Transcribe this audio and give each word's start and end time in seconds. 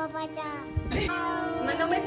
Papa 0.00 0.24
Cak. 0.32 0.64
Teman-teman. 0.96 2.00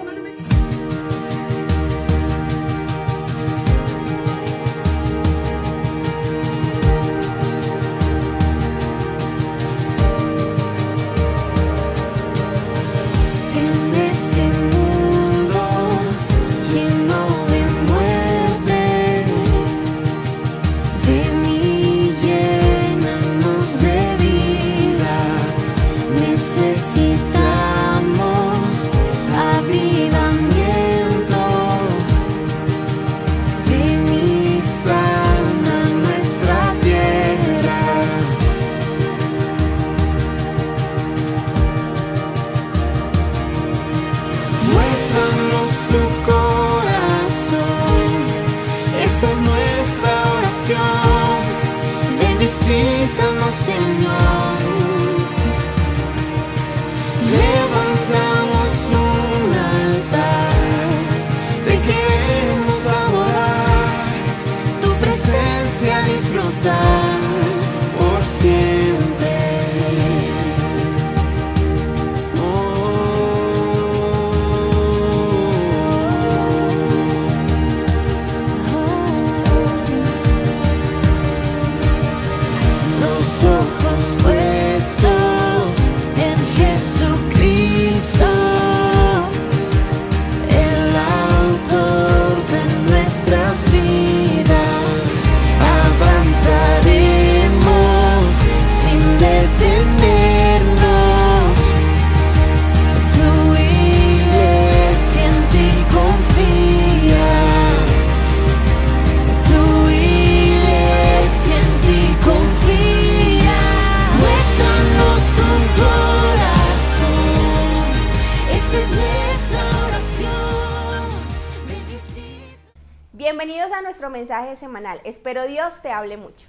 Espero 125.03 125.45
Dios 125.47 125.81
te 125.81 125.91
hable 125.91 126.17
mucho. 126.17 126.47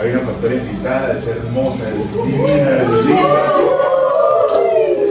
Hay 0.00 0.12
una 0.12 0.22
pastora 0.22 0.54
invitada, 0.54 1.12
es 1.12 1.26
hermosa, 1.26 1.86
es 1.90 1.94
divina, 1.94 2.70
es 2.80 2.88
linda. 3.04 3.52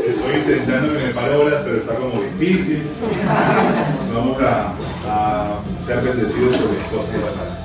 Estoy 0.08 0.36
intentando 0.36 0.98
que 0.98 1.06
me 1.06 1.14
palabras, 1.14 1.62
pero 1.64 1.78
está 1.78 1.94
como 1.94 2.20
difícil. 2.24 2.82
Vamos 4.12 4.42
a, 4.42 4.74
ser 5.86 6.02
bendecidos 6.02 6.58
por 6.58 6.72
el 6.72 6.82
costo 6.82 7.12
de 7.12 7.20
la 7.20 7.32
paz. 7.34 7.60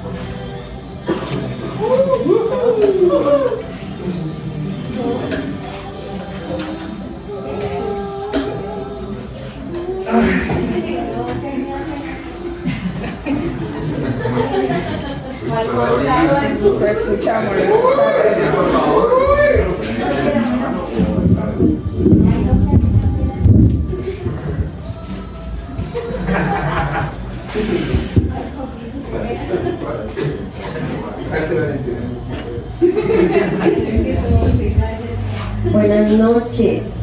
Buenas 35.73 36.11
noches. 36.13 36.94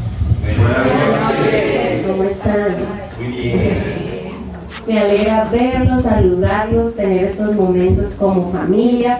Me 4.91 4.99
alegra 4.99 5.47
verlos, 5.49 6.03
saludarlos, 6.03 6.97
tener 6.97 7.23
estos 7.23 7.55
momentos 7.55 8.11
como 8.15 8.51
familia 8.51 9.19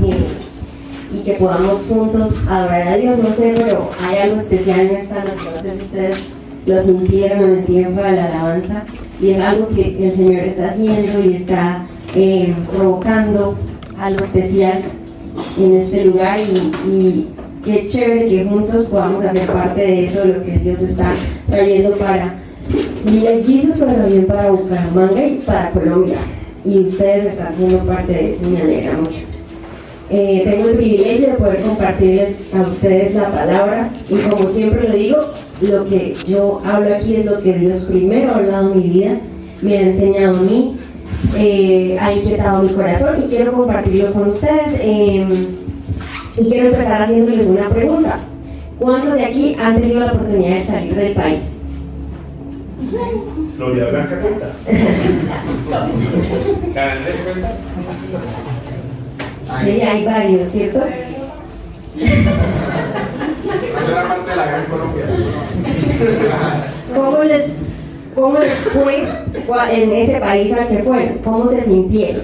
eh, 0.00 1.16
y 1.16 1.24
que 1.24 1.32
podamos 1.32 1.82
juntos 1.88 2.36
adorar 2.48 2.86
a 2.86 2.96
Dios. 2.96 3.18
No 3.18 3.34
sé, 3.34 3.54
pero 3.56 3.90
hay 4.00 4.18
algo 4.18 4.36
especial 4.36 4.82
en 4.82 4.96
esta 4.98 5.16
noche. 5.24 5.50
No 5.52 5.60
sé 5.60 5.72
si 5.74 5.82
ustedes 5.82 6.28
lo 6.64 6.80
sintieron 6.80 7.42
en 7.42 7.50
el 7.56 7.64
tiempo 7.64 8.00
de 8.02 8.12
la 8.12 8.26
alabanza 8.26 8.84
y 9.20 9.30
es 9.30 9.40
algo 9.40 9.66
que 9.70 10.06
el 10.06 10.14
Señor 10.14 10.44
está 10.44 10.68
haciendo 10.68 11.24
y 11.24 11.34
está 11.34 11.84
eh, 12.14 12.54
provocando 12.72 13.56
algo 14.00 14.24
especial 14.24 14.82
en 15.58 15.76
este 15.76 16.04
lugar 16.04 16.38
y, 16.38 16.88
y 16.88 17.28
qué 17.64 17.88
chévere 17.88 18.28
que 18.28 18.44
juntos 18.44 18.86
podamos 18.86 19.24
hacer 19.24 19.48
parte 19.48 19.80
de 19.80 20.04
eso, 20.04 20.24
lo 20.24 20.44
que 20.44 20.56
Dios 20.58 20.80
está 20.82 21.10
trayendo 21.48 21.96
para 21.96 22.46
Villa 23.04 23.30
Jesus, 23.44 23.76
pero 23.78 23.92
también 23.92 24.26
para 24.26 24.50
Bucaramanga 24.50 25.26
y 25.26 25.42
para 25.46 25.70
Colombia. 25.70 26.16
Y 26.64 26.80
ustedes 26.80 27.26
están 27.26 27.54
siendo 27.56 27.78
parte 27.78 28.12
de 28.12 28.32
eso 28.32 28.46
y 28.46 28.50
me 28.50 28.62
alegra 28.62 28.92
mucho. 28.98 29.26
Eh, 30.10 30.42
tengo 30.44 30.68
el 30.68 30.76
privilegio 30.76 31.28
de 31.28 31.34
poder 31.34 31.62
compartirles 31.62 32.36
a 32.54 32.62
ustedes 32.62 33.14
la 33.14 33.30
palabra 33.30 33.90
y 34.08 34.16
como 34.28 34.46
siempre 34.46 34.88
lo 34.88 34.94
digo, 34.94 35.18
lo 35.60 35.86
que 35.86 36.16
yo 36.26 36.62
hablo 36.64 36.94
aquí 36.94 37.16
es 37.16 37.26
lo 37.26 37.42
que 37.42 37.52
Dios 37.52 37.82
primero 37.84 38.32
ha 38.32 38.36
hablado 38.36 38.72
en 38.72 38.78
mi 38.78 38.88
vida, 38.88 39.18
me 39.60 39.76
ha 39.76 39.80
enseñado 39.82 40.38
a 40.38 40.42
mí, 40.42 40.76
eh, 41.36 41.98
ha 42.00 42.12
inquietado 42.12 42.62
mi 42.62 42.70
corazón 42.70 43.22
y 43.22 43.28
quiero 43.28 43.52
compartirlo 43.52 44.12
con 44.12 44.28
ustedes. 44.28 44.80
eh, 44.80 45.26
y 46.38 46.44
quiero 46.44 46.68
empezar 46.68 47.02
haciéndoles 47.02 47.46
una 47.46 47.68
pregunta. 47.68 48.18
¿Cuántos 48.78 49.14
de 49.14 49.24
aquí 49.24 49.56
han 49.58 49.80
tenido 49.80 50.00
la 50.00 50.12
oportunidad 50.12 50.54
de 50.56 50.62
salir 50.62 50.94
del 50.94 51.12
país? 51.12 51.62
Gloria 53.56 53.86
Blanca 53.90 54.20
cuenta. 54.20 54.52
Sí, 59.62 59.80
hay 59.80 60.04
varios, 60.04 60.48
¿cierto? 60.48 60.84
era 63.90 64.08
parte 64.08 64.30
de 64.30 64.36
la 64.36 64.46
gran 64.46 64.64
Colombia. 64.66 65.04
¿Cómo 66.94 67.24
les, 67.24 67.56
cómo 68.14 68.38
les 68.38 68.54
fue 68.54 69.04
en 69.70 69.92
ese 69.92 70.20
país 70.20 70.52
al 70.52 70.68
que 70.68 70.82
fueron? 70.82 71.18
¿Cómo 71.24 71.48
se 71.48 71.60
sintieron? 71.62 72.22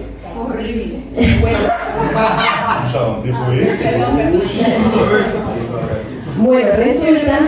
¿qué 3.23 3.33
fue? 3.33 3.79
Bueno, 6.39 6.69
resulta 6.77 7.39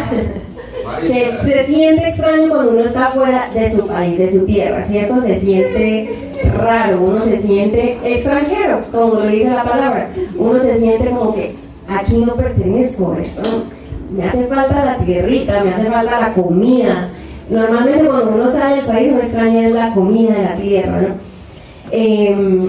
que 1.01 1.33
se 1.45 1.65
siente 1.67 2.09
extraño 2.09 2.49
cuando 2.49 2.73
uno 2.73 2.81
está 2.81 3.11
fuera 3.11 3.51
de 3.53 3.71
su 3.71 3.87
país, 3.87 4.19
de 4.19 4.31
su 4.31 4.47
tierra, 4.47 4.83
¿cierto? 4.83 5.21
Se 5.21 5.41
siente 5.41 6.31
raro, 6.57 7.01
uno 7.03 7.23
se 7.23 7.41
siente 7.41 7.99
extranjero, 8.05 8.85
como 8.93 9.15
lo 9.15 9.27
dice 9.27 9.51
la 9.51 9.65
palabra. 9.65 10.11
Uno 10.37 10.59
se 10.61 10.79
siente 10.79 11.11
como 11.11 11.35
que 11.35 11.57
aquí 11.89 12.19
no 12.19 12.35
pertenezco, 12.35 13.17
esto 13.21 13.43
me 14.11 14.25
hace 14.25 14.45
falta 14.47 14.85
la 14.85 14.99
tierrita, 14.99 15.63
me 15.63 15.71
hace 15.71 15.91
falta 15.91 16.21
la 16.21 16.33
comida. 16.33 17.11
Normalmente 17.51 18.07
cuando 18.07 18.33
uno 18.33 18.51
sale 18.51 18.77
del 18.77 18.87
país 18.87 19.13
uno 19.13 19.21
extraña 19.21 19.69
es 19.69 19.73
la 19.73 19.93
comida 19.93 20.35
de 20.35 20.43
la 20.43 20.55
tierra, 20.57 21.01
¿no? 21.01 21.09
Em, 21.93 22.69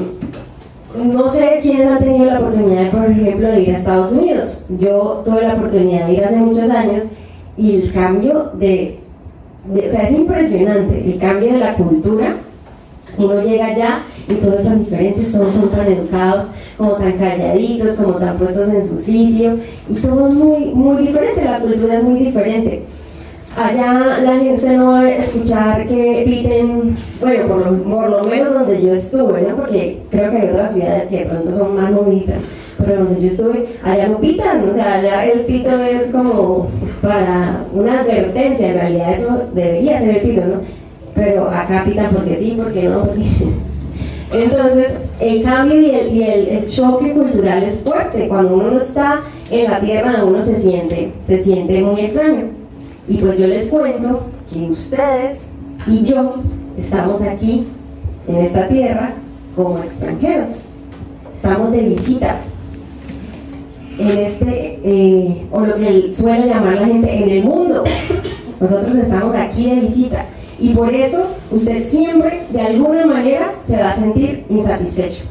no 0.95 1.31
sé 1.31 1.59
quiénes 1.61 1.87
han 1.87 1.99
tenido 1.99 2.25
la 2.25 2.39
oportunidad, 2.39 2.91
por 2.91 3.09
ejemplo, 3.09 3.47
de 3.49 3.61
ir 3.61 3.69
a 3.71 3.77
Estados 3.77 4.11
Unidos. 4.11 4.57
Yo 4.79 5.21
tuve 5.25 5.41
la 5.41 5.55
oportunidad 5.55 6.07
de 6.07 6.13
ir 6.13 6.23
hace 6.23 6.37
muchos 6.37 6.69
años 6.69 7.03
y 7.57 7.75
el 7.75 7.91
cambio 7.91 8.51
de, 8.53 8.99
o 9.69 9.89
sea, 9.89 10.03
es 10.03 10.15
impresionante 10.15 11.03
el 11.05 11.19
cambio 11.19 11.53
de 11.53 11.59
la 11.59 11.75
cultura. 11.75 12.37
Uno 13.17 13.41
llega 13.41 13.65
allá 13.65 14.03
y 14.27 14.33
todos 14.35 14.59
están 14.59 14.79
diferentes, 14.79 15.31
todos 15.31 15.55
son 15.55 15.69
tan 15.69 15.87
educados, 15.87 16.45
como 16.77 16.91
tan 16.93 17.13
calladitos, 17.13 17.95
como 17.95 18.13
tan 18.13 18.37
puestos 18.37 18.69
en 18.69 18.87
su 18.87 18.97
sitio 18.97 19.57
y 19.89 19.95
todo 19.95 20.27
es 20.27 20.33
muy, 20.35 20.65
muy 20.65 21.07
diferente, 21.07 21.43
la 21.43 21.59
cultura 21.59 21.95
es 21.95 22.03
muy 22.03 22.19
diferente. 22.19 22.83
Allá 23.57 24.19
la 24.21 24.37
gente 24.37 24.77
no 24.77 24.91
va 24.91 24.99
a 24.99 25.09
escuchar 25.09 25.87
que 25.87 26.23
piten, 26.27 26.95
bueno, 27.19 27.47
por 27.47 27.57
lo, 27.57 27.83
por 27.83 28.09
lo 28.09 28.23
menos 28.25 28.53
donde 28.53 28.83
yo 28.83 28.93
estuve, 28.93 29.41
¿no? 29.41 29.55
Porque 29.55 30.03
creo 30.11 30.29
que 30.29 30.37
hay 30.37 30.49
otras 30.49 30.73
ciudades 30.73 31.07
que 31.09 31.17
de 31.17 31.25
pronto 31.25 31.57
son 31.57 31.75
más 31.75 31.91
movidas, 31.91 32.39
pero 32.77 33.05
donde 33.05 33.21
yo 33.21 33.27
estuve, 33.27 33.67
allá 33.83 34.07
no 34.07 34.19
pitan, 34.19 34.69
o 34.69 34.73
sea, 34.73 34.95
allá 34.95 35.25
el 35.25 35.41
pito 35.41 35.81
es 35.83 36.11
como 36.11 36.69
para 37.01 37.65
una 37.73 38.01
advertencia, 38.01 38.69
en 38.69 38.73
realidad 38.75 39.13
eso 39.13 39.41
debería 39.53 39.99
ser 39.99 40.17
el 40.17 40.21
pito, 40.21 40.41
¿no? 40.45 40.61
Pero 41.15 41.49
acá 41.49 41.83
pitan 41.85 42.09
porque 42.11 42.35
sí, 42.35 42.53
porque 42.55 42.83
no, 42.83 43.03
porque... 43.05 43.23
Entonces, 44.31 44.99
el 45.19 45.41
cambio 45.41 45.81
y, 45.81 45.89
el, 45.89 46.13
y 46.13 46.23
el, 46.23 46.65
choque 46.67 47.13
cultural 47.13 47.63
es 47.63 47.79
fuerte. 47.79 48.27
Cuando 48.27 48.55
uno 48.55 48.71
no 48.71 48.77
está 48.77 49.21
en 49.49 49.71
la 49.71 49.79
tierra 49.79 50.23
uno 50.25 50.41
se 50.41 50.57
siente, 50.57 51.13
se 51.25 51.39
siente 51.39 51.81
muy 51.81 52.01
extraño. 52.01 52.49
Y 53.07 53.17
pues 53.17 53.39
yo 53.39 53.47
les 53.47 53.67
cuento 53.69 54.23
que 54.51 54.69
ustedes 54.69 55.53
y 55.87 56.03
yo 56.03 56.35
estamos 56.77 57.21
aquí 57.21 57.67
en 58.27 58.35
esta 58.35 58.67
tierra 58.67 59.13
como 59.55 59.79
extranjeros. 59.79 60.49
Estamos 61.33 61.71
de 61.71 61.81
visita 61.83 62.41
en 63.99 64.17
este, 64.19 64.79
eh, 64.83 65.45
o 65.51 65.61
lo 65.61 65.75
que 65.75 66.13
suele 66.13 66.47
llamar 66.47 66.75
la 66.75 66.87
gente 66.87 67.23
en 67.23 67.29
el 67.29 67.43
mundo. 67.43 67.83
Nosotros 68.59 68.95
estamos 68.95 69.35
aquí 69.35 69.69
de 69.69 69.81
visita. 69.81 70.25
Y 70.59 70.73
por 70.73 70.93
eso 70.93 71.27
usted 71.51 71.87
siempre, 71.87 72.43
de 72.49 72.61
alguna 72.61 73.05
manera, 73.05 73.53
se 73.65 73.77
va 73.77 73.91
a 73.91 73.95
sentir 73.95 74.45
insatisfecho. 74.49 75.23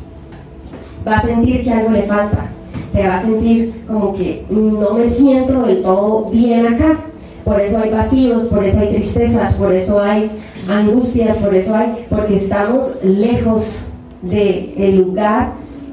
Va 1.07 1.17
a 1.17 1.23
sentir 1.23 1.65
que 1.65 1.71
algo 1.71 1.91
le 1.91 2.03
falta. 2.03 2.49
Se 2.93 3.07
va 3.07 3.19
a 3.19 3.23
sentir 3.23 3.83
como 3.87 4.15
que 4.15 4.45
no 4.49 4.95
me 4.95 5.09
siento 5.09 5.63
del 5.63 5.83
todo 5.83 6.31
bien 6.31 6.67
acá. 6.67 6.99
Por 7.45 7.61
eso 7.61 7.79
hay 7.79 7.91
vacíos, 7.91 8.47
por 8.47 8.65
eso 8.65 8.81
hay 8.81 8.89
tristezas, 8.89 9.55
por 9.55 9.73
eso 9.73 10.01
hay 10.01 10.31
angustias, 10.69 11.37
por 11.39 11.55
eso 11.55 11.77
hay, 11.77 12.07
porque 12.11 12.37
estamos 12.37 12.97
lejos 13.05 13.83
del 14.23 14.97
lugar 14.99 15.53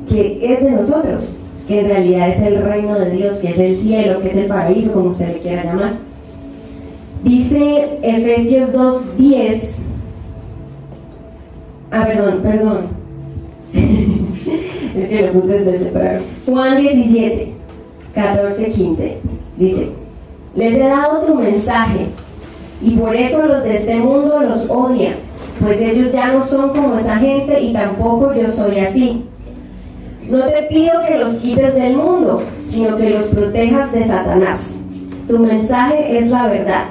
que 0.10 0.40
es 0.42 0.64
de 0.64 0.72
nosotros, 0.72 1.36
que 1.68 1.80
en 1.80 1.86
realidad 1.88 2.30
es 2.30 2.42
el 2.42 2.62
reino 2.62 3.00
de 3.00 3.12
Dios, 3.12 3.38
que 3.38 3.52
es 3.52 3.60
el 3.60 3.78
cielo, 3.78 4.22
que 4.22 4.30
es 4.30 4.36
el 4.36 4.48
paraíso, 4.48 4.94
como 4.94 5.12
se 5.12 5.28
le 5.28 5.40
quiera 5.40 5.64
llamar. 5.64 5.94
Dice 7.24 8.00
Efesios 8.02 8.74
2.10, 8.74 9.78
ah, 11.92 12.06
perdón, 12.06 12.40
perdón, 12.44 12.88
es 13.74 15.10
que 15.10 15.22
lo 15.22 15.32
puse 15.32 15.60
desde 15.60 15.86
para 15.86 16.20
Juan 16.46 16.82
17, 16.82 17.54
14, 18.14 18.72
15, 18.72 19.18
dice, 19.58 19.90
les 20.54 20.76
he 20.76 20.80
dado 20.80 21.22
tu 21.22 21.36
mensaje 21.36 22.08
y 22.82 22.92
por 22.98 23.16
eso 23.16 23.46
los 23.46 23.64
de 23.64 23.78
este 23.78 23.96
mundo 24.00 24.42
los 24.42 24.70
odian, 24.70 25.16
pues 25.62 25.80
ellos 25.80 26.12
ya 26.12 26.28
no 26.28 26.44
son 26.44 26.72
como 26.72 26.98
esa 26.98 27.16
gente 27.18 27.62
y 27.62 27.72
tampoco 27.72 28.34
yo 28.34 28.52
soy 28.52 28.80
así. 28.80 29.24
No 30.30 30.40
te 30.46 30.64
pido 30.64 30.94
que 31.08 31.18
los 31.18 31.34
quites 31.36 31.76
del 31.76 31.98
mundo, 31.98 32.44
sino 32.64 32.98
que 32.98 33.10
los 33.10 33.28
protejas 33.28 33.92
de 33.92 34.06
Satanás. 34.06 34.84
Tu 35.28 35.38
mensaje 35.40 36.18
es 36.18 36.30
la 36.30 36.48
verdad. 36.48 36.86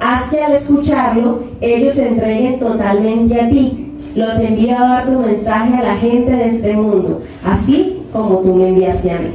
Haz 0.00 0.30
que 0.30 0.42
al 0.42 0.52
escucharlo 0.52 1.44
ellos 1.60 1.94
se 1.94 2.08
entreguen 2.08 2.58
totalmente 2.58 3.40
a 3.40 3.48
ti. 3.48 3.92
Los 4.14 4.38
envío 4.40 4.76
a 4.76 4.88
dar 4.88 5.06
tu 5.06 5.18
mensaje 5.20 5.74
a 5.74 5.82
la 5.82 5.96
gente 5.96 6.32
de 6.32 6.48
este 6.48 6.74
mundo, 6.74 7.22
así 7.44 8.02
como 8.12 8.38
tú 8.38 8.54
me 8.54 8.68
enviaste 8.68 9.10
a 9.10 9.18
mí. 9.18 9.28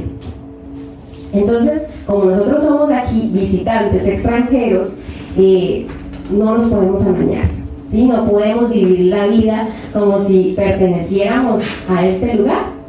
Entonces, 1.32 1.82
como 2.06 2.24
nosotros 2.24 2.62
somos 2.62 2.90
aquí 2.90 3.30
visitantes 3.32 4.06
extranjeros, 4.06 4.88
eh, 5.36 5.86
no 6.30 6.56
nos 6.56 6.64
podemos 6.66 7.04
amañar. 7.06 7.50
¿sí? 7.90 8.06
No 8.06 8.24
podemos 8.26 8.70
vivir 8.70 9.06
la 9.06 9.26
vida 9.26 9.68
como 9.92 10.22
si 10.22 10.54
perteneciéramos 10.56 11.64
a 11.88 12.06
este 12.06 12.34
lugar. 12.34 12.81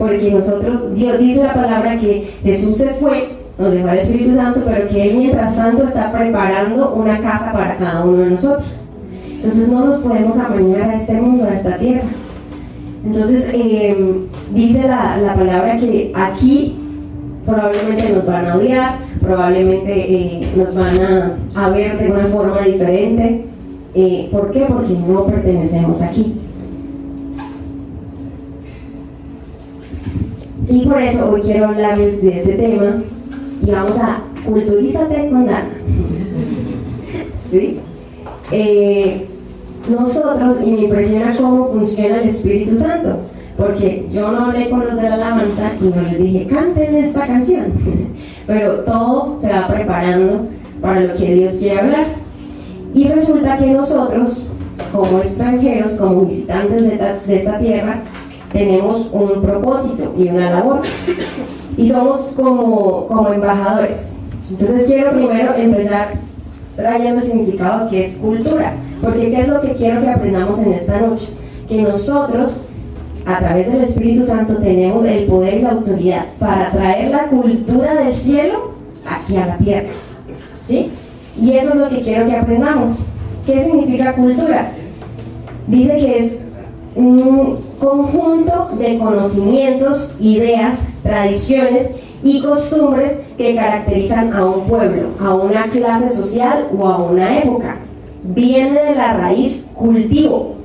Porque 0.00 0.30
nosotros, 0.30 0.94
Dios 0.94 1.18
dice 1.18 1.42
la 1.42 1.52
palabra 1.52 1.98
que 1.98 2.30
Jesús 2.42 2.78
se 2.78 2.86
fue, 2.94 3.36
nos 3.58 3.70
dejó 3.70 3.90
el 3.90 3.98
Espíritu 3.98 4.34
Santo, 4.34 4.62
pero 4.64 4.88
que 4.88 5.10
Él 5.10 5.18
mientras 5.18 5.54
tanto 5.54 5.84
está 5.84 6.10
preparando 6.10 6.94
una 6.94 7.20
casa 7.20 7.52
para 7.52 7.76
cada 7.76 8.06
uno 8.06 8.22
de 8.22 8.30
nosotros. 8.30 8.86
Entonces 9.30 9.68
no 9.68 9.84
nos 9.84 9.98
podemos 9.98 10.38
amañar 10.38 10.88
a 10.88 10.94
este 10.94 11.12
mundo, 11.12 11.44
a 11.44 11.52
esta 11.52 11.76
tierra. 11.76 12.08
Entonces 13.04 13.50
eh, 13.52 14.24
dice 14.54 14.88
la, 14.88 15.18
la 15.18 15.34
palabra 15.34 15.76
que 15.76 16.12
aquí 16.16 16.78
probablemente 17.44 18.08
nos 18.08 18.24
van 18.24 18.46
a 18.46 18.56
odiar, 18.56 18.98
probablemente 19.20 19.92
eh, 19.92 20.48
nos 20.56 20.74
van 20.74 20.98
a, 20.98 21.36
a 21.54 21.68
ver 21.68 21.98
de 21.98 22.10
una 22.10 22.24
forma 22.24 22.60
diferente. 22.62 23.44
Eh, 23.94 24.28
¿Por 24.32 24.50
qué? 24.50 24.60
Porque 24.66 24.94
no 24.94 25.26
pertenecemos 25.26 26.00
aquí. 26.00 26.40
Y 30.70 30.86
por 30.86 31.02
eso 31.02 31.32
hoy 31.32 31.40
quiero 31.40 31.66
hablarles 31.66 32.22
de 32.22 32.28
este 32.28 32.52
tema 32.52 33.02
y 33.66 33.70
vamos 33.72 33.98
a 33.98 34.22
culturízate 34.46 35.28
con 35.28 35.44
Dana. 35.44 35.68
¿Sí? 37.50 37.80
Eh, 38.52 39.26
nosotros, 39.88 40.58
y 40.64 40.70
me 40.70 40.82
impresiona 40.82 41.34
cómo 41.36 41.72
funciona 41.72 42.20
el 42.20 42.28
Espíritu 42.28 42.76
Santo, 42.76 43.18
porque 43.56 44.06
yo 44.12 44.30
no 44.30 44.44
hablé 44.44 44.70
con 44.70 44.84
los 44.84 44.94
de 44.94 45.08
la 45.08 45.16
alabanza 45.16 45.72
y 45.80 45.84
no 45.86 46.02
les 46.02 46.18
dije, 46.18 46.46
canten 46.46 46.94
esta 46.94 47.26
canción, 47.26 47.72
pero 48.46 48.84
todo 48.84 49.36
se 49.38 49.52
va 49.52 49.66
preparando 49.66 50.46
para 50.80 51.00
lo 51.00 51.14
que 51.14 51.34
Dios 51.34 51.54
quiere 51.54 51.80
hablar. 51.80 52.06
Y 52.94 53.08
resulta 53.08 53.58
que 53.58 53.66
nosotros, 53.72 54.48
como 54.92 55.18
extranjeros, 55.18 55.96
como 55.96 56.26
visitantes 56.26 56.82
de 56.82 56.92
esta, 56.94 57.18
de 57.26 57.36
esta 57.36 57.58
tierra, 57.58 58.02
tenemos 58.52 59.08
un 59.12 59.42
propósito 59.42 60.14
y 60.18 60.28
una 60.28 60.50
labor. 60.50 60.82
Y 61.76 61.88
somos 61.88 62.32
como, 62.36 63.06
como 63.06 63.32
embajadores. 63.32 64.16
Entonces 64.50 64.86
quiero 64.86 65.12
primero 65.12 65.54
empezar 65.54 66.14
trayendo 66.76 67.20
el 67.20 67.26
significado 67.26 67.88
que 67.88 68.04
es 68.04 68.16
cultura. 68.16 68.74
Porque 69.00 69.30
¿qué 69.30 69.40
es 69.40 69.48
lo 69.48 69.60
que 69.60 69.74
quiero 69.74 70.00
que 70.00 70.10
aprendamos 70.10 70.58
en 70.60 70.72
esta 70.72 71.00
noche? 71.00 71.28
Que 71.68 71.82
nosotros, 71.82 72.60
a 73.24 73.38
través 73.38 73.72
del 73.72 73.82
Espíritu 73.82 74.26
Santo, 74.26 74.56
tenemos 74.56 75.04
el 75.04 75.26
poder 75.26 75.58
y 75.58 75.62
la 75.62 75.70
autoridad 75.70 76.24
para 76.38 76.70
traer 76.70 77.10
la 77.10 77.28
cultura 77.28 77.94
del 77.94 78.12
cielo 78.12 78.72
aquí 79.08 79.36
a 79.36 79.46
la 79.46 79.58
tierra. 79.58 79.88
¿Sí? 80.60 80.90
Y 81.40 81.52
eso 81.52 81.70
es 81.70 81.76
lo 81.76 81.88
que 81.88 82.00
quiero 82.00 82.26
que 82.26 82.36
aprendamos. 82.36 82.98
¿Qué 83.46 83.64
significa 83.64 84.12
cultura? 84.12 84.72
Dice 85.66 85.98
que 85.98 86.18
es 86.18 86.40
un 86.96 87.69
conjunto 87.80 88.70
de 88.78 88.98
conocimientos, 88.98 90.14
ideas, 90.20 90.88
tradiciones 91.02 91.90
y 92.22 92.42
costumbres 92.42 93.22
que 93.38 93.54
caracterizan 93.54 94.34
a 94.34 94.44
un 94.44 94.66
pueblo, 94.66 95.08
a 95.18 95.34
una 95.34 95.64
clase 95.64 96.10
social 96.10 96.68
o 96.78 96.86
a 96.86 96.98
una 96.98 97.38
época. 97.38 97.78
Viene 98.22 98.82
de 98.82 98.94
la 98.94 99.14
raíz 99.14 99.66
cultivo. 99.74 100.56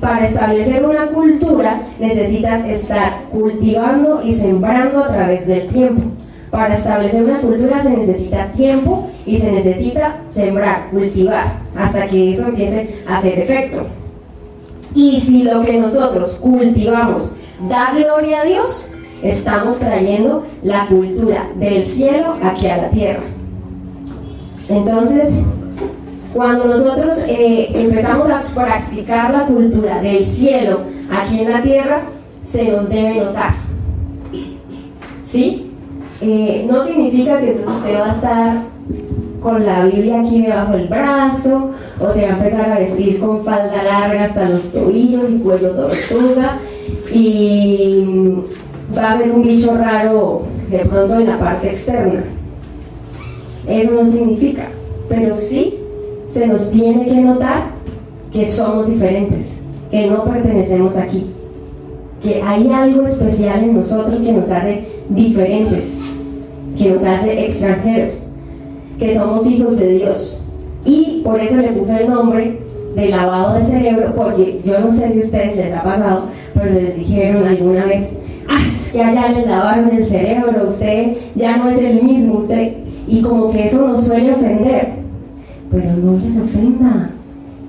Para 0.00 0.26
establecer 0.26 0.84
una 0.84 1.08
cultura 1.08 1.82
necesitas 2.00 2.64
estar 2.64 3.24
cultivando 3.30 4.22
y 4.22 4.32
sembrando 4.32 5.04
a 5.04 5.08
través 5.08 5.46
del 5.46 5.68
tiempo. 5.68 6.02
Para 6.50 6.74
establecer 6.74 7.22
una 7.22 7.38
cultura 7.38 7.82
se 7.82 7.90
necesita 7.90 8.46
tiempo 8.52 9.10
y 9.26 9.38
se 9.38 9.52
necesita 9.52 10.20
sembrar, 10.30 10.88
cultivar, 10.90 11.60
hasta 11.76 12.06
que 12.06 12.32
eso 12.32 12.46
empiece 12.46 12.96
a 13.06 13.18
hacer 13.18 13.38
efecto. 13.40 13.86
Y 14.96 15.20
si 15.20 15.42
lo 15.42 15.60
que 15.60 15.78
nosotros 15.78 16.36
cultivamos 16.36 17.30
da 17.68 17.92
gloria 17.94 18.40
a 18.40 18.44
Dios, 18.44 18.92
estamos 19.22 19.78
trayendo 19.78 20.46
la 20.62 20.86
cultura 20.86 21.50
del 21.54 21.84
cielo 21.84 22.38
aquí 22.42 22.66
a 22.66 22.78
la 22.78 22.88
tierra. 22.88 23.22
Entonces, 24.70 25.34
cuando 26.32 26.64
nosotros 26.64 27.18
eh, 27.28 27.68
empezamos 27.74 28.30
a 28.30 28.44
practicar 28.54 29.32
la 29.32 29.46
cultura 29.46 30.00
del 30.00 30.24
cielo 30.24 30.80
aquí 31.10 31.40
en 31.40 31.52
la 31.52 31.62
tierra, 31.62 32.02
se 32.42 32.70
nos 32.70 32.88
debe 32.88 33.16
notar. 33.22 33.54
¿Sí? 35.22 35.70
Eh, 36.22 36.66
no 36.66 36.86
significa 36.86 37.38
que 37.38 37.50
entonces 37.50 37.76
usted 37.76 38.00
va 38.00 38.06
a 38.06 38.12
estar 38.12 38.62
con 39.46 39.64
la 39.64 39.84
Biblia 39.84 40.22
aquí 40.22 40.42
debajo 40.42 40.72
del 40.72 40.88
brazo, 40.88 41.70
o 42.00 42.12
se 42.12 42.22
va 42.22 42.30
a 42.30 42.36
empezar 42.36 42.72
a 42.72 42.78
vestir 42.80 43.20
con 43.20 43.44
falda 43.44 43.80
larga 43.80 44.24
hasta 44.24 44.48
los 44.48 44.72
tobillos 44.72 45.30
y 45.30 45.38
cuello 45.38 45.70
tortuga, 45.70 46.58
y 47.14 48.04
va 48.96 49.12
a 49.12 49.18
ser 49.18 49.30
un 49.30 49.42
bicho 49.44 49.76
raro 49.78 50.42
de 50.68 50.80
pronto 50.80 51.20
en 51.20 51.28
la 51.28 51.38
parte 51.38 51.68
externa. 51.68 52.24
Eso 53.68 53.92
no 53.92 54.04
significa, 54.04 54.64
pero 55.08 55.36
sí 55.36 55.78
se 56.28 56.48
nos 56.48 56.72
tiene 56.72 57.06
que 57.06 57.20
notar 57.20 57.66
que 58.32 58.48
somos 58.48 58.88
diferentes, 58.88 59.60
que 59.92 60.08
no 60.08 60.24
pertenecemos 60.24 60.96
aquí, 60.96 61.24
que 62.20 62.42
hay 62.42 62.68
algo 62.72 63.06
especial 63.06 63.62
en 63.62 63.76
nosotros 63.76 64.20
que 64.20 64.32
nos 64.32 64.50
hace 64.50 64.88
diferentes, 65.08 65.96
que 66.76 66.90
nos 66.90 67.04
hace 67.04 67.46
extranjeros 67.46 68.25
que 68.98 69.14
somos 69.14 69.46
hijos 69.46 69.78
de 69.78 69.98
Dios. 69.98 70.46
Y 70.84 71.22
por 71.24 71.40
eso 71.40 71.60
le 71.60 71.68
puse 71.68 72.02
el 72.02 72.10
nombre 72.10 72.58
de 72.94 73.08
lavado 73.08 73.58
de 73.58 73.64
cerebro, 73.64 74.12
porque 74.16 74.60
yo 74.64 74.80
no 74.80 74.92
sé 74.92 75.12
si 75.12 75.20
a 75.20 75.24
ustedes 75.24 75.56
les 75.56 75.74
ha 75.74 75.82
pasado, 75.82 76.22
pero 76.54 76.72
les 76.72 76.96
dijeron 76.96 77.46
alguna 77.46 77.84
vez, 77.84 78.08
ah, 78.48 78.58
es 78.66 78.92
que 78.92 79.02
allá 79.02 79.28
les 79.28 79.46
lavaron 79.46 79.90
el 79.94 80.04
cerebro, 80.04 80.68
usted 80.68 81.16
ya 81.34 81.58
no 81.58 81.68
es 81.68 81.78
el 81.78 82.02
mismo, 82.02 82.38
usted, 82.38 82.72
y 83.06 83.20
como 83.20 83.50
que 83.50 83.66
eso 83.66 83.86
nos 83.86 84.04
suele 84.04 84.32
ofender, 84.32 84.94
pero 85.70 85.92
no 85.92 86.18
les 86.18 86.38
ofenda. 86.38 87.10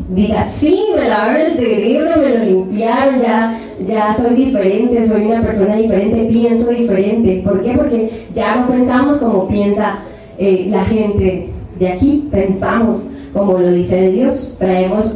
Diga, 0.10 0.46
sí, 0.46 0.86
me 0.96 1.10
lavaron 1.10 1.42
el 1.42 1.54
cerebro, 1.58 2.12
me 2.22 2.30
lo 2.30 2.46
limpiaron, 2.46 3.22
ya, 3.22 3.60
ya 3.86 4.16
soy 4.16 4.36
diferente, 4.36 5.06
soy 5.06 5.26
una 5.26 5.42
persona 5.42 5.76
diferente, 5.76 6.24
pienso 6.32 6.70
diferente. 6.70 7.42
¿Por 7.44 7.62
qué? 7.62 7.74
Porque 7.74 8.26
ya 8.34 8.56
no 8.56 8.70
pensamos 8.70 9.18
como 9.18 9.50
piensa 9.50 9.98
eh, 10.38 10.68
la 10.70 10.84
gente 10.86 11.50
de 11.80 11.88
aquí, 11.90 12.28
pensamos 12.32 13.08
como 13.38 13.60
lo 13.60 13.72
dice 13.72 14.10
Dios, 14.10 14.56
traemos 14.58 15.16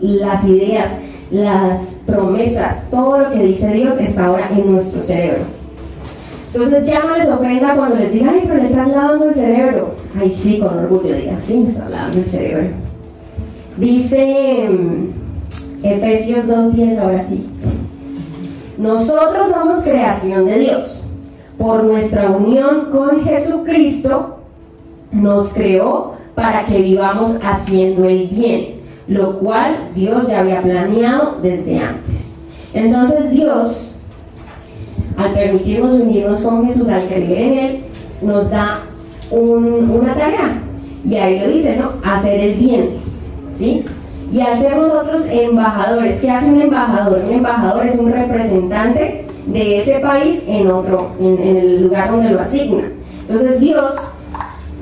las 0.00 0.44
ideas, 0.44 0.90
las 1.30 2.00
promesas, 2.06 2.90
todo 2.90 3.18
lo 3.18 3.30
que 3.30 3.42
dice 3.44 3.72
Dios 3.72 3.98
está 3.98 4.26
ahora 4.26 4.50
en 4.54 4.70
nuestro 4.70 5.02
cerebro. 5.02 5.44
Entonces 6.52 6.86
ya 6.86 7.02
no 7.04 7.16
les 7.16 7.28
ofenda 7.28 7.74
cuando 7.74 7.96
les 7.96 8.12
diga, 8.12 8.30
ay, 8.30 8.42
pero 8.46 8.56
le 8.56 8.66
están 8.66 8.90
lavando 8.90 9.30
el 9.30 9.34
cerebro. 9.34 9.94
Ay, 10.20 10.30
sí, 10.30 10.58
con 10.58 10.78
orgullo 10.78 11.14
diga, 11.14 11.38
sí, 11.42 11.56
me 11.56 11.70
están 11.70 11.90
lavando 11.90 12.18
el 12.18 12.26
cerebro. 12.26 12.68
Dice 13.78 14.68
mm, 14.68 15.84
Efesios 15.86 16.46
2.10, 16.46 16.98
ahora 16.98 17.24
sí. 17.26 17.46
Nosotros 18.76 19.48
somos 19.48 19.82
creación 19.82 20.44
de 20.44 20.58
Dios. 20.58 21.10
Por 21.56 21.84
nuestra 21.84 22.30
unión 22.30 22.90
con 22.90 23.24
Jesucristo, 23.24 24.41
nos 25.12 25.52
creó 25.52 26.14
para 26.34 26.64
que 26.66 26.80
vivamos 26.80 27.38
haciendo 27.44 28.04
el 28.04 28.28
bien, 28.28 28.80
lo 29.06 29.38
cual 29.38 29.90
Dios 29.94 30.28
ya 30.28 30.40
había 30.40 30.62
planeado 30.62 31.36
desde 31.42 31.78
antes. 31.78 32.40
Entonces 32.74 33.30
Dios, 33.30 33.96
al 35.16 35.32
permitirnos 35.32 35.94
unirnos 35.94 36.40
con 36.40 36.66
Jesús, 36.66 36.88
al 36.88 37.06
creer 37.06 37.38
en 37.38 37.58
Él, 37.58 37.84
nos 38.22 38.50
da 38.50 38.80
un- 39.30 39.90
una 39.90 40.14
tarea. 40.14 40.58
Y 41.06 41.16
ahí 41.16 41.40
lo 41.40 41.48
dice, 41.48 41.76
¿no? 41.76 41.92
Hacer 42.02 42.40
el 42.40 42.54
bien. 42.54 42.88
¿Sí? 43.54 43.84
Y 44.32 44.38
ser 44.58 44.76
nosotros 44.76 45.26
embajadores, 45.28 46.20
¿qué 46.20 46.30
hace 46.30 46.50
un 46.50 46.62
embajador? 46.62 47.20
Un 47.28 47.34
embajador 47.34 47.84
es 47.86 47.98
un 47.98 48.10
representante 48.10 49.26
de 49.44 49.80
ese 49.82 49.98
país 49.98 50.42
en 50.46 50.70
otro, 50.70 51.10
en, 51.20 51.38
en 51.38 51.56
el 51.58 51.82
lugar 51.82 52.10
donde 52.10 52.30
lo 52.30 52.40
asigna. 52.40 52.84
Entonces 53.28 53.60
Dios 53.60 53.94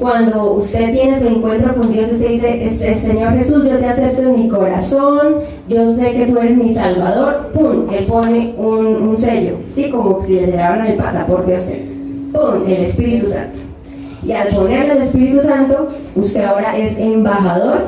cuando 0.00 0.54
usted 0.54 0.92
tiene 0.92 1.18
su 1.20 1.28
encuentro 1.28 1.74
con 1.74 1.92
Dios, 1.92 2.10
usted 2.10 2.28
dice, 2.30 2.64
"Es- 2.64 2.80
es, 2.80 2.98
Señor 3.00 3.34
Jesús, 3.34 3.64
yo 3.64 3.76
te 3.78 3.86
acepto 3.86 4.22
en 4.22 4.34
mi 4.34 4.48
corazón, 4.48 5.34
yo 5.68 5.86
sé 5.94 6.12
que 6.12 6.26
tú 6.26 6.38
eres 6.38 6.56
mi 6.56 6.72
Salvador, 6.74 7.50
¡pum! 7.52 7.86
Él 7.92 8.04
pone 8.06 8.54
un, 8.56 9.14
sello, 9.16 9.56
¿sí? 9.74 9.90
Como 9.90 10.22
si 10.24 10.34
le 10.34 10.46
cerraran 10.46 10.86
el 10.86 10.96
pasaporte 10.96 11.54
a 11.54 11.58
usted, 11.58 11.80
¡pum! 12.32 12.62
El 12.66 12.82
Espíritu 12.84 13.28
Santo. 13.28 13.58
Y 14.26 14.32
al 14.32 14.48
ponerle 14.48 14.92
el 14.94 15.02
Espíritu 15.02 15.42
Santo, 15.42 15.88
usted 16.16 16.44
ahora 16.44 16.76
es 16.78 16.98
embajador 16.98 17.82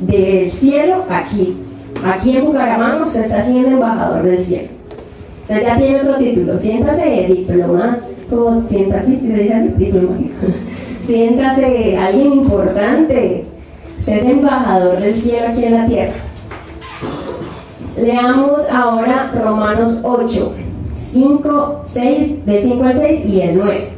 del 0.00 0.50
cielo 0.50 0.96
aquí. 1.08 1.56
Aquí 2.04 2.36
en 2.36 2.46
Bucaramanga 2.46 3.04
usted 3.06 3.24
está 3.24 3.42
siendo 3.42 3.68
embajador 3.68 4.24
del 4.24 4.38
cielo. 4.40 4.68
Usted 5.42 5.62
ya 5.62 5.76
tiene 5.76 6.00
otro 6.00 6.16
título, 6.16 6.58
siéntase 6.58 7.26
diplomático, 7.28 8.62
siéntase, 8.66 9.10
si 9.20 9.26
se 9.28 9.34
dice 9.34 9.54
así, 9.54 9.68
diplomático. 9.76 10.30
Siéntase 11.06 11.96
alguien 11.96 12.32
importante. 12.32 13.44
Usted 13.98 14.12
es 14.12 14.24
embajador 14.24 14.98
del 14.98 15.14
cielo 15.14 15.48
aquí 15.48 15.64
en 15.64 15.74
la 15.74 15.86
tierra. 15.86 16.12
Leamos 17.96 18.68
ahora 18.70 19.32
Romanos 19.34 20.00
8. 20.02 20.54
5, 20.94 21.80
6, 21.84 22.46
del 22.46 22.62
5 22.62 22.84
al 22.84 22.98
6 22.98 23.26
y 23.26 23.40
el 23.40 23.56
9. 23.58 23.90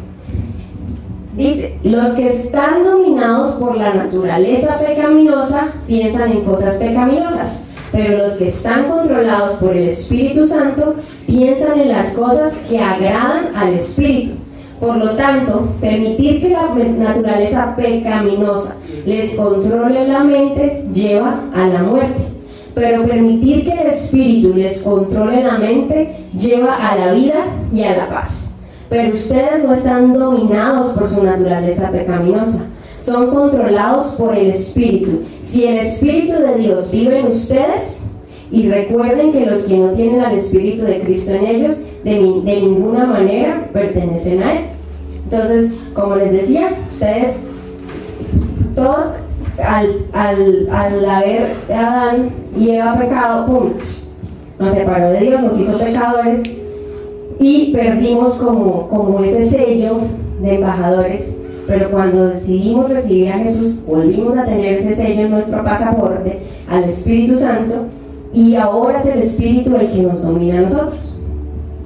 Dice, 1.36 1.78
los 1.82 2.14
que 2.14 2.28
están 2.28 2.84
dominados 2.84 3.54
por 3.54 3.76
la 3.76 3.92
naturaleza 3.92 4.78
pecaminosa 4.78 5.72
piensan 5.86 6.32
en 6.32 6.40
cosas 6.42 6.76
pecaminosas, 6.76 7.64
pero 7.92 8.18
los 8.18 8.34
que 8.34 8.48
están 8.48 8.84
controlados 8.84 9.56
por 9.56 9.76
el 9.76 9.88
Espíritu 9.88 10.46
Santo 10.46 10.94
piensan 11.26 11.80
en 11.80 11.88
las 11.88 12.12
cosas 12.12 12.54
que 12.68 12.78
agradan 12.78 13.54
al 13.56 13.74
Espíritu. 13.74 14.34
Por 14.84 14.98
lo 14.98 15.12
tanto, 15.12 15.68
permitir 15.80 16.42
que 16.42 16.50
la 16.50 16.74
naturaleza 16.74 17.74
pecaminosa 17.74 18.76
les 19.06 19.34
controle 19.34 20.06
la 20.06 20.22
mente 20.22 20.84
lleva 20.92 21.44
a 21.54 21.66
la 21.68 21.82
muerte. 21.82 22.22
Pero 22.74 23.04
permitir 23.04 23.64
que 23.64 23.72
el 23.72 23.86
Espíritu 23.86 24.52
les 24.52 24.82
controle 24.82 25.42
la 25.42 25.56
mente 25.56 26.26
lleva 26.36 26.74
a 26.74 26.98
la 26.98 27.12
vida 27.14 27.46
y 27.72 27.82
a 27.82 27.96
la 27.96 28.10
paz. 28.10 28.56
Pero 28.90 29.14
ustedes 29.14 29.64
no 29.64 29.72
están 29.72 30.12
dominados 30.12 30.90
por 30.90 31.08
su 31.08 31.24
naturaleza 31.24 31.90
pecaminosa, 31.90 32.66
son 33.00 33.30
controlados 33.30 34.16
por 34.18 34.36
el 34.36 34.50
Espíritu. 34.50 35.22
Si 35.42 35.64
el 35.64 35.78
Espíritu 35.78 36.34
de 36.34 36.56
Dios 36.58 36.90
vive 36.90 37.20
en 37.20 37.28
ustedes, 37.28 38.02
y 38.52 38.68
recuerden 38.68 39.32
que 39.32 39.46
los 39.46 39.64
que 39.64 39.78
no 39.78 39.92
tienen 39.92 40.20
al 40.20 40.36
Espíritu 40.36 40.84
de 40.84 41.00
Cristo 41.00 41.32
en 41.32 41.46
ellos, 41.46 41.78
de, 42.04 42.12
de 42.12 42.60
ninguna 42.60 43.06
manera 43.06 43.62
pertenecen 43.72 44.42
a 44.42 44.52
Él. 44.52 44.73
Entonces, 45.34 45.74
como 45.94 46.14
les 46.14 46.30
decía, 46.30 46.74
ustedes 46.92 47.32
todos 48.76 49.14
al, 49.60 50.06
al, 50.12 50.68
al 50.70 51.04
haber 51.04 51.54
Adán 51.68 52.30
y 52.56 52.70
Eva 52.70 52.94
pecado, 52.96 53.46
¡pum! 53.46 53.70
Nos 54.60 54.72
separó 54.72 55.10
de 55.10 55.18
Dios, 55.18 55.42
nos 55.42 55.58
hizo 55.58 55.76
pecadores 55.76 56.40
y 57.40 57.72
perdimos 57.72 58.34
como, 58.34 58.88
como 58.88 59.24
ese 59.24 59.44
sello 59.44 59.96
de 60.40 60.54
embajadores. 60.54 61.36
Pero 61.66 61.90
cuando 61.90 62.28
decidimos 62.28 62.88
recibir 62.90 63.32
a 63.32 63.38
Jesús, 63.38 63.84
volvimos 63.88 64.38
a 64.38 64.44
tener 64.44 64.78
ese 64.78 64.94
sello 64.94 65.22
en 65.22 65.30
nuestro 65.32 65.64
pasaporte, 65.64 66.42
al 66.68 66.84
Espíritu 66.84 67.40
Santo, 67.40 67.86
y 68.32 68.54
ahora 68.54 69.00
es 69.00 69.06
el 69.06 69.18
Espíritu 69.18 69.74
el 69.74 69.90
que 69.90 70.02
nos 70.02 70.22
domina 70.22 70.58
a 70.58 70.62
nosotros. 70.62 71.03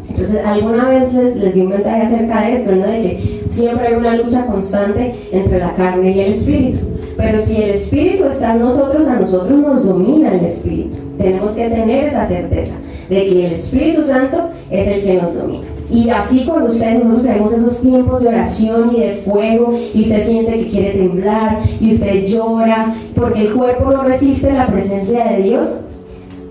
Entonces, 0.08 0.40
alguna 0.44 0.88
vez 0.88 1.12
les, 1.12 1.36
les 1.36 1.54
di 1.54 1.60
un 1.60 1.68
mensaje 1.68 2.02
acerca 2.02 2.42
de 2.42 2.52
esto, 2.54 2.72
¿no? 2.72 2.86
de 2.86 3.02
que 3.02 3.44
siempre 3.50 3.88
hay 3.88 3.94
una 3.94 4.16
lucha 4.16 4.46
constante 4.46 5.14
entre 5.32 5.58
la 5.58 5.74
carne 5.74 6.10
y 6.12 6.20
el 6.20 6.32
espíritu. 6.32 6.78
Pero 7.16 7.38
si 7.40 7.56
el 7.62 7.70
espíritu 7.70 8.24
está 8.26 8.52
en 8.54 8.60
nosotros, 8.60 9.06
a 9.08 9.18
nosotros 9.18 9.58
nos 9.60 9.84
domina 9.84 10.32
el 10.32 10.44
espíritu. 10.44 10.96
Tenemos 11.18 11.52
que 11.52 11.68
tener 11.68 12.04
esa 12.04 12.26
certeza 12.26 12.76
de 13.08 13.26
que 13.26 13.46
el 13.46 13.52
Espíritu 13.52 14.04
Santo 14.04 14.50
es 14.70 14.86
el 14.86 15.02
que 15.02 15.14
nos 15.14 15.34
domina. 15.34 15.66
Y 15.90 16.10
así 16.10 16.44
cuando 16.46 16.70
ustedes, 16.70 17.02
nosotros 17.02 17.26
tenemos 17.26 17.52
esos 17.52 17.80
tiempos 17.80 18.22
de 18.22 18.28
oración 18.28 18.94
y 18.94 19.00
de 19.00 19.12
fuego, 19.12 19.74
y 19.94 20.02
usted 20.02 20.26
siente 20.26 20.58
que 20.58 20.68
quiere 20.68 20.90
temblar, 20.98 21.60
y 21.80 21.94
usted 21.94 22.26
llora, 22.26 22.94
porque 23.14 23.42
el 23.42 23.52
cuerpo 23.52 23.90
no 23.90 24.02
resiste 24.02 24.52
la 24.52 24.66
presencia 24.66 25.24
de 25.24 25.42
Dios, 25.42 25.68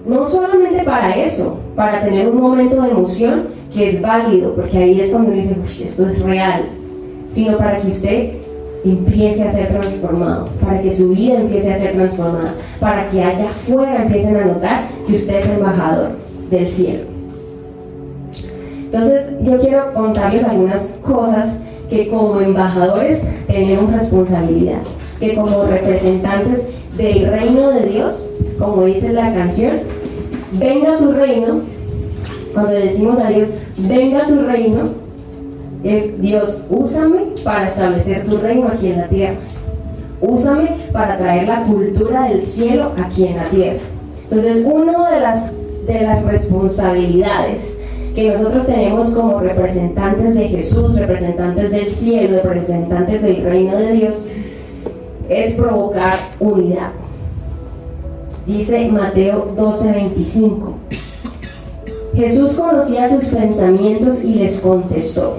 no 0.07 0.27
solamente 0.27 0.83
para 0.83 1.15
eso, 1.15 1.59
para 1.77 2.01
tener 2.01 2.27
un 2.27 2.41
momento 2.41 2.81
de 2.81 2.89
emoción 2.89 3.49
que 3.71 3.87
es 3.87 4.01
válido, 4.01 4.55
porque 4.55 4.79
ahí 4.79 4.99
es 4.99 5.11
cuando 5.11 5.31
uno 5.31 5.39
dice, 5.39 5.55
"Ush, 5.63 5.83
esto 5.83 6.07
es 6.07 6.19
real, 6.23 6.63
sino 7.29 7.55
para 7.55 7.79
que 7.79 7.89
usted 7.89 8.31
empiece 8.83 9.43
a 9.43 9.51
ser 9.51 9.69
transformado, 9.69 10.49
para 10.59 10.81
que 10.81 10.91
su 10.91 11.09
vida 11.09 11.35
empiece 11.35 11.71
a 11.71 11.77
ser 11.77 11.93
transformada, 11.93 12.55
para 12.79 13.07
que 13.09 13.23
allá 13.23 13.51
afuera 13.51 14.01
empiecen 14.01 14.37
a 14.37 14.45
notar 14.45 14.87
que 15.05 15.13
usted 15.13 15.35
es 15.35 15.49
embajador 15.49 16.09
del 16.49 16.65
cielo. 16.65 17.03
Entonces, 18.85 19.33
yo 19.43 19.59
quiero 19.59 19.93
contarles 19.93 20.45
algunas 20.45 20.97
cosas 21.03 21.59
que 21.91 22.07
como 22.07 22.41
embajadores 22.41 23.23
tenemos 23.45 23.93
responsabilidad, 23.93 24.79
que 25.19 25.35
como 25.35 25.63
representantes 25.65 26.65
del 26.97 27.27
reino 27.27 27.69
de 27.69 27.85
Dios, 27.85 28.31
como 28.57 28.85
dice 28.85 29.13
la 29.13 29.31
canción, 29.31 29.81
venga 30.53 30.97
tu 30.97 31.11
reino, 31.11 31.61
cuando 32.57 32.73
decimos 32.73 33.19
a 33.19 33.29
Dios, 33.29 33.49
venga 33.77 34.25
tu 34.25 34.41
reino, 34.41 34.89
es 35.83 36.19
Dios, 36.19 36.63
úsame 36.71 37.19
para 37.43 37.67
establecer 37.67 38.25
tu 38.25 38.39
reino 38.39 38.67
aquí 38.67 38.87
en 38.89 38.97
la 38.97 39.07
tierra. 39.07 39.35
Úsame 40.21 40.71
para 40.91 41.19
traer 41.19 41.47
la 41.47 41.61
cultura 41.61 42.23
del 42.29 42.47
cielo 42.47 42.93
aquí 42.97 43.27
en 43.27 43.35
la 43.35 43.43
tierra. 43.43 43.77
Entonces, 44.23 44.65
una 44.65 45.11
de 45.11 45.19
las, 45.19 45.55
de 45.85 46.01
las 46.01 46.23
responsabilidades 46.23 47.77
que 48.15 48.31
nosotros 48.31 48.65
tenemos 48.65 49.11
como 49.11 49.39
representantes 49.39 50.33
de 50.33 50.47
Jesús, 50.47 50.95
representantes 50.95 51.69
del 51.69 51.87
cielo, 51.87 52.41
representantes 52.43 53.21
del 53.21 53.43
reino 53.43 53.77
de 53.77 53.91
Dios, 53.91 54.25
es 55.29 55.53
provocar 55.53 56.15
unidad. 56.39 56.89
Dice 58.47 58.89
Mateo 58.89 59.53
12:25. 59.55 60.76
Jesús 62.17 62.57
conocía 62.57 63.07
sus 63.11 63.29
pensamientos 63.29 64.23
y 64.23 64.33
les 64.33 64.59
contestó, 64.59 65.37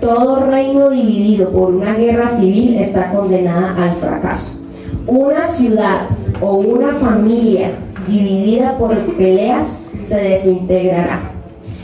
todo 0.00 0.44
reino 0.44 0.90
dividido 0.90 1.50
por 1.50 1.72
una 1.72 1.94
guerra 1.94 2.28
civil 2.30 2.78
está 2.78 3.12
condenada 3.12 3.76
al 3.76 3.94
fracaso. 3.94 4.58
Una 5.06 5.46
ciudad 5.46 6.08
o 6.40 6.56
una 6.56 6.94
familia 6.94 7.78
dividida 8.08 8.76
por 8.76 8.96
peleas 9.16 9.92
se 10.02 10.16
desintegrará. 10.16 11.30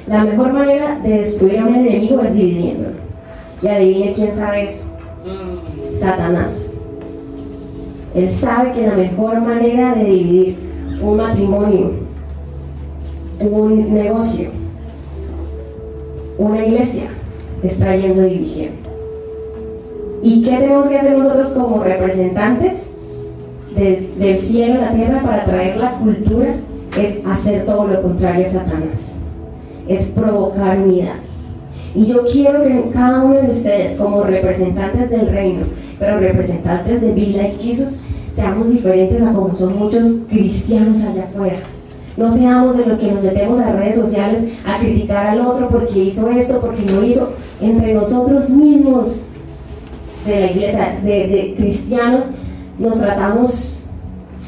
La 0.09 0.25
mejor 0.25 0.53
manera 0.53 0.99
de 1.05 1.19
destruir 1.19 1.61
a 1.61 1.67
un 1.67 1.77
enemigo 1.77 2.21
es 2.23 2.35
dividiéndolo. 2.35 2.97
Y 3.63 3.69
adivine 3.69 4.13
quién 4.13 4.35
sabe 4.35 4.65
eso. 4.65 4.83
Satanás. 5.95 6.75
Él 8.13 8.29
sabe 8.29 8.73
que 8.73 8.89
la 8.89 8.97
mejor 8.97 9.41
manera 9.41 9.95
de 9.95 10.05
dividir 10.05 10.57
un 11.01 11.17
matrimonio, 11.17 12.06
un 13.41 13.93
negocio, 13.95 14.51
una 16.39 16.65
iglesia, 16.65 17.05
es 17.63 17.79
trayendo 17.79 18.23
división. 18.23 18.71
¿Y 20.23 20.43
qué 20.43 20.51
tenemos 20.57 20.89
que 20.89 20.99
hacer 20.99 21.17
nosotros 21.17 21.51
como 21.53 21.83
representantes 21.83 22.75
de- 23.75 24.11
del 24.19 24.39
cielo 24.39 24.75
a 24.81 24.87
la 24.87 24.93
tierra 24.95 25.23
para 25.23 25.45
traer 25.45 25.77
la 25.77 25.93
cultura? 25.99 26.55
Es 26.99 27.17
hacer 27.27 27.65
todo 27.65 27.87
lo 27.87 28.01
contrario 28.03 28.47
a 28.47 28.49
Satanás. 28.49 29.17
Es 29.87 30.07
provocar 30.07 30.79
unidad. 30.79 31.17
Y 31.95 32.07
yo 32.07 32.25
quiero 32.31 32.63
que 32.63 32.91
cada 32.93 33.23
uno 33.23 33.41
de 33.41 33.51
ustedes, 33.51 33.97
como 33.97 34.23
representantes 34.23 35.11
del 35.11 35.29
reino, 35.29 35.67
pero 35.99 36.19
representantes 36.19 37.01
de 37.01 37.13
Be 37.13 37.27
Like 37.29 37.57
Jesus, 37.59 38.01
seamos 38.33 38.69
diferentes 38.71 39.23
a 39.23 39.33
como 39.33 39.55
son 39.57 39.79
muchos 39.79 40.17
cristianos 40.29 41.03
allá 41.03 41.25
afuera. 41.25 41.61
No 42.17 42.33
seamos 42.33 42.77
de 42.79 42.87
los 42.87 42.99
que 42.99 43.13
nos 43.13 43.23
metemos 43.23 43.61
a 43.61 43.73
redes 43.73 43.97
sociales 43.97 44.45
a 44.65 44.79
criticar 44.79 45.27
al 45.27 45.41
otro 45.41 45.69
porque 45.69 45.99
hizo 45.99 46.31
esto, 46.31 46.61
porque 46.61 46.83
no 46.83 47.05
hizo. 47.05 47.33
Entre 47.61 47.95
nosotros 47.95 48.49
mismos 48.51 49.23
de 50.27 50.41
la 50.41 50.51
iglesia, 50.51 50.99
de, 51.03 51.55
cristianos, 51.57 52.25
nos 52.79 52.99
tratamos 52.99 53.87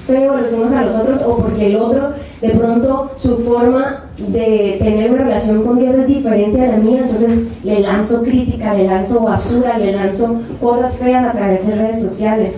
feo 0.07 0.39
los 0.39 0.53
unos 0.53 0.73
a 0.73 0.85
los 0.85 0.95
otros 0.97 1.21
o 1.27 1.37
porque 1.37 1.67
el 1.67 1.77
otro 1.77 2.13
de 2.41 2.51
pronto 2.51 3.11
su 3.17 3.39
forma 3.39 4.05
de 4.17 4.77
tener 4.79 5.11
una 5.11 5.23
relación 5.23 5.63
con 5.63 5.79
Dios 5.79 5.95
es 5.97 6.07
diferente 6.07 6.61
a 6.63 6.73
la 6.73 6.77
mía, 6.79 7.03
entonces 7.03 7.45
le 7.63 7.81
lanzo 7.81 8.23
crítica, 8.23 8.75
le 8.75 8.85
lanzo 8.85 9.21
basura, 9.21 9.77
le 9.79 9.93
lanzo 9.93 10.41
cosas 10.61 10.97
feas 10.97 11.27
a 11.27 11.33
través 11.33 11.67
de 11.67 11.75
redes 11.75 12.01
sociales. 12.01 12.55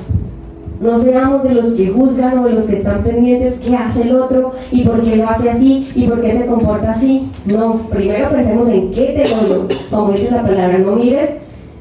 No 0.80 0.98
seamos 0.98 1.42
de 1.44 1.54
los 1.54 1.72
que 1.72 1.88
juzgan 1.90 2.38
o 2.38 2.46
de 2.46 2.54
los 2.54 2.64
que 2.64 2.76
están 2.76 3.02
pendientes 3.04 3.60
qué 3.62 3.76
hace 3.76 4.02
el 4.02 4.16
otro 4.16 4.54
y 4.72 4.82
por 4.82 5.02
qué 5.02 5.16
lo 5.16 5.28
hace 5.28 5.50
así 5.50 5.90
y 5.94 6.06
por 6.06 6.22
qué 6.22 6.32
se 6.32 6.46
comporta 6.46 6.92
así. 6.92 7.28
No, 7.44 7.74
primero 7.90 8.30
pensemos 8.30 8.66
en 8.70 8.90
qué 8.90 9.22
tengo 9.22 9.46
yo, 9.46 9.68
como 9.90 10.12
dice 10.12 10.30
la 10.30 10.42
palabra, 10.42 10.78
no 10.78 10.96
mires 10.96 11.30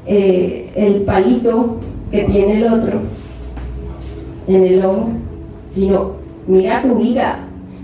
eh, 0.06 0.70
el 0.76 1.02
palito 1.02 1.76
que 2.10 2.24
tiene 2.24 2.58
el 2.58 2.72
otro 2.72 2.98
en 4.48 4.64
el 4.64 4.84
ojo, 4.84 5.08
sino 5.70 6.12
mira 6.46 6.82
tu 6.82 6.96
viga, 6.96 7.38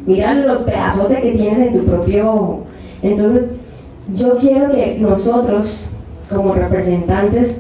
mira 0.06 0.34
los 0.34 0.58
pedazotes 0.64 1.18
que 1.20 1.32
tienes 1.32 1.58
en 1.58 1.78
tu 1.78 1.84
propio 1.86 2.30
ojo. 2.30 2.60
Entonces, 3.02 3.46
yo 4.14 4.36
quiero 4.38 4.70
que 4.70 4.98
nosotros, 5.00 5.86
como 6.28 6.52
representantes 6.54 7.58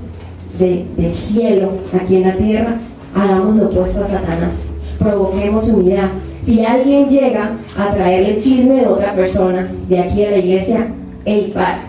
de- 0.58 0.84
del 0.96 1.14
cielo 1.14 1.70
aquí 1.98 2.16
en 2.16 2.22
la 2.22 2.34
tierra, 2.36 2.76
hagamos 3.16 3.56
lo 3.56 3.66
opuesto 3.66 4.04
a 4.04 4.06
Satanás, 4.06 4.70
provoquemos 4.98 5.68
unidad. 5.70 6.10
Si 6.42 6.64
alguien 6.64 7.08
llega 7.08 7.56
a 7.76 7.92
traerle 7.92 8.38
chisme 8.38 8.82
de 8.82 8.86
otra 8.86 9.14
persona 9.14 9.68
de 9.88 9.98
aquí 9.98 10.24
a 10.24 10.30
la 10.30 10.38
iglesia, 10.38 10.88
hey, 11.24 11.50
para, 11.52 11.88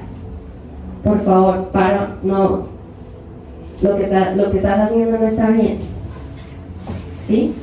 por 1.04 1.24
favor, 1.24 1.70
para, 1.72 2.16
no, 2.24 2.64
lo 3.82 3.98
que, 3.98 4.04
estás 4.58 4.80
haciendo 4.80 5.20
no 5.20 5.28
está 5.28 5.50
bien. 5.50 5.78
¿Sí? 7.24 7.54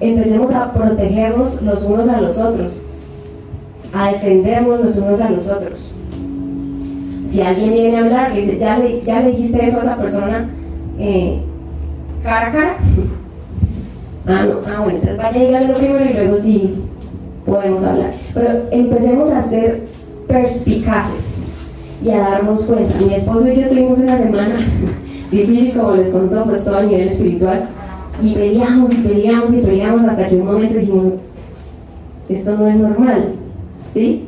Empecemos 0.00 0.52
a 0.54 0.72
protegernos 0.72 1.62
los 1.62 1.82
unos 1.82 2.08
a 2.08 2.20
los 2.20 2.38
otros, 2.38 2.74
a 3.92 4.12
defendernos 4.12 4.80
los 4.80 4.96
unos 4.98 5.20
a 5.20 5.30
los 5.30 5.48
otros. 5.48 5.90
Si 7.26 7.40
alguien 7.40 7.72
viene 7.72 7.96
a 7.96 8.00
hablar, 8.00 8.32
le 8.32 8.42
dice, 8.42 8.58
¿ya 8.58 8.78
le, 8.78 9.02
ya 9.02 9.20
le 9.20 9.32
dijiste 9.32 9.66
eso 9.66 9.78
a 9.80 9.82
esa 9.82 9.96
persona 9.96 10.50
eh, 10.98 11.42
cara 12.24 12.46
a 12.48 12.52
cara? 12.52 12.76
Ah, 14.26 14.46
no, 14.46 14.60
ah, 14.66 14.80
bueno, 14.80 14.98
entonces 14.98 15.18
vaya 15.18 15.42
y 15.42 15.46
dígalo 15.46 15.74
primero 15.74 16.04
y 16.04 16.12
luego 16.14 16.36
sí 16.38 16.74
podemos 17.44 17.84
hablar. 17.84 18.10
Pero 18.32 18.62
empecemos 18.70 19.30
a 19.30 19.42
ser 19.42 19.82
perspicaces 20.26 21.48
y 22.02 22.10
a 22.10 22.18
darnos 22.18 22.64
cuenta. 22.64 22.96
Mi 22.98 23.14
esposo 23.14 23.46
y 23.48 23.60
yo 23.60 23.68
tuvimos 23.68 23.98
una 23.98 24.18
semana 24.18 24.56
difícil, 25.30 25.74
como 25.74 25.96
les 25.96 26.08
contó, 26.08 26.44
pues 26.44 26.64
todo 26.64 26.78
a 26.78 26.82
nivel 26.82 27.08
espiritual. 27.08 27.64
Y 28.22 28.34
peleamos 28.34 28.94
y 28.94 28.96
peleamos 28.96 29.52
y 29.52 29.58
peleamos 29.58 30.08
hasta 30.08 30.28
que 30.28 30.36
un 30.36 30.46
momento 30.46 30.78
dijimos, 30.78 31.12
esto 32.28 32.56
no 32.56 32.68
es 32.68 32.76
normal, 32.76 33.34
¿sí? 33.86 34.24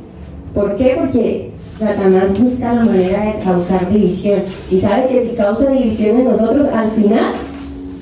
¿Por 0.55 0.77
qué? 0.77 0.97
Porque 0.99 1.51
Satanás 1.79 2.39
busca 2.39 2.75
la 2.75 2.85
manera 2.85 3.25
de 3.25 3.41
causar 3.43 3.91
división. 3.91 4.43
Y 4.71 4.79
sabe 4.81 5.09
que 5.09 5.23
si 5.23 5.37
causa 5.37 5.71
división 5.71 6.21
en 6.21 6.25
nosotros, 6.25 6.69
al 6.69 6.91
final, 6.91 7.33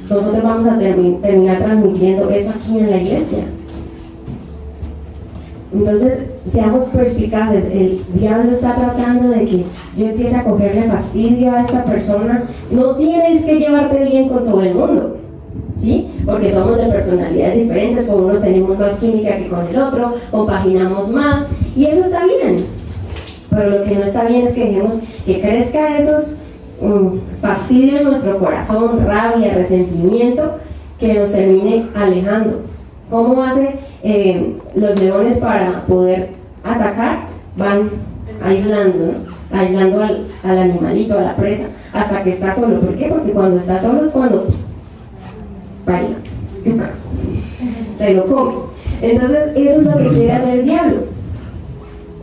nosotros 0.08 0.42
vamos 0.42 0.66
a 0.66 0.78
termi- 0.78 1.20
terminar 1.20 1.58
transmitiendo 1.62 2.30
eso 2.30 2.50
aquí 2.50 2.78
en 2.78 2.90
la 2.90 2.96
iglesia. 2.98 3.44
Entonces, 5.72 6.30
seamos 6.46 6.84
perspicaces. 6.88 7.64
El 7.66 8.02
diablo 8.14 8.52
está 8.52 8.76
tratando 8.76 9.30
de 9.30 9.44
que 9.44 9.64
yo 9.96 10.06
empiece 10.06 10.36
a 10.36 10.44
cogerle 10.44 10.82
fastidio 10.84 11.52
a 11.52 11.62
esta 11.62 11.84
persona. 11.84 12.44
No 12.70 12.94
tienes 12.96 13.44
que 13.44 13.58
llevarte 13.58 14.04
bien 14.04 14.28
con 14.28 14.44
todo 14.44 14.62
el 14.62 14.74
mundo. 14.74 15.16
¿Sí? 15.76 16.08
Porque 16.24 16.52
somos 16.52 16.76
de 16.76 16.86
personalidades 16.86 17.58
diferentes, 17.64 18.06
con 18.06 18.24
unos 18.24 18.40
tenemos 18.40 18.78
más 18.78 18.96
química 19.00 19.36
que 19.36 19.48
con 19.48 19.66
el 19.66 19.76
otro, 19.76 20.14
compaginamos 20.30 21.10
más, 21.10 21.46
y 21.74 21.86
eso 21.86 22.04
está 22.04 22.24
bien. 22.24 22.64
Pero 23.50 23.70
lo 23.70 23.84
que 23.84 23.96
no 23.96 24.04
está 24.04 24.24
bien 24.24 24.46
es 24.46 24.54
que 24.54 24.66
dejemos 24.66 25.00
que 25.26 25.40
crezca 25.40 25.98
esos 25.98 26.36
fastidios 27.40 28.00
en 28.00 28.06
nuestro 28.08 28.38
corazón, 28.38 29.06
rabia, 29.06 29.54
resentimiento, 29.54 30.58
que 30.98 31.14
nos 31.14 31.32
termine 31.32 31.86
alejando. 31.94 32.62
¿Cómo 33.10 33.42
hacen 33.42 33.80
eh, 34.02 34.56
los 34.74 34.98
leones 35.00 35.38
para 35.38 35.84
poder 35.86 36.30
atacar? 36.62 37.28
Van 37.56 37.90
aislando, 38.42 39.06
¿no? 39.06 39.58
aislando 39.58 40.02
al, 40.02 40.26
al 40.42 40.58
animalito, 40.58 41.18
a 41.18 41.22
la 41.22 41.36
presa, 41.36 41.66
hasta 41.92 42.22
que 42.22 42.30
está 42.30 42.54
solo. 42.54 42.80
¿Por 42.80 42.96
qué? 42.96 43.06
Porque 43.08 43.32
cuando 43.32 43.58
está 43.58 43.80
solo 43.80 44.04
es 44.04 44.10
cuando 44.10 44.46
baila, 45.86 46.16
yuca, 46.64 46.90
se 47.98 48.14
lo 48.14 48.26
come. 48.26 48.54
Entonces, 49.02 49.52
eso 49.54 49.80
es 49.80 49.86
lo 49.86 49.98
que 49.98 50.08
quiere 50.08 50.32
hacer 50.32 50.58
el 50.60 50.64
diablo. 50.64 51.13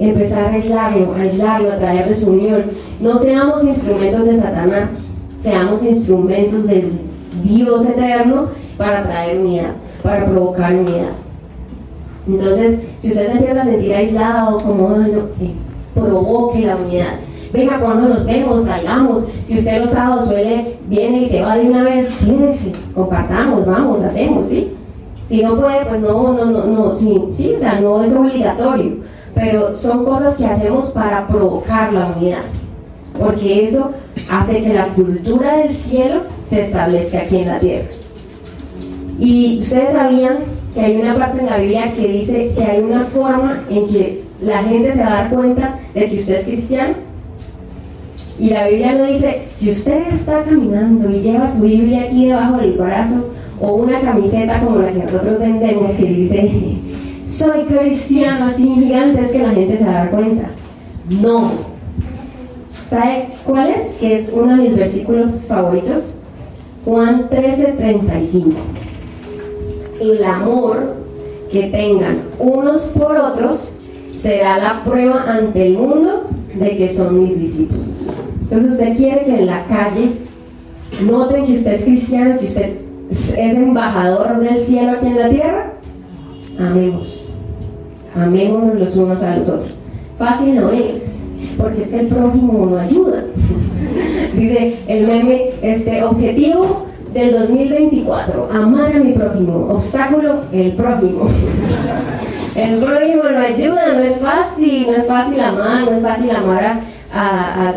Empezar 0.02 0.46
a 0.46 0.54
aislarlo, 0.54 1.14
a 1.14 1.22
aislarlo, 1.22 1.72
a 1.72 1.78
traer 1.78 2.08
desunión. 2.08 2.64
No 3.00 3.20
seamos 3.20 3.64
instrumentos 3.64 4.26
de 4.26 4.38
Satanás, 4.38 5.10
seamos 5.40 5.84
instrumentos 5.84 6.66
del 6.66 6.92
Dios 7.44 7.86
eterno 7.86 8.48
para 8.78 9.04
traer 9.04 9.38
unidad, 9.38 9.74
para 10.02 10.26
provocar 10.26 10.74
unidad. 10.74 11.12
Entonces, 12.28 12.80
si 13.00 13.10
usted 13.10 13.28
se 13.28 13.32
empieza 13.34 13.62
a 13.62 13.66
sentir 13.66 13.94
aislado, 13.94 14.58
como 14.58 14.90
"Ay, 14.90 15.12
no", 15.12 15.46
eh, 15.46 15.54
provoque 15.94 16.66
la 16.66 16.78
unidad. 16.78 17.20
Venga, 17.54 17.80
cuando 17.80 18.10
nos 18.10 18.26
vemos, 18.26 18.66
salgamos. 18.66 19.26
Si 19.46 19.60
usted 19.60 19.82
los 19.82 19.92
sábados 19.92 20.30
suele, 20.30 20.78
viene 20.88 21.20
y 21.20 21.26
se 21.28 21.44
va 21.44 21.58
de 21.58 21.70
una 21.70 21.84
vez, 21.84 22.10
quédese, 22.26 22.72
compartamos, 22.96 23.68
vamos, 23.68 24.04
hacemos, 24.04 24.48
¿sí? 24.48 24.72
Si 25.28 25.44
no 25.44 25.58
puede, 25.58 25.86
pues 25.86 26.02
no, 26.02 26.34
no, 26.34 26.46
no, 26.46 26.66
no, 26.66 26.94
sí, 26.96 27.22
sí, 27.36 27.54
o 27.56 27.60
sea, 27.60 27.80
no 27.80 28.04
es 28.04 28.12
obligatorio. 28.16 29.12
Pero 29.36 29.74
son 29.74 30.06
cosas 30.06 30.36
que 30.36 30.46
hacemos 30.46 30.92
para 30.92 31.28
provocar 31.28 31.94
la 31.94 32.14
unidad. 32.18 32.44
Porque 33.18 33.64
eso 33.64 33.92
hace 34.30 34.64
que 34.64 34.74
la 34.74 34.88
cultura 34.88 35.58
del 35.58 35.72
cielo 35.72 36.22
se 36.50 36.62
establezca 36.62 37.20
aquí 37.20 37.38
en 37.38 37.48
la 37.48 37.60
tierra. 37.60 37.88
Y 39.20 39.60
ustedes 39.62 39.94
sabían 39.94 40.40
que 40.74 40.82
hay 40.82 40.98
una 40.98 41.16
parte 41.16 41.40
en 41.40 41.46
la 41.46 41.58
Biblia 41.58 41.94
que 41.94 42.08
dice 42.08 42.52
que 42.56 42.64
hay 42.64 42.82
una 42.82 43.06
forma 43.06 43.64
en 43.70 43.88
que 43.88 44.24
la 44.42 44.64
gente 44.64 44.94
se 44.94 45.04
va 45.04 45.08
a 45.08 45.24
dar 45.24 45.30
cuenta 45.30 45.80
de 45.94 46.10
que 46.10 46.20
usted 46.20 46.36
es 46.36 46.46
cristiano. 46.46 46.96
Y 48.40 48.50
la 48.50 48.68
Biblia 48.68 48.94
no 48.94 49.06
dice, 49.06 49.42
si 49.56 49.70
usted 49.70 50.08
está 50.12 50.44
caminando 50.44 51.10
y 51.12 51.22
lleva 51.22 51.50
su 51.50 51.62
Biblia 51.62 52.04
aquí 52.04 52.28
debajo 52.28 52.58
del 52.58 52.74
brazo 52.74 53.30
o 53.62 53.74
una 53.74 54.02
camiseta 54.02 54.60
como 54.60 54.80
la 54.80 54.92
que 54.92 55.04
nosotros 55.04 55.40
vendemos 55.40 55.92
que 55.92 56.06
dice, 56.06 56.52
soy 57.32 57.64
cristiano 57.66 58.46
así 58.46 58.64
gigante, 58.64 59.32
que 59.32 59.40
la 59.40 59.52
gente 59.52 59.78
se 59.78 59.86
va 59.86 60.10
cuenta. 60.10 60.50
No. 61.10 61.52
¿Sabe 62.90 63.30
cuál 63.46 63.72
es? 63.72 63.96
Que 63.96 64.18
es 64.18 64.30
uno 64.34 64.58
de 64.58 64.64
mis 64.64 64.76
versículos 64.76 65.42
favoritos. 65.48 66.16
Juan 66.86 67.30
13, 67.30 67.74
35 67.74 68.58
el 70.02 70.24
amor 70.24 70.96
que 71.52 71.64
tengan 71.64 72.22
unos 72.40 72.82
por 72.98 73.16
otros 73.16 73.74
será 74.18 74.58
la 74.58 74.84
prueba 74.84 75.26
ante 75.28 75.68
el 75.68 75.78
mundo 75.78 76.28
de 76.56 76.78
que 76.78 76.94
son 76.94 77.24
mis 77.24 77.40
discípulos. 77.40 77.86
Entonces 78.42 78.72
usted 78.72 78.98
quiere 78.98 79.26
que 79.26 79.40
en 79.40 79.46
la 79.46 79.64
calle 79.66 80.12
noten 81.02 81.46
que 81.46 81.54
usted 81.54 81.74
es 81.74 81.84
cristiano, 81.84 82.40
que 82.40 82.46
usted 82.46 82.76
es 83.12 83.56
embajador 83.56 84.40
del 84.40 84.58
cielo 84.58 84.92
aquí 84.94 85.08
en 85.08 85.20
la 85.20 85.30
tierra. 85.30 85.74
Amemos. 86.62 87.30
Amémonos 88.16 88.76
los 88.76 88.96
unos 88.96 89.24
a 89.24 89.38
los 89.38 89.50
otros. 89.50 89.72
Fácil 90.18 90.56
no 90.56 90.70
es, 90.70 91.30
porque 91.58 91.84
es 91.84 91.90
que 91.90 92.00
el 92.02 92.08
prójimo 92.08 92.68
no 92.70 92.78
ayuda. 92.78 93.24
Dice 94.36 94.78
el 94.88 95.08
meme, 95.08 95.50
este 95.62 96.04
objetivo 96.04 96.86
del 97.14 97.34
2024, 97.34 98.50
amar 98.54 98.96
a 98.96 99.00
mi 99.00 99.14
prójimo. 99.14 99.70
Obstáculo, 99.72 100.42
el 100.52 100.74
prójimo. 100.74 101.30
El 102.54 102.80
prójimo 102.80 103.24
no 103.32 103.40
ayuda, 103.40 103.94
no 103.94 104.00
es 104.00 104.18
fácil, 104.18 104.88
no 104.88 104.98
es 104.98 105.08
fácil 105.08 105.40
amar, 105.40 105.86
no 105.86 105.92
es 105.92 106.04
fácil 106.04 106.32
amar 106.32 106.82
a, 107.14 107.74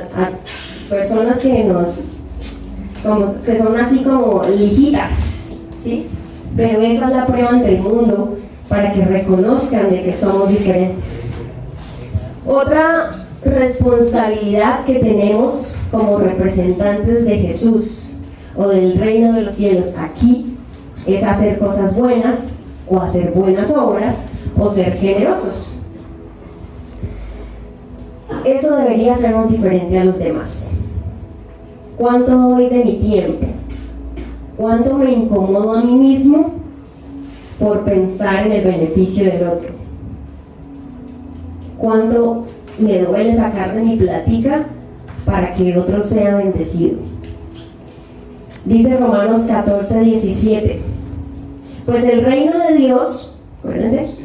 personas 0.90 1.38
que 1.38 1.62
nos, 1.62 3.38
que 3.46 3.56
son 3.56 3.78
así 3.78 3.98
como 3.98 4.42
lijitas, 4.48 5.48
¿sí? 5.80 6.08
Pero 6.56 6.80
esa 6.80 7.04
es 7.04 7.16
la 7.16 7.24
prueba 7.24 7.50
ante 7.50 7.76
el 7.76 7.82
mundo 7.82 8.36
para 8.74 8.92
que 8.92 9.04
reconozcan 9.04 9.88
de 9.88 10.02
que 10.02 10.12
somos 10.12 10.48
diferentes. 10.48 11.30
Otra 12.44 13.24
responsabilidad 13.44 14.84
que 14.84 14.94
tenemos 14.94 15.76
como 15.92 16.18
representantes 16.18 17.24
de 17.24 17.38
Jesús 17.38 18.14
o 18.56 18.66
del 18.66 18.98
reino 18.98 19.32
de 19.32 19.42
los 19.42 19.54
cielos 19.54 19.94
aquí 19.96 20.56
es 21.06 21.22
hacer 21.22 21.60
cosas 21.60 21.96
buenas 21.96 22.46
o 22.90 23.00
hacer 23.00 23.30
buenas 23.30 23.70
obras 23.70 24.24
o 24.58 24.72
ser 24.72 24.94
generosos. 24.94 25.68
Eso 28.44 28.76
debería 28.76 29.14
hacernos 29.14 29.52
diferente 29.52 30.00
a 30.00 30.04
los 30.04 30.18
demás. 30.18 30.80
¿Cuánto 31.96 32.36
doy 32.36 32.68
de 32.70 32.84
mi 32.84 32.94
tiempo? 32.94 33.46
¿Cuánto 34.56 34.98
me 34.98 35.12
incomodo 35.12 35.74
a 35.74 35.80
mí 35.80 35.94
mismo 35.94 36.63
por 37.58 37.84
pensar 37.84 38.46
en 38.46 38.52
el 38.52 38.64
beneficio 38.64 39.24
del 39.24 39.48
otro? 39.48 39.70
¿Cuánto 41.78 42.46
me 42.78 42.98
duele 42.98 43.34
sacar 43.34 43.74
de 43.74 43.82
mi 43.82 43.96
platica 43.96 44.66
para 45.24 45.54
que 45.54 45.76
otro 45.76 46.02
sea 46.02 46.36
bendecido? 46.36 46.98
Dice 48.64 48.96
Romanos 48.96 49.42
14, 49.42 50.00
17. 50.00 50.80
Pues 51.84 52.04
el 52.04 52.24
reino 52.24 52.52
de 52.58 52.78
Dios, 52.78 53.38
acuérdense, 53.58 54.24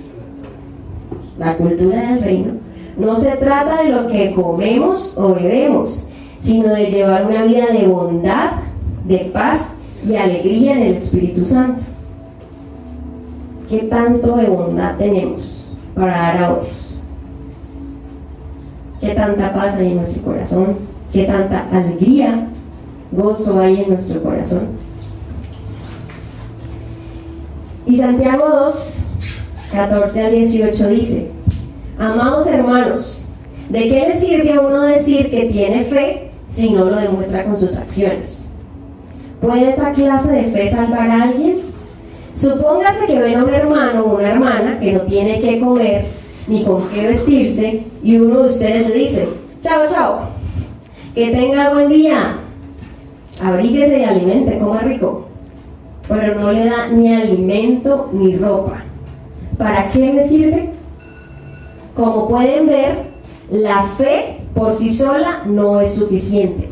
la 1.37 1.57
cultura 1.57 2.11
del 2.11 2.21
reino, 2.21 2.53
no 2.97 3.15
se 3.15 3.31
trata 3.31 3.83
de 3.83 3.89
lo 3.89 4.07
que 4.07 4.33
comemos 4.33 5.17
o 5.17 5.33
bebemos, 5.33 6.09
sino 6.39 6.69
de 6.69 6.85
llevar 6.85 7.27
una 7.27 7.43
vida 7.43 7.67
de 7.67 7.87
bondad, 7.87 8.51
de 9.05 9.29
paz 9.33 9.75
y 10.07 10.15
alegría 10.15 10.73
en 10.73 10.83
el 10.83 10.95
Espíritu 10.95 11.45
Santo. 11.45 11.81
¿Qué 13.69 13.77
tanto 13.84 14.36
de 14.36 14.47
bondad 14.47 14.97
tenemos 14.97 15.67
para 15.93 16.12
dar 16.12 16.38
a 16.38 16.53
otros? 16.53 17.03
¿Qué 18.99 19.10
tanta 19.10 19.53
paz 19.53 19.75
hay 19.75 19.91
en 19.91 19.97
nuestro 19.97 20.23
corazón? 20.23 20.77
¿Qué 21.13 21.25
tanta 21.25 21.69
alegría, 21.71 22.47
gozo 23.12 23.60
hay 23.60 23.82
en 23.82 23.89
nuestro 23.89 24.23
corazón? 24.23 24.69
Y 27.86 27.97
Santiago 27.97 28.49
2, 28.49 28.97
14 29.71 30.25
al 30.25 30.32
18 30.32 30.88
dice, 30.89 31.32
Amados 31.99 32.47
hermanos, 32.47 33.32
¿de 33.69 33.79
qué 33.82 34.08
le 34.08 34.19
sirve 34.19 34.53
a 34.53 34.62
uno 34.62 34.82
decir 34.82 35.29
que 35.29 35.45
tiene 35.45 35.84
fe 35.84 36.32
si 36.49 36.71
no 36.71 36.86
lo 36.86 36.95
demuestra 36.95 37.45
con 37.45 37.55
sus 37.55 37.77
acciones? 37.77 38.49
¿Puede 39.39 39.69
esa 39.69 39.91
clase 39.91 40.32
de 40.32 40.43
fe 40.45 40.69
salvar 40.69 41.08
a 41.08 41.23
alguien? 41.23 41.68
Supóngase 42.39 43.06
que 43.06 43.19
ven 43.19 43.38
a 43.38 43.43
un 43.43 43.54
hermano 43.54 44.06
o 44.06 44.15
una 44.15 44.30
hermana 44.30 44.80
que 44.80 44.93
no 44.93 45.02
tiene 45.02 45.41
qué 45.41 45.60
comer 45.60 46.06
ni 46.47 46.63
con 46.63 46.88
qué 46.88 47.08
vestirse 47.08 47.84
y 48.02 48.17
uno 48.17 48.43
de 48.43 48.49
ustedes 48.49 48.88
le 48.88 48.95
dice, 48.95 49.28
chao, 49.60 49.82
chao, 49.89 50.19
Que 51.13 51.32
tenga 51.32 51.73
buen 51.73 51.89
día. 51.89 52.38
Abríguese 53.43 53.99
y 53.99 54.04
alimente, 54.06 54.58
coma 54.58 54.80
rico. 54.80 55.28
Pero 56.08 56.39
no 56.39 56.54
le 56.54 56.69
da 56.69 56.88
ni 56.88 57.13
alimento 57.13 58.10
ni 58.13 58.38
ropa. 58.38 58.86
¿Para 59.58 59.89
qué 59.89 60.13
le 60.13 60.30
sirve? 60.30 60.69
Como 61.93 62.30
pueden 62.30 62.67
ver, 62.67 62.99
la 63.52 63.84
fe 63.84 64.38
por 64.56 64.75
sí 64.78 64.93
sola 64.93 65.43
no 65.45 65.82
es 65.82 65.93
suficiente, 65.93 66.69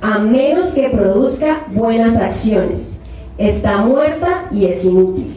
a 0.00 0.18
menos 0.18 0.70
que 0.70 0.88
produzca 0.88 1.66
buenas 1.70 2.16
acciones. 2.16 3.01
Está 3.38 3.78
muerta 3.78 4.46
y 4.50 4.66
es 4.66 4.84
inútil. 4.84 5.36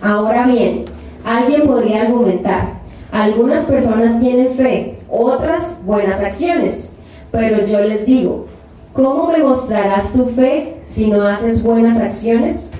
Ahora 0.00 0.46
bien, 0.46 0.84
alguien 1.24 1.66
podría 1.66 2.02
argumentar, 2.02 2.80
algunas 3.10 3.66
personas 3.66 4.20
tienen 4.20 4.54
fe, 4.54 4.98
otras 5.08 5.84
buenas 5.84 6.20
acciones, 6.20 6.96
pero 7.30 7.66
yo 7.66 7.80
les 7.80 8.06
digo, 8.06 8.46
¿cómo 8.92 9.28
me 9.28 9.38
mostrarás 9.38 10.12
tu 10.12 10.26
fe 10.26 10.76
si 10.88 11.08
no 11.08 11.22
haces 11.22 11.62
buenas 11.62 11.98
acciones? 11.98 12.72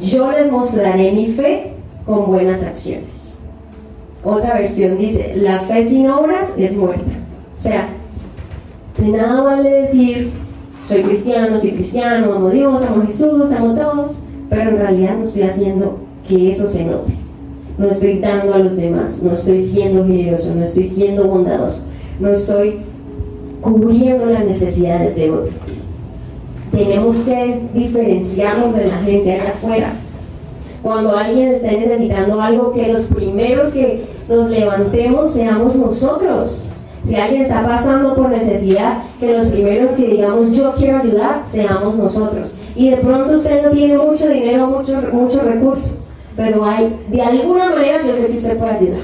Yo 0.00 0.32
les 0.32 0.50
mostraré 0.50 1.12
mi 1.12 1.26
fe 1.26 1.72
con 2.06 2.26
buenas 2.26 2.62
acciones. 2.62 3.40
Otra 4.22 4.54
versión 4.54 4.98
dice, 4.98 5.34
la 5.36 5.60
fe 5.60 5.86
sin 5.86 6.08
obras 6.10 6.54
es 6.58 6.76
muerta. 6.76 7.12
O 7.58 7.60
sea, 7.60 7.88
de 8.98 9.08
nada 9.08 9.40
vale 9.42 9.70
decir, 9.70 10.30
soy 10.90 11.02
cristiano, 11.02 11.60
soy 11.60 11.70
cristiano, 11.70 12.32
amo 12.32 12.48
a 12.48 12.50
Dios, 12.50 12.82
amo 12.82 13.02
a 13.02 13.06
Jesús, 13.06 13.52
amo 13.56 13.70
a 13.70 13.74
todos, 13.76 14.12
pero 14.48 14.70
en 14.70 14.76
realidad 14.76 15.18
no 15.18 15.24
estoy 15.24 15.42
haciendo 15.42 15.98
que 16.26 16.50
eso 16.50 16.68
se 16.68 16.84
note. 16.84 17.12
No 17.78 17.88
estoy 17.88 18.18
dando 18.18 18.54
a 18.54 18.58
los 18.58 18.76
demás, 18.76 19.22
no 19.22 19.32
estoy 19.32 19.62
siendo 19.62 20.04
generoso, 20.04 20.52
no 20.52 20.64
estoy 20.64 20.88
siendo 20.88 21.28
bondadoso, 21.28 21.82
no 22.18 22.30
estoy 22.30 22.80
cubriendo 23.60 24.26
las 24.26 24.44
necesidades 24.44 25.14
de 25.14 25.30
otro. 25.30 25.52
Tenemos 26.72 27.20
que 27.20 27.60
diferenciarnos 27.72 28.74
de 28.74 28.86
la 28.86 28.96
gente 28.96 29.32
allá 29.32 29.50
afuera 29.50 29.92
cuando 30.82 31.16
alguien 31.16 31.54
esté 31.54 31.70
necesitando 31.70 32.40
algo, 32.40 32.72
que 32.72 32.92
los 32.92 33.02
primeros 33.02 33.72
que 33.72 34.06
nos 34.28 34.50
levantemos 34.50 35.34
seamos 35.34 35.76
nosotros. 35.76 36.69
Si 37.06 37.16
alguien 37.16 37.42
está 37.42 37.66
pasando 37.66 38.14
por 38.14 38.28
necesidad, 38.28 39.02
que 39.18 39.36
los 39.36 39.48
primeros 39.48 39.92
que 39.92 40.06
digamos 40.06 40.50
yo 40.52 40.74
quiero 40.76 40.98
ayudar, 40.98 41.42
seamos 41.44 41.96
nosotros. 41.96 42.52
Y 42.74 42.90
de 42.90 42.98
pronto 42.98 43.36
usted 43.36 43.64
no 43.64 43.70
tiene 43.70 43.96
mucho 43.96 44.28
dinero, 44.28 44.66
mucho, 44.66 45.00
mucho 45.12 45.40
recurso, 45.42 45.96
pero 46.36 46.64
hay, 46.64 46.96
de 47.08 47.22
alguna 47.22 47.70
manera 47.70 48.04
yo 48.06 48.14
sé 48.14 48.26
que 48.26 48.36
usted 48.36 48.58
puede 48.58 48.72
ayudar. 48.72 49.02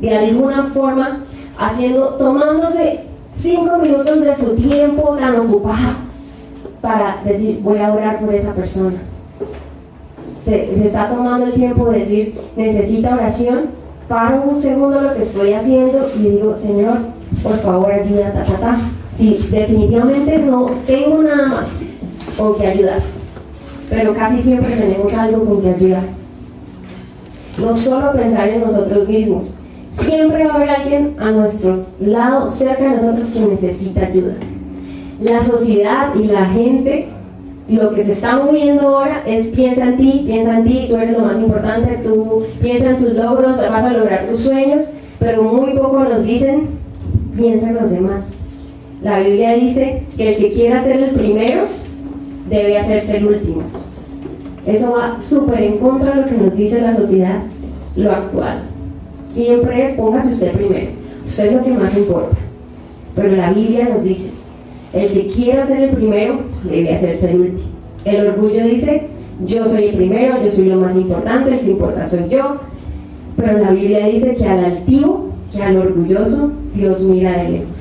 De 0.00 0.16
alguna 0.16 0.70
forma, 0.72 1.24
haciendo, 1.58 2.14
tomándose 2.14 3.00
cinco 3.34 3.76
minutos 3.78 4.20
de 4.22 4.36
su 4.36 4.56
tiempo 4.56 5.16
tan 5.20 5.38
ocupado 5.38 5.96
para 6.80 7.20
decir, 7.24 7.60
voy 7.62 7.78
a 7.78 7.92
orar 7.92 8.18
por 8.18 8.34
esa 8.34 8.54
persona 8.54 8.96
se, 10.40 10.74
se 10.74 10.86
está 10.86 11.08
tomando 11.08 11.46
el 11.46 11.52
tiempo 11.52 11.90
de 11.90 11.98
decir, 11.98 12.34
necesita 12.56 13.14
oración, 13.14 13.66
paro 14.10 14.42
un 14.42 14.60
segundo 14.60 15.00
lo 15.00 15.14
que 15.14 15.22
estoy 15.22 15.52
haciendo 15.52 16.10
y 16.16 16.30
digo, 16.30 16.56
Señor, 16.56 16.98
por 17.44 17.60
favor 17.60 17.92
ayuda, 17.92 18.32
ta, 18.32 18.44
ta, 18.44 18.58
ta. 18.58 18.78
Sí, 19.14 19.48
definitivamente 19.52 20.38
no 20.38 20.72
tengo 20.84 21.22
nada 21.22 21.46
más 21.46 21.90
con 22.36 22.56
que 22.56 22.66
ayudar, 22.66 23.02
pero 23.88 24.12
casi 24.12 24.42
siempre 24.42 24.74
tenemos 24.74 25.14
algo 25.14 25.44
con 25.44 25.62
que 25.62 25.68
ayudar. 25.68 26.02
No 27.56 27.76
solo 27.76 28.12
pensar 28.12 28.48
en 28.48 28.62
nosotros 28.62 29.08
mismos, 29.08 29.54
siempre 29.90 30.44
va 30.44 30.54
a 30.54 30.56
haber 30.56 30.70
alguien 30.70 31.14
a 31.20 31.30
nuestros 31.30 31.92
lados, 32.00 32.52
cerca 32.56 32.82
de 32.82 32.96
nosotros, 32.96 33.30
que 33.30 33.40
necesita 33.40 34.06
ayuda. 34.06 34.34
La 35.20 35.44
sociedad 35.44 36.16
y 36.16 36.24
la 36.24 36.46
gente 36.46 37.08
lo 37.70 37.94
que 37.94 38.04
se 38.04 38.12
está 38.12 38.36
moviendo 38.36 38.88
ahora 38.88 39.22
es 39.26 39.48
piensa 39.48 39.88
en 39.88 39.96
ti, 39.96 40.22
piensa 40.26 40.58
en 40.58 40.64
ti, 40.64 40.86
tú 40.88 40.96
eres 40.96 41.16
lo 41.16 41.24
más 41.24 41.36
importante, 41.36 42.00
tú 42.02 42.44
piensa 42.60 42.90
en 42.90 42.96
tus 42.96 43.14
logros, 43.14 43.58
vas 43.58 43.84
a 43.84 43.92
lograr 43.92 44.26
tus 44.28 44.40
sueños, 44.40 44.86
pero 45.18 45.42
muy 45.42 45.74
poco 45.74 46.04
nos 46.04 46.24
dicen, 46.24 46.68
piensa 47.36 47.70
en 47.70 47.76
los 47.76 47.90
demás. 47.90 48.32
La 49.02 49.20
Biblia 49.20 49.54
dice 49.54 50.02
que 50.16 50.34
el 50.34 50.36
que 50.38 50.52
quiera 50.52 50.82
ser 50.82 51.00
el 51.02 51.10
primero 51.12 51.62
debe 52.48 52.78
hacerse 52.78 53.18
el 53.18 53.26
último. 53.26 53.62
Eso 54.66 54.92
va 54.92 55.20
súper 55.20 55.62
en 55.62 55.78
contra 55.78 56.14
de 56.14 56.20
lo 56.22 56.26
que 56.26 56.36
nos 56.36 56.56
dice 56.56 56.80
la 56.80 56.94
sociedad, 56.94 57.42
lo 57.96 58.10
actual. 58.10 58.62
Siempre 59.30 59.86
es 59.86 59.94
póngase 59.94 60.32
usted 60.32 60.52
primero, 60.52 60.90
usted 61.24 61.46
es 61.46 61.52
lo 61.54 61.62
que 61.62 61.70
más 61.70 61.96
importa. 61.96 62.36
Pero 63.14 63.36
la 63.36 63.52
Biblia 63.52 63.88
nos 63.88 64.02
dice, 64.02 64.30
el 64.92 65.08
que 65.12 65.26
quiera 65.28 65.66
ser 65.66 65.82
el 65.82 65.90
primero 65.90 66.40
debe 66.64 66.94
hacerse 66.94 67.30
el 67.30 67.40
último. 67.40 67.68
El 68.04 68.26
orgullo 68.28 68.64
dice, 68.64 69.08
yo 69.44 69.68
soy 69.68 69.84
el 69.84 69.96
primero, 69.96 70.42
yo 70.42 70.50
soy 70.50 70.66
lo 70.66 70.76
más 70.76 70.96
importante, 70.96 71.52
el 71.52 71.60
que 71.60 71.70
importa 71.70 72.06
soy 72.06 72.28
yo. 72.30 72.56
Pero 73.36 73.58
la 73.58 73.72
Biblia 73.72 74.06
dice 74.06 74.34
que 74.34 74.46
al 74.46 74.64
altivo, 74.64 75.30
que 75.52 75.62
al 75.62 75.78
orgulloso, 75.78 76.52
Dios 76.74 77.02
mira 77.04 77.42
de 77.42 77.48
lejos. 77.50 77.78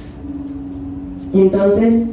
Entonces, 1.34 2.06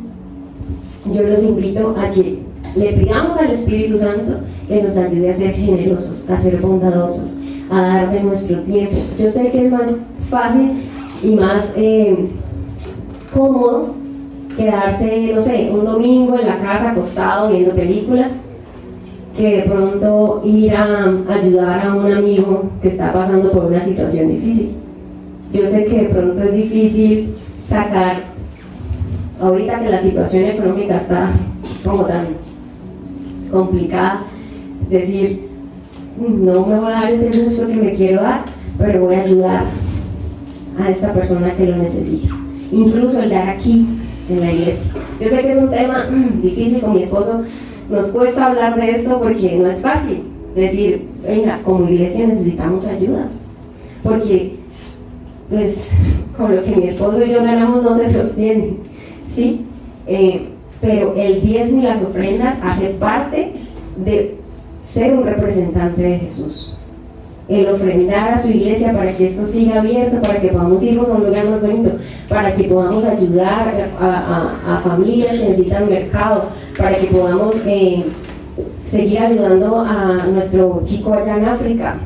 yo 1.13 1.23
los 1.23 1.43
invito 1.43 1.95
a 1.99 2.11
que 2.11 2.41
le 2.75 2.93
pidamos 2.93 3.39
al 3.39 3.51
Espíritu 3.51 3.99
Santo 3.99 4.41
que 4.69 4.83
nos 4.83 4.97
ayude 4.97 5.31
a 5.31 5.35
ser 5.35 5.55
generosos, 5.55 6.25
a 6.29 6.37
ser 6.37 6.61
bondadosos, 6.61 7.39
a 7.71 7.81
dar 7.81 8.13
de 8.13 8.23
nuestro 8.23 8.59
tiempo. 8.61 8.97
Yo 9.19 9.31
sé 9.31 9.51
que 9.51 9.67
es 9.67 9.73
más 9.73 9.85
fácil 10.29 10.73
y 11.23 11.31
más 11.31 11.73
eh, 11.77 12.27
cómodo 13.33 13.95
quedarse, 14.57 15.33
no 15.35 15.43
sé, 15.43 15.71
un 15.73 15.85
domingo 15.85 16.39
en 16.39 16.47
la 16.47 16.59
casa 16.59 16.93
acostado 16.93 17.51
viendo 17.51 17.73
películas, 17.73 18.33
que 19.37 19.57
de 19.57 19.63
pronto 19.65 20.43
ir 20.45 20.75
a 20.75 21.13
ayudar 21.29 21.87
a 21.87 21.95
un 21.95 22.11
amigo 22.11 22.71
que 22.81 22.89
está 22.89 23.13
pasando 23.13 23.51
por 23.51 23.67
una 23.67 23.81
situación 23.81 24.29
difícil. 24.29 24.71
Yo 25.53 25.67
sé 25.67 25.85
que 25.85 26.03
de 26.03 26.09
pronto 26.09 26.43
es 26.43 26.55
difícil 26.55 27.35
sacar, 27.69 28.25
ahorita 29.41 29.79
que 29.79 29.91
la 29.91 30.01
situación 30.01 30.45
económica 30.45 30.97
está 30.97 31.31
como 31.85 32.05
tan 32.05 32.29
complicada, 33.51 34.23
decir, 34.89 35.49
no 36.19 36.67
me 36.67 36.79
voy 36.79 36.89
a 36.89 37.01
dar 37.01 37.13
ese 37.13 37.43
gusto 37.43 37.67
que 37.69 37.75
me 37.75 37.93
quiero 37.93 38.23
dar, 38.23 38.45
pero 38.79 39.05
voy 39.05 39.17
a 39.17 39.23
ayudar 39.23 39.65
a 40.79 40.91
esta 40.91 41.13
persona 41.13 41.55
que 41.55 41.67
lo 41.67 41.77
necesita. 41.77 42.35
Incluso 42.73 43.21
el 43.21 43.31
dar 43.31 43.51
aquí 43.51 43.87
en 44.29 44.41
la 44.41 44.53
iglesia. 44.53 44.93
Yo 45.21 45.29
sé 45.29 45.43
que 45.43 45.53
es 45.53 45.59
un 45.59 45.71
tema 45.71 46.07
mm, 46.11 46.43
difícil 46.43 46.81
con 46.81 46.95
mi 46.95 47.03
esposo, 47.03 47.43
nos 47.91 48.07
cuesta 48.09 48.47
hablar 48.47 48.77
de 48.77 48.91
esto 48.91 49.19
porque 49.21 49.57
no 49.57 49.69
es 49.69 49.81
fácil 49.81 50.23
decir, 50.55 51.07
venga, 51.23 51.61
como 51.65 51.89
iglesia 51.89 52.27
necesitamos 52.27 52.87
ayuda, 52.87 53.29
porque 54.03 54.57
pues 55.49 55.91
con 56.37 56.57
lo 56.57 56.65
que 56.65 56.75
mi 56.75 56.87
esposo 56.87 57.25
y 57.25 57.31
yo 57.31 57.43
ganamos 57.43 57.83
no 57.83 57.97
se 57.99 58.09
sostiene, 58.11 58.77
¿sí? 59.35 59.65
Eh, 60.07 60.49
pero 60.81 61.15
el 61.17 61.41
diezmo 61.41 61.81
y 61.81 61.85
las 61.85 62.03
ofrendas 62.03 62.59
hace 62.63 62.89
parte 62.91 63.53
de 64.05 64.37
ser 64.81 65.15
un 65.15 65.25
representante 65.25 66.03
de 66.03 66.19
Jesús 66.19 66.76
el 67.49 67.69
ofrendar 67.69 68.35
a 68.35 68.39
su 68.39 68.51
iglesia 68.51 68.93
para 68.93 69.17
que 69.17 69.27
esto 69.27 69.47
siga 69.47 69.81
abierto, 69.81 70.21
para 70.21 70.41
que 70.41 70.49
podamos 70.49 70.83
irnos 70.83 71.09
a 71.09 71.15
un 71.15 71.27
lugar 71.27 71.45
más 71.49 71.61
bonito, 71.61 71.93
para 72.29 72.55
que 72.55 72.65
podamos 72.65 73.05
ayudar 73.05 73.91
a, 74.01 74.81
familias 74.83 75.37
que 75.37 75.49
necesitan 75.49 75.89
mercado, 75.89 76.47
para 76.77 76.97
que 76.97 77.07
podamos 77.07 77.63
eh, 77.67 78.05
seguir 78.89 79.21
ayudando 79.21 79.81
a 79.81 80.19
nuestro 80.33 80.83
chico 80.85 81.15
allá 81.15 81.37
en 81.37 81.45
África, 81.45 81.99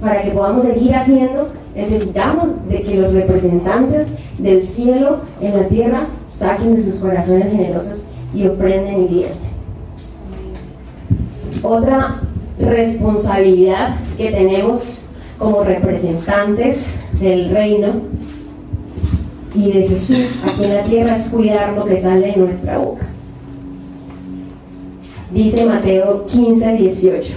para 0.00 0.22
que 0.22 0.30
podamos 0.30 0.64
seguir 0.64 0.94
haciendo, 0.94 1.48
necesitamos 1.74 2.68
de 2.68 2.82
que 2.82 2.96
los 2.96 3.12
representantes 3.12 4.08
del 4.38 4.62
cielo 4.62 5.20
en 5.40 5.56
la 5.56 5.68
tierra 5.68 6.06
saquen 6.32 6.76
de 6.76 6.82
sus 6.82 6.96
corazones 6.96 7.50
generosos 7.50 8.04
y 8.34 8.46
ofrenden 8.46 9.04
y 9.04 9.08
diezmen. 9.08 9.56
Otra 11.62 12.20
responsabilidad 12.58 13.96
que 14.16 14.30
tenemos 14.30 15.08
como 15.38 15.62
representantes 15.62 16.86
del 17.20 17.50
reino 17.50 18.02
y 19.54 19.72
de 19.72 19.88
Jesús 19.88 20.42
aquí 20.44 20.64
en 20.64 20.74
la 20.74 20.84
tierra 20.84 21.16
es 21.16 21.28
cuidar 21.28 21.74
lo 21.74 21.84
que 21.84 22.00
sale 22.00 22.32
de 22.32 22.36
nuestra 22.36 22.78
boca. 22.78 23.06
Dice 25.32 25.66
Mateo 25.66 26.26
15, 26.26 26.72
18. 26.76 27.34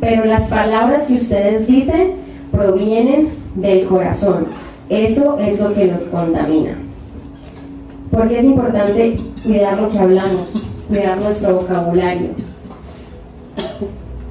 Pero 0.00 0.24
las 0.24 0.48
palabras 0.48 1.04
que 1.04 1.14
ustedes 1.14 1.66
dicen 1.66 2.14
provienen 2.50 3.28
del 3.54 3.86
corazón. 3.86 4.46
Eso 4.88 5.38
es 5.38 5.58
lo 5.58 5.72
que 5.74 5.86
nos 5.86 6.02
contamina. 6.04 6.76
Porque 8.10 8.38
es 8.38 8.44
importante 8.44 9.18
cuidar 9.42 9.80
lo 9.80 9.90
que 9.90 9.98
hablamos, 9.98 10.48
cuidar 10.88 11.18
nuestro 11.18 11.56
vocabulario 11.56 12.30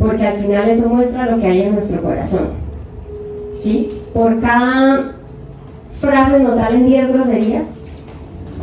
porque 0.01 0.25
al 0.25 0.37
final 0.37 0.67
eso 0.67 0.89
muestra 0.89 1.29
lo 1.29 1.39
que 1.39 1.47
hay 1.47 1.61
en 1.61 1.73
nuestro 1.73 2.01
corazón. 2.01 2.47
¿Sí? 3.57 4.01
Por 4.13 4.41
cada 4.41 5.13
frase 5.99 6.39
nos 6.39 6.55
salen 6.55 6.87
10 6.87 7.13
groserías, 7.13 7.67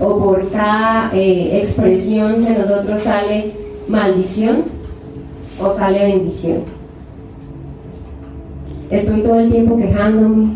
o 0.00 0.18
por 0.18 0.50
cada 0.50 1.10
eh, 1.14 1.60
expresión 1.62 2.44
de 2.44 2.50
nosotros 2.50 3.00
sale 3.02 3.52
maldición 3.88 4.64
o 5.60 5.72
sale 5.72 6.06
bendición. 6.06 6.62
Estoy 8.90 9.22
todo 9.22 9.38
el 9.38 9.50
tiempo 9.50 9.76
quejándome, 9.76 10.54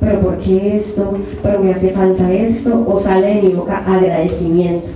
pero 0.00 0.20
¿por 0.20 0.38
qué 0.38 0.76
esto? 0.76 1.18
¿Pero 1.42 1.60
me 1.60 1.72
hace 1.72 1.90
falta 1.90 2.30
esto? 2.32 2.84
¿O 2.86 3.00
sale 3.00 3.34
de 3.34 3.42
mi 3.42 3.48
boca 3.50 3.78
agradecimiento? 3.86 4.88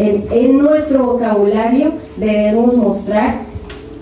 En, 0.00 0.56
nuestro 0.56 1.04
vocabulario 1.04 1.92
debemos 2.16 2.74
mostrar 2.78 3.40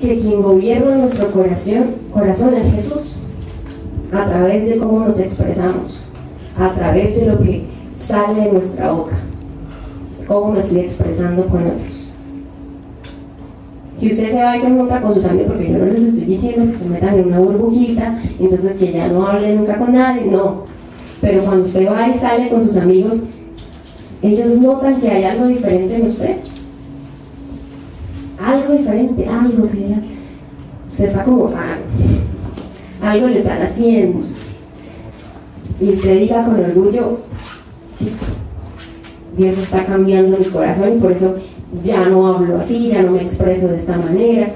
que 0.00 0.16
quien 0.20 0.42
gobierna 0.42 0.96
nuestro 0.96 1.28
corazón, 1.32 1.96
corazón 2.12 2.54
es 2.54 2.72
Jesús, 2.72 3.22
a 4.12 4.24
través 4.26 4.68
de 4.68 4.78
cómo 4.78 5.00
nos 5.00 5.18
expresamos, 5.18 5.98
a 6.56 6.70
través 6.70 7.16
de 7.16 7.26
lo 7.26 7.40
que 7.40 7.64
sale 7.96 8.42
de 8.42 8.52
nuestra 8.52 8.92
boca, 8.92 9.16
cómo 10.28 10.52
me 10.52 10.61
estoy 10.61 10.82
expresando 10.82 11.46
con 11.46 11.66
otros. 11.66 11.82
Si 13.98 14.12
usted 14.12 14.30
se 14.30 14.40
va 14.40 14.56
y 14.56 14.61
se 14.61 14.70
junta 14.70 15.02
con 15.02 15.14
sus 15.14 15.24
amigos, 15.24 15.48
porque 15.48 15.72
yo 15.72 15.78
no 15.78 15.87
les 15.87 16.04
estoy 16.04 16.26
diciendo 16.26 16.72
que 16.72 16.78
se 16.78 16.84
metan 16.84 17.18
en 17.18 17.26
una 17.26 17.40
burbujita, 17.40 18.22
entonces 18.38 18.76
que 18.76 18.92
ya 18.92 19.08
no 19.08 19.26
hable 19.26 19.52
nunca 19.56 19.76
con 19.76 19.92
nadie, 19.92 20.26
no. 20.26 20.62
Pero 21.20 21.42
cuando 21.42 21.66
usted 21.66 21.90
va 21.90 22.06
y 22.06 22.14
sale 22.14 22.48
con 22.50 22.62
sus 22.62 22.76
amigos, 22.76 23.22
ellos 24.22 24.59
notan 24.59 25.00
que 25.00 25.11
hay 25.11 25.24
algo 25.24 25.46
diferente 25.46 25.96
en 25.96 26.07
usted. 26.09 26.37
Algo 28.44 28.72
diferente, 28.72 29.26
algo 29.26 29.70
que 29.70 29.94
usted 30.90 31.04
está 31.04 31.24
como 31.24 31.48
raro. 31.48 31.81
Algo 33.02 33.28
le 33.28 33.38
están 33.38 33.62
haciendo. 33.62 34.26
Y 35.81 35.90
usted 35.90 36.20
diga 36.20 36.44
con 36.44 36.59
orgullo, 36.59 37.18
sí, 37.96 38.11
Dios 39.37 39.57
está 39.59 39.85
cambiando 39.85 40.37
mi 40.37 40.46
corazón 40.46 40.96
y 40.96 40.98
por 41.00 41.12
eso 41.12 41.37
ya 41.83 42.09
no 42.09 42.26
hablo 42.26 42.59
así, 42.59 42.88
ya 42.88 43.02
no 43.02 43.12
me 43.12 43.22
expreso 43.22 43.68
de 43.68 43.76
esta 43.76 43.96
manera. 43.96 44.54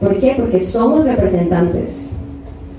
¿Por 0.00 0.18
qué? 0.18 0.34
Porque 0.36 0.58
somos 0.58 1.04
representantes. 1.04 2.16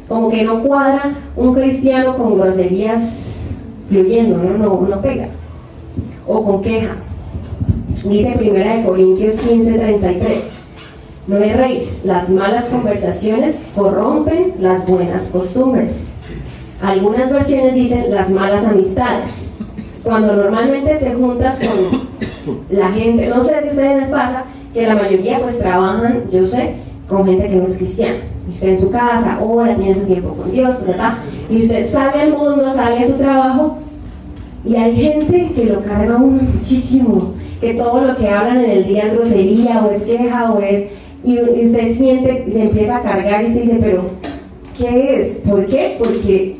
Como 0.10 0.30
que 0.30 0.43
no 0.43 0.62
cuadra 0.63 1.15
un 1.38 1.54
cristiano 1.54 2.17
con 2.17 2.38
groserías 2.38 3.38
fluyendo, 3.88 4.38
no, 4.38 4.58
no, 4.58 4.88
no 4.89 5.02
pega. 5.02 5.30
O 6.34 6.46
con 6.46 6.62
queja. 6.62 6.96
Dice 8.06 8.32
Primera 8.38 8.78
de 8.78 8.86
Corintios 8.86 9.41
15, 9.41 9.74
33. 9.74 10.44
No 11.28 11.36
erréis, 11.36 12.06
las 12.06 12.30
malas 12.30 12.65
conversaciones 12.70 13.62
corrompen 13.76 14.54
las 14.62 14.88
buenas 14.88 15.24
costumbres. 15.28 16.13
Algunas 16.82 17.34
versiones 17.34 17.74
dicen 17.74 18.15
las 18.15 18.30
malas 18.30 18.65
amistades. 18.65 19.50
Cuando 20.04 20.34
normalmente 20.38 20.96
te 20.96 21.13
juntas 21.13 21.60
con 21.60 22.56
la 22.70 22.91
gente, 22.91 23.28
no 23.28 23.44
sé 23.44 23.50
si 23.62 23.67
a 23.67 23.72
ustedes 23.72 24.00
les 24.00 24.10
pasa, 24.10 24.46
que 24.74 24.88
la 24.88 24.96
mayoría 24.96 25.39
pues 25.39 25.60
trabajan, 25.60 26.24
yo 26.32 26.48
sé, 26.48 26.76
con 27.10 27.26
gente 27.26 27.50
que 27.50 27.56
no 27.58 27.65
es 27.65 27.76
cristiana. 27.76 28.20
Usted 28.50 28.70
en 28.70 28.80
su 28.80 28.89
casa, 28.89 29.38
ora, 29.41 29.76
tiene 29.76 29.96
su 29.96 30.06
tiempo 30.06 30.30
con 30.30 30.50
Dios, 30.50 30.78
¿verdad? 30.88 31.15
Y 31.50 31.62
usted 31.63 31.89
sale 31.89 32.22
al 32.22 32.32
mundo, 32.32 32.72
sale 32.74 33.04
a 33.04 33.08
su 33.08 33.13
trabajo, 33.15 33.81
y 34.63 34.76
hay 34.76 34.95
gente 34.95 35.52
que 35.56 35.65
lo 35.65 35.84
carga 35.84 36.17
uno 36.17 36.41
muchísimo, 36.43 37.34
que 37.60 37.74
todo 37.74 38.06
lo 38.06 38.17
que 38.17 38.30
hablan 38.30 38.63
en 38.63 38.71
el 38.71 38.88
día 38.88 39.08
es 39.08 39.13
grosería, 39.13 39.84
o 39.86 39.91
es 39.91 40.04
queja, 40.04 40.52
o 40.52 40.60
es... 40.60 40.88
Y, 41.24 41.34
y 41.38 41.65
usted 41.65 41.95
siente, 41.95 42.45
y 42.47 42.52
se 42.52 42.63
empieza 42.63 42.97
a 42.97 43.02
cargar 43.02 43.43
y 43.43 43.54
se 43.54 43.62
dice, 43.62 43.78
pero, 43.80 44.04
¿qué 44.78 45.21
es? 45.21 45.38
¿Por 45.47 45.65
qué? 45.67 45.95
Porque 46.00 46.58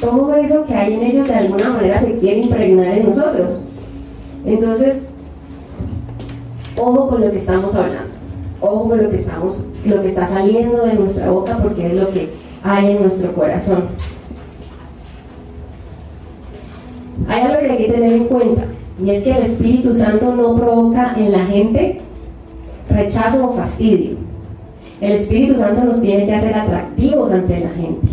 todo 0.00 0.34
eso 0.34 0.66
que 0.66 0.74
hay 0.74 0.94
en 0.94 1.02
ellos 1.02 1.28
de 1.28 1.34
alguna 1.34 1.70
manera 1.70 2.00
se 2.00 2.16
quiere 2.18 2.40
impregnar 2.40 2.98
en 2.98 3.08
nosotros. 3.08 3.62
Entonces, 4.44 5.06
ojo 6.76 7.08
con 7.08 7.20
lo 7.20 7.30
que 7.30 7.38
estamos 7.38 7.74
hablando, 7.74 8.10
ojo 8.60 8.88
con 8.88 9.02
lo 9.02 9.10
que 9.10 9.16
estamos, 9.16 9.64
lo 9.84 10.02
que 10.02 10.08
está 10.08 10.26
saliendo 10.26 10.84
de 10.84 10.94
nuestra 10.94 11.30
boca 11.30 11.58
porque 11.62 11.86
es 11.86 11.94
lo 11.94 12.10
que 12.10 12.30
hay 12.62 12.92
en 12.92 13.02
nuestro 13.02 13.32
corazón. 13.34 13.84
Hay 17.28 17.42
algo 17.42 17.60
que 17.60 17.70
hay 17.70 17.78
que 17.78 17.92
tener 17.92 18.12
en 18.12 18.24
cuenta 18.24 18.64
y 19.02 19.10
es 19.10 19.22
que 19.22 19.32
el 19.32 19.42
Espíritu 19.42 19.94
Santo 19.94 20.34
no 20.34 20.56
provoca 20.56 21.14
en 21.16 21.32
la 21.32 21.44
gente 21.46 22.00
rechazo 22.88 23.48
o 23.48 23.52
fastidio. 23.52 24.16
El 25.00 25.12
Espíritu 25.12 25.58
Santo 25.58 25.84
nos 25.84 26.00
tiene 26.00 26.26
que 26.26 26.34
hacer 26.34 26.54
atractivos 26.54 27.32
ante 27.32 27.60
la 27.60 27.70
gente, 27.70 28.08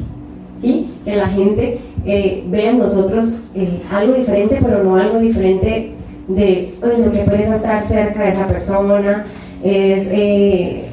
¿sí? 0.60 0.89
Que 1.06 1.15
la 1.15 1.28
gente 1.28 1.80
eh, 2.06 2.43
vea 2.48 2.72
en 2.72 2.80
nosotros 2.80 3.38
eh, 3.54 3.82
algo 3.91 4.13
diferente, 4.13 4.58
pero 4.62 4.84
no 4.84 4.95
algo 4.95 5.19
diferente 5.19 5.91
de, 6.28 6.74
bueno, 6.80 7.12
que 7.12 7.19
presa 7.19 7.56
estar 7.56 7.86
cerca 7.86 8.24
de 8.24 8.30
esa 8.30 8.48
persona, 8.48 9.26
es 9.63 10.08
eh, 10.12 10.86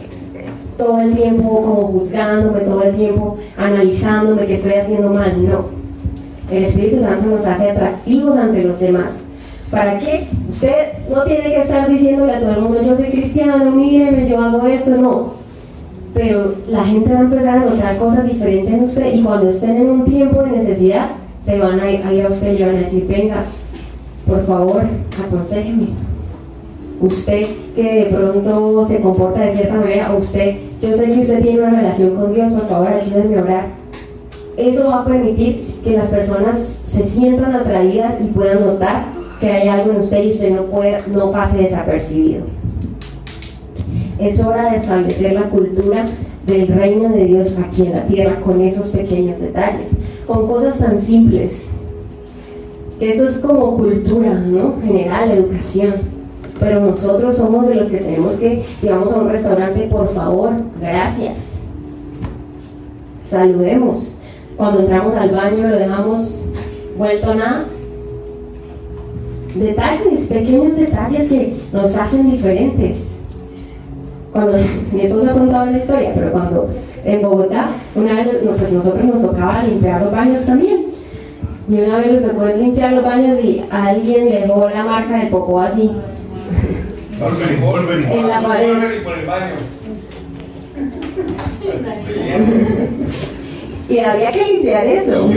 todo 0.76 1.00
el 1.00 1.14
tiempo 1.14 1.62
como 1.62 1.88
juzgándome, 1.92 2.60
todo 2.60 2.82
el 2.82 2.94
tiempo 2.94 3.38
analizándome 3.56 4.46
que 4.46 4.54
estoy 4.54 4.72
haciendo 4.72 5.10
mal, 5.10 5.48
no. 5.48 5.75
El 6.50 6.62
Espíritu 6.62 7.00
Santo 7.00 7.26
nos 7.28 7.44
hace 7.44 7.70
atractivos 7.70 8.38
ante 8.38 8.62
los 8.62 8.78
demás. 8.78 9.24
¿Para 9.70 9.98
qué? 9.98 10.28
Usted 10.48 11.08
no 11.12 11.24
tiene 11.24 11.42
que 11.42 11.60
estar 11.60 11.90
diciéndole 11.90 12.34
a 12.34 12.40
todo 12.40 12.52
el 12.52 12.60
mundo, 12.60 12.82
yo 12.82 12.96
soy 12.96 13.06
cristiano, 13.06 13.70
míreme, 13.72 14.28
yo 14.28 14.40
hago 14.40 14.66
esto, 14.66 14.90
no. 14.96 15.34
Pero 16.14 16.54
la 16.68 16.84
gente 16.84 17.12
va 17.12 17.18
a 17.18 17.22
empezar 17.22 17.58
a 17.58 17.64
notar 17.64 17.96
cosas 17.98 18.26
diferentes 18.26 18.72
en 18.72 18.84
usted 18.84 19.12
y 19.12 19.22
cuando 19.22 19.50
estén 19.50 19.76
en 19.76 19.90
un 19.90 20.04
tiempo 20.04 20.42
de 20.42 20.52
necesidad, 20.52 21.10
se 21.44 21.58
van 21.58 21.80
a 21.80 21.90
ir 21.90 22.24
a, 22.24 22.28
usted 22.28 22.58
y 22.58 22.62
van 22.62 22.76
a 22.76 22.80
decir, 22.80 23.06
venga, 23.08 23.44
por 24.26 24.46
favor, 24.46 24.82
aconsejeme. 25.24 25.88
Usted 27.00 27.46
que 27.74 27.82
de 27.82 28.04
pronto 28.06 28.86
se 28.86 29.00
comporta 29.00 29.40
de 29.40 29.52
cierta 29.52 29.74
manera, 29.74 30.14
usted, 30.14 30.56
yo 30.80 30.96
sé 30.96 31.12
que 31.12 31.20
usted 31.20 31.42
tiene 31.42 31.60
una 31.60 31.70
relación 31.70 32.14
con 32.14 32.32
Dios, 32.32 32.52
por 32.52 32.68
favor, 32.68 32.88
ayúdenme 32.88 33.36
a 33.36 33.42
orar. 33.42 33.75
Eso 34.56 34.86
va 34.86 35.02
a 35.02 35.04
permitir 35.04 35.80
que 35.84 35.96
las 35.96 36.08
personas 36.08 36.58
se 36.84 37.04
sientan 37.04 37.54
atraídas 37.54 38.14
y 38.20 38.28
puedan 38.28 38.64
notar 38.64 39.06
que 39.40 39.50
hay 39.50 39.68
algo 39.68 39.92
en 39.92 39.98
usted 39.98 40.24
y 40.24 40.30
usted 40.30 40.54
no, 40.54 40.62
puede, 40.64 41.02
no 41.08 41.30
pase 41.30 41.58
desapercibido. 41.58 42.44
Es 44.18 44.42
hora 44.42 44.70
de 44.70 44.78
establecer 44.78 45.34
la 45.34 45.42
cultura 45.42 46.06
del 46.46 46.68
reino 46.68 47.10
de 47.10 47.26
Dios 47.26 47.54
aquí 47.62 47.82
en 47.82 47.92
la 47.92 48.06
tierra 48.06 48.40
con 48.40 48.60
esos 48.62 48.88
pequeños 48.88 49.40
detalles, 49.40 49.98
con 50.26 50.46
cosas 50.46 50.78
tan 50.78 51.00
simples. 51.00 51.64
Eso 52.98 53.28
es 53.28 53.38
como 53.38 53.76
cultura, 53.76 54.32
¿no? 54.32 54.76
General, 54.82 55.30
educación. 55.30 55.94
Pero 56.58 56.80
nosotros 56.80 57.36
somos 57.36 57.68
de 57.68 57.74
los 57.74 57.90
que 57.90 57.98
tenemos 57.98 58.32
que, 58.32 58.64
si 58.80 58.88
vamos 58.88 59.12
a 59.12 59.18
un 59.18 59.28
restaurante, 59.28 59.86
por 59.90 60.08
favor, 60.14 60.52
gracias. 60.80 61.36
Saludemos. 63.28 64.16
Cuando 64.56 64.80
entramos 64.80 65.14
al 65.14 65.30
baño 65.30 65.68
lo 65.68 65.76
dejamos 65.76 66.50
vuelto 66.96 67.30
a 67.30 67.34
nada. 67.34 67.64
Detalles, 69.54 70.26
pequeños 70.26 70.76
detalles 70.76 71.28
que 71.28 71.56
nos 71.72 71.96
hacen 71.96 72.30
diferentes 72.30 73.16
cuando 74.36 74.58
mi 74.92 75.00
esposo 75.00 75.30
ha 75.30 75.34
contado 75.34 75.66
esa 75.66 75.78
historia, 75.78 76.12
pero 76.14 76.30
cuando 76.30 76.68
en 77.04 77.22
Bogotá, 77.22 77.70
una 77.94 78.14
vez 78.14 78.28
pues 78.58 78.72
nosotros 78.72 79.04
nos 79.04 79.22
tocaba 79.22 79.62
limpiar 79.62 80.02
los 80.02 80.12
baños 80.12 80.44
también. 80.44 80.86
Y 81.68 81.80
una 81.80 81.98
vez 81.98 82.20
nos 82.20 82.30
tocó 82.30 82.46
limpiar 82.46 82.92
los 82.92 83.04
baños 83.04 83.42
y 83.42 83.64
alguien 83.70 84.28
dejó 84.28 84.68
la 84.68 84.84
marca 84.84 85.18
del 85.18 85.28
popó 85.28 85.60
así 85.60 85.90
en 88.10 88.28
la 88.28 88.40
pared. 88.40 89.02
por 89.02 89.18
el 89.18 89.26
baño. 89.26 89.54
Y 93.88 93.98
había 93.98 94.32
que 94.32 94.44
limpiar 94.44 94.86
eso. 94.86 95.30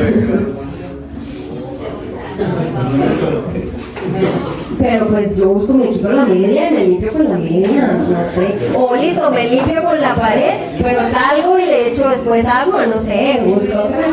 Pero 4.80 5.08
pues 5.08 5.36
yo 5.36 5.50
busco, 5.50 5.74
me 5.74 5.89
quito 5.89 6.10
la 6.12 6.24
media 6.24 6.70
y 6.70 6.74
me 6.74 6.86
limpio 6.86 7.12
con 7.12 7.26
la 7.26 7.38
media, 7.38 8.00
no 8.10 8.26
sé. 8.28 8.56
O 8.76 8.95
listo, 8.95 9.30
me 9.30 9.50
limpio 9.50 9.84
con 9.84 10.00
la 10.00 10.16
pared, 10.16 10.54
pero 10.82 11.02
salgo 11.10 11.60
y 11.60 11.66
le 11.66 11.89
echo 11.89 12.10
después 12.10 12.45
agua, 12.45 12.86
no 12.86 13.00
sé, 13.00 13.41
busco 13.45 13.78
otra. 13.78 14.06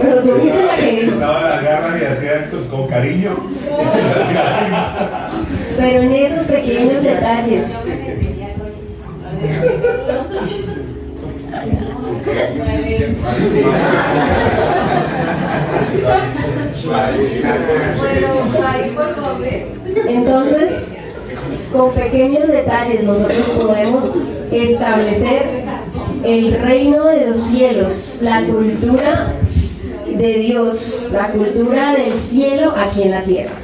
Pero 0.00 0.24
yo 0.24 0.40
siempre 0.40 0.66
la 0.66 0.76
que 0.76 1.06
Estaba 1.06 1.42
la 1.42 1.60
garra 1.60 1.98
y 2.00 2.04
hacía 2.04 2.34
esto 2.36 2.56
con 2.70 2.88
cariño. 2.88 3.36
Pero 5.76 6.02
en 6.02 6.12
esos 6.12 6.46
pequeños 6.46 7.02
detalles. 7.02 7.84
Entonces, 20.06 20.88
con 21.72 21.92
pequeños 21.92 22.48
detalles 22.48 23.04
nosotros 23.04 23.50
podemos 23.60 24.12
establecer 24.50 25.64
el 26.24 26.60
reino 26.60 27.06
de 27.06 27.26
los 27.26 27.40
cielos, 27.40 28.18
la 28.20 28.44
cultura 28.44 29.34
de 30.06 30.32
Dios, 30.34 31.08
la 31.12 31.32
cultura 31.32 31.94
del 31.94 32.14
cielo 32.14 32.74
aquí 32.76 33.02
en 33.02 33.10
la 33.10 33.22
tierra. 33.22 33.54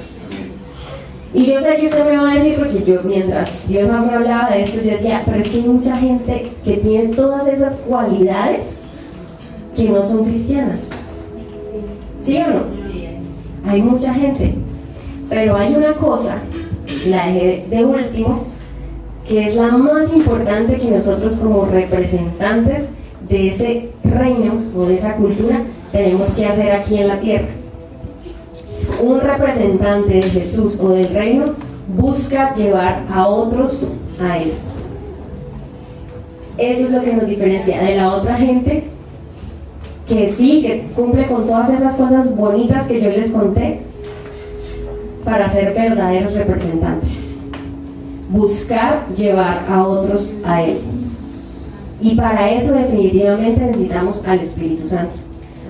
Y 1.34 1.44
yo 1.44 1.60
sé 1.60 1.76
que 1.76 1.86
usted 1.86 2.04
me 2.06 2.16
va 2.16 2.30
a 2.30 2.34
decir, 2.34 2.56
porque 2.58 2.84
yo 2.84 3.02
mientras 3.04 3.68
Dios 3.68 3.88
me 3.88 4.14
hablaba 4.14 4.50
de 4.50 4.62
esto, 4.62 4.80
yo 4.82 4.92
decía, 4.92 5.22
pero 5.26 5.40
es 5.40 5.48
que 5.48 5.58
hay 5.58 5.62
mucha 5.62 5.96
gente 5.98 6.52
que 6.64 6.76
tiene 6.78 7.14
todas 7.14 7.46
esas 7.46 7.74
cualidades 7.86 8.82
que 9.76 9.90
no 9.90 10.04
son 10.04 10.24
cristianas. 10.24 10.80
¿Sí 12.18 12.38
o 12.38 12.48
no? 12.48 13.70
Hay 13.70 13.82
mucha 13.82 14.14
gente. 14.14 14.54
Pero 15.28 15.56
hay 15.56 15.74
una 15.74 15.94
cosa, 15.94 16.38
la 17.06 17.26
dejé 17.26 17.66
de 17.68 17.84
último, 17.84 18.44
que 19.28 19.46
es 19.46 19.56
la 19.56 19.68
más 19.68 20.10
importante 20.14 20.78
que 20.78 20.90
nosotros 20.90 21.34
como 21.34 21.66
representantes 21.66 22.86
de 23.28 23.48
ese 23.48 23.90
reino 24.02 24.62
o 24.74 24.86
de 24.86 24.94
esa 24.94 25.16
cultura 25.16 25.62
tenemos 25.92 26.30
que 26.30 26.46
hacer 26.46 26.72
aquí 26.72 26.98
en 26.98 27.08
la 27.08 27.20
tierra. 27.20 27.48
Un 29.00 29.20
representante 29.20 30.14
de 30.14 30.22
Jesús 30.22 30.78
o 30.80 30.88
del 30.90 31.08
reino 31.08 31.54
busca 31.96 32.54
llevar 32.54 33.04
a 33.12 33.26
otros 33.28 33.88
a 34.20 34.38
ellos. 34.38 34.56
Eso 36.58 36.86
es 36.86 36.90
lo 36.90 37.02
que 37.02 37.12
nos 37.14 37.26
diferencia 37.26 37.80
de 37.80 37.94
la 37.94 38.12
otra 38.14 38.36
gente 38.36 38.84
que 40.08 40.32
sí, 40.32 40.62
que 40.62 40.88
cumple 40.96 41.26
con 41.26 41.46
todas 41.46 41.70
esas 41.70 41.94
cosas 41.94 42.36
bonitas 42.36 42.88
que 42.88 43.00
yo 43.00 43.10
les 43.10 43.30
conté 43.30 43.82
para 45.24 45.48
ser 45.48 45.74
verdaderos 45.74 46.34
representantes. 46.34 47.36
Buscar 48.30 49.06
llevar 49.14 49.66
a 49.70 49.86
otros 49.86 50.32
a 50.44 50.62
Él. 50.62 50.78
Y 52.00 52.14
para 52.14 52.50
eso 52.52 52.72
definitivamente 52.72 53.60
necesitamos 53.60 54.22
al 54.26 54.40
Espíritu 54.40 54.88
Santo, 54.88 55.18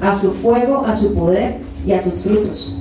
a 0.01 0.21
su 0.21 0.33
fuego, 0.33 0.85
a 0.87 0.93
su 0.93 1.15
poder 1.15 1.57
y 1.87 1.93
a 1.93 2.01
sus 2.01 2.23
frutos. 2.23 2.78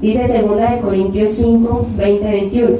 Dice 0.00 0.42
2 0.42 0.56
de 0.56 0.80
Corintios 0.80 1.30
5, 1.30 1.86
20, 1.96 2.30
21. 2.30 2.76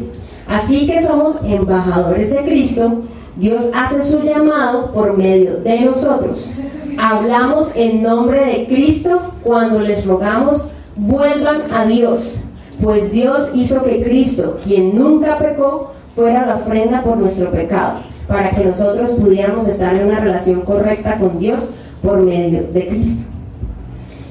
Así 0.46 0.86
que 0.86 1.02
somos 1.02 1.42
embajadores 1.44 2.30
de 2.30 2.42
Cristo, 2.42 3.00
Dios 3.36 3.66
hace 3.74 4.02
su 4.02 4.22
llamado 4.22 4.92
por 4.92 5.16
medio 5.16 5.56
de 5.58 5.80
nosotros. 5.80 6.50
Hablamos 6.98 7.72
en 7.74 8.02
nombre 8.02 8.44
de 8.44 8.66
Cristo 8.66 9.20
cuando 9.42 9.80
les 9.80 10.06
rogamos 10.06 10.68
vuelvan 10.96 11.62
a 11.72 11.84
Dios, 11.84 12.42
pues 12.82 13.12
Dios 13.12 13.50
hizo 13.54 13.82
que 13.82 14.02
Cristo, 14.02 14.58
quien 14.64 14.96
nunca 14.96 15.38
pecó, 15.38 15.92
fuera 16.14 16.46
la 16.46 16.56
ofrenda 16.56 17.02
por 17.02 17.18
nuestro 17.18 17.50
pecado, 17.50 18.00
para 18.26 18.50
que 18.50 18.64
nosotros 18.64 19.12
pudiéramos 19.12 19.66
estar 19.68 19.94
en 19.94 20.06
una 20.06 20.20
relación 20.20 20.62
correcta 20.62 21.18
con 21.18 21.38
Dios 21.38 21.68
por 22.02 22.20
medio 22.20 22.66
de 22.72 22.88
Cristo. 22.88 23.35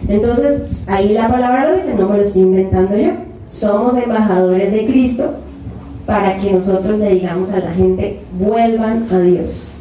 Entonces, 0.08 0.84
ahí 0.88 1.14
la 1.14 1.30
palabra 1.30 1.70
lo 1.70 1.78
dice, 1.78 1.96
no 1.96 2.10
me 2.10 2.18
lo 2.18 2.24
estoy 2.24 2.44
inventando 2.44 2.96
yo. 2.98 3.12
Somos 3.50 3.98
embajadores 3.98 4.72
de 4.72 4.86
Cristo 4.86 5.36
para 6.06 6.38
que 6.38 6.52
nosotros 6.52 7.00
le 7.00 7.16
digamos 7.16 7.52
a 7.52 7.60
la 7.60 7.72
gente, 7.72 8.20
vuelvan 8.38 9.08
a 9.12 9.20
Dios. 9.20 9.72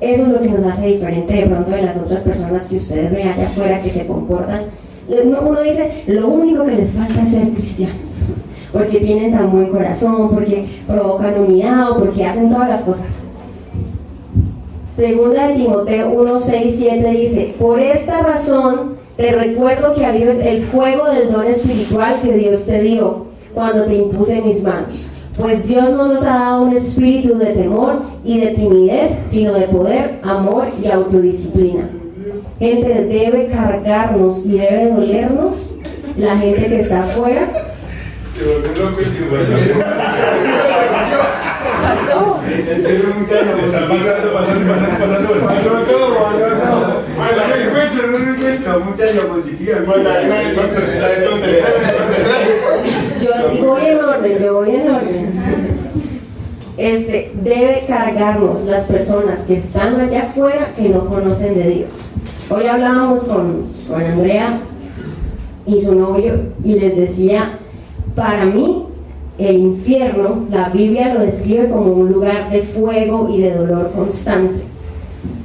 Eso 0.00 0.22
es 0.24 0.28
lo 0.28 0.40
que 0.40 0.48
nos 0.48 0.64
hace 0.66 0.86
diferente 0.86 1.32
de 1.32 1.46
pronto 1.46 1.70
de 1.70 1.82
las 1.82 1.96
otras 1.96 2.22
personas 2.22 2.66
que 2.66 2.76
ustedes 2.76 3.10
ven 3.10 3.28
allá 3.28 3.46
afuera 3.46 3.80
que 3.80 3.90
se 3.90 4.06
comportan. 4.06 4.60
Uno 5.08 5.38
uno 5.42 5.62
dice, 5.62 6.04
lo 6.06 6.28
único 6.28 6.64
que 6.64 6.76
les 6.76 6.90
falta 6.90 7.22
es 7.22 7.30
ser 7.30 7.48
cristianos, 7.50 8.18
porque 8.72 8.98
tienen 8.98 9.32
tan 9.32 9.50
buen 9.50 9.70
corazón, 9.70 10.28
porque 10.30 10.66
provocan 10.86 11.38
unidad 11.38 11.90
o 11.90 11.98
porque 11.98 12.24
hacen 12.24 12.50
todas 12.50 12.68
las 12.68 12.82
cosas. 12.82 13.23
Segunda 14.96 15.48
de 15.48 15.54
Timoteo 15.54 16.10
1, 16.10 16.40
6, 16.40 16.76
7 16.78 17.10
dice, 17.10 17.54
por 17.58 17.80
esta 17.80 18.22
razón 18.22 18.94
te 19.16 19.32
recuerdo 19.32 19.92
que 19.92 20.06
avives 20.06 20.38
el 20.40 20.62
fuego 20.62 21.06
del 21.06 21.32
don 21.32 21.44
espiritual 21.46 22.20
que 22.22 22.32
Dios 22.34 22.64
te 22.64 22.80
dio 22.80 23.26
cuando 23.54 23.86
te 23.86 23.96
impuse 23.96 24.40
mis 24.42 24.62
manos. 24.62 25.08
Pues 25.36 25.66
Dios 25.66 25.90
no 25.90 26.06
nos 26.06 26.22
ha 26.22 26.38
dado 26.38 26.62
un 26.62 26.76
espíritu 26.76 27.36
de 27.36 27.46
temor 27.46 28.02
y 28.24 28.38
de 28.38 28.52
timidez, 28.52 29.10
sino 29.26 29.54
de 29.54 29.66
poder, 29.66 30.20
amor 30.22 30.68
y 30.80 30.86
autodisciplina. 30.88 31.90
Gente, 32.60 33.04
debe 33.04 33.48
cargarnos 33.48 34.46
y 34.46 34.58
debe 34.58 34.92
dolernos 34.92 35.74
la 36.16 36.38
gente 36.38 36.66
que 36.66 36.78
está 36.78 37.02
afuera. 37.02 37.48
Se 38.38 38.44
volvió 38.44 38.90
loco 38.90 39.00
y 39.00 39.04
se 39.06 39.24
volvió 39.28 39.42
Es 39.42 39.48
que 39.48 39.64
es 39.64 39.70
un 39.72 39.78
muchacho. 39.78 40.04
Está 42.66 43.88
pasando, 43.88 44.32
pasando, 44.32 44.32
pasando, 44.32 44.72
pasando. 44.72 45.46
Pasó 45.46 45.70
todo, 45.84 46.14
pasó 46.14 46.38
todo. 46.38 47.02
Bueno, 47.14 47.36
no 47.36 47.56
me 47.56 47.64
encuentro, 47.64 48.06
no 48.06 48.18
me 48.18 48.30
encuentro. 48.30 48.72
Son 48.72 48.86
muchas 48.86 49.12
diapositivas. 49.12 49.80
Yo 53.20 53.66
voy 53.66 53.86
en 53.86 53.98
orden, 53.98 54.38
yo 54.42 54.54
voy 54.54 54.70
en 54.70 54.90
orden. 54.90 55.34
Este, 56.76 57.32
debe 57.42 57.84
cargarnos 57.86 58.64
las 58.64 58.86
personas 58.86 59.44
que 59.44 59.58
están 59.58 60.00
allá 60.00 60.22
afuera 60.24 60.72
que 60.74 60.88
no 60.88 61.06
conocen 61.06 61.54
de 61.54 61.68
Dios. 61.68 61.90
Hoy 62.48 62.66
hablábamos 62.66 63.24
con, 63.24 63.68
con 63.88 64.02
Andrea 64.02 64.58
y 65.66 65.82
su 65.82 65.94
novio 65.94 66.40
y 66.64 66.74
les 66.78 66.96
decía, 66.96 67.58
para 68.16 68.46
mí 68.46 68.86
el 69.38 69.58
infierno, 69.58 70.46
la 70.50 70.68
Biblia 70.68 71.12
lo 71.14 71.20
describe 71.20 71.68
como 71.68 71.92
un 71.92 72.12
lugar 72.12 72.50
de 72.50 72.62
fuego 72.62 73.28
y 73.32 73.40
de 73.40 73.54
dolor 73.54 73.90
constante. 73.92 74.62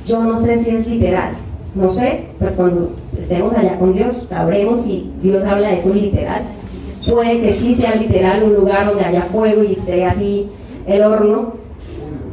Yo 0.06 0.24
no 0.24 0.40
sé 0.40 0.60
si 0.60 0.72
es 0.72 0.88
literal, 0.88 1.34
no 1.76 1.90
sé, 1.90 2.26
pues 2.40 2.56
cuando 2.56 2.92
estemos 3.18 3.54
allá 3.54 3.78
con 3.78 3.94
Dios 3.94 4.26
sabremos 4.28 4.82
si 4.82 5.12
Dios 5.22 5.44
habla 5.46 5.70
de 5.70 5.78
eso 5.78 5.94
literal. 5.94 6.44
Puede 7.08 7.42
que 7.42 7.54
sí 7.54 7.76
sea 7.76 7.96
literal 7.96 8.44
un 8.44 8.54
lugar 8.54 8.88
donde 8.88 9.06
haya 9.06 9.24
fuego 9.24 9.64
y 9.64 9.74
esté 9.74 10.06
así 10.06 10.50
el 10.86 11.02
horno, 11.02 11.54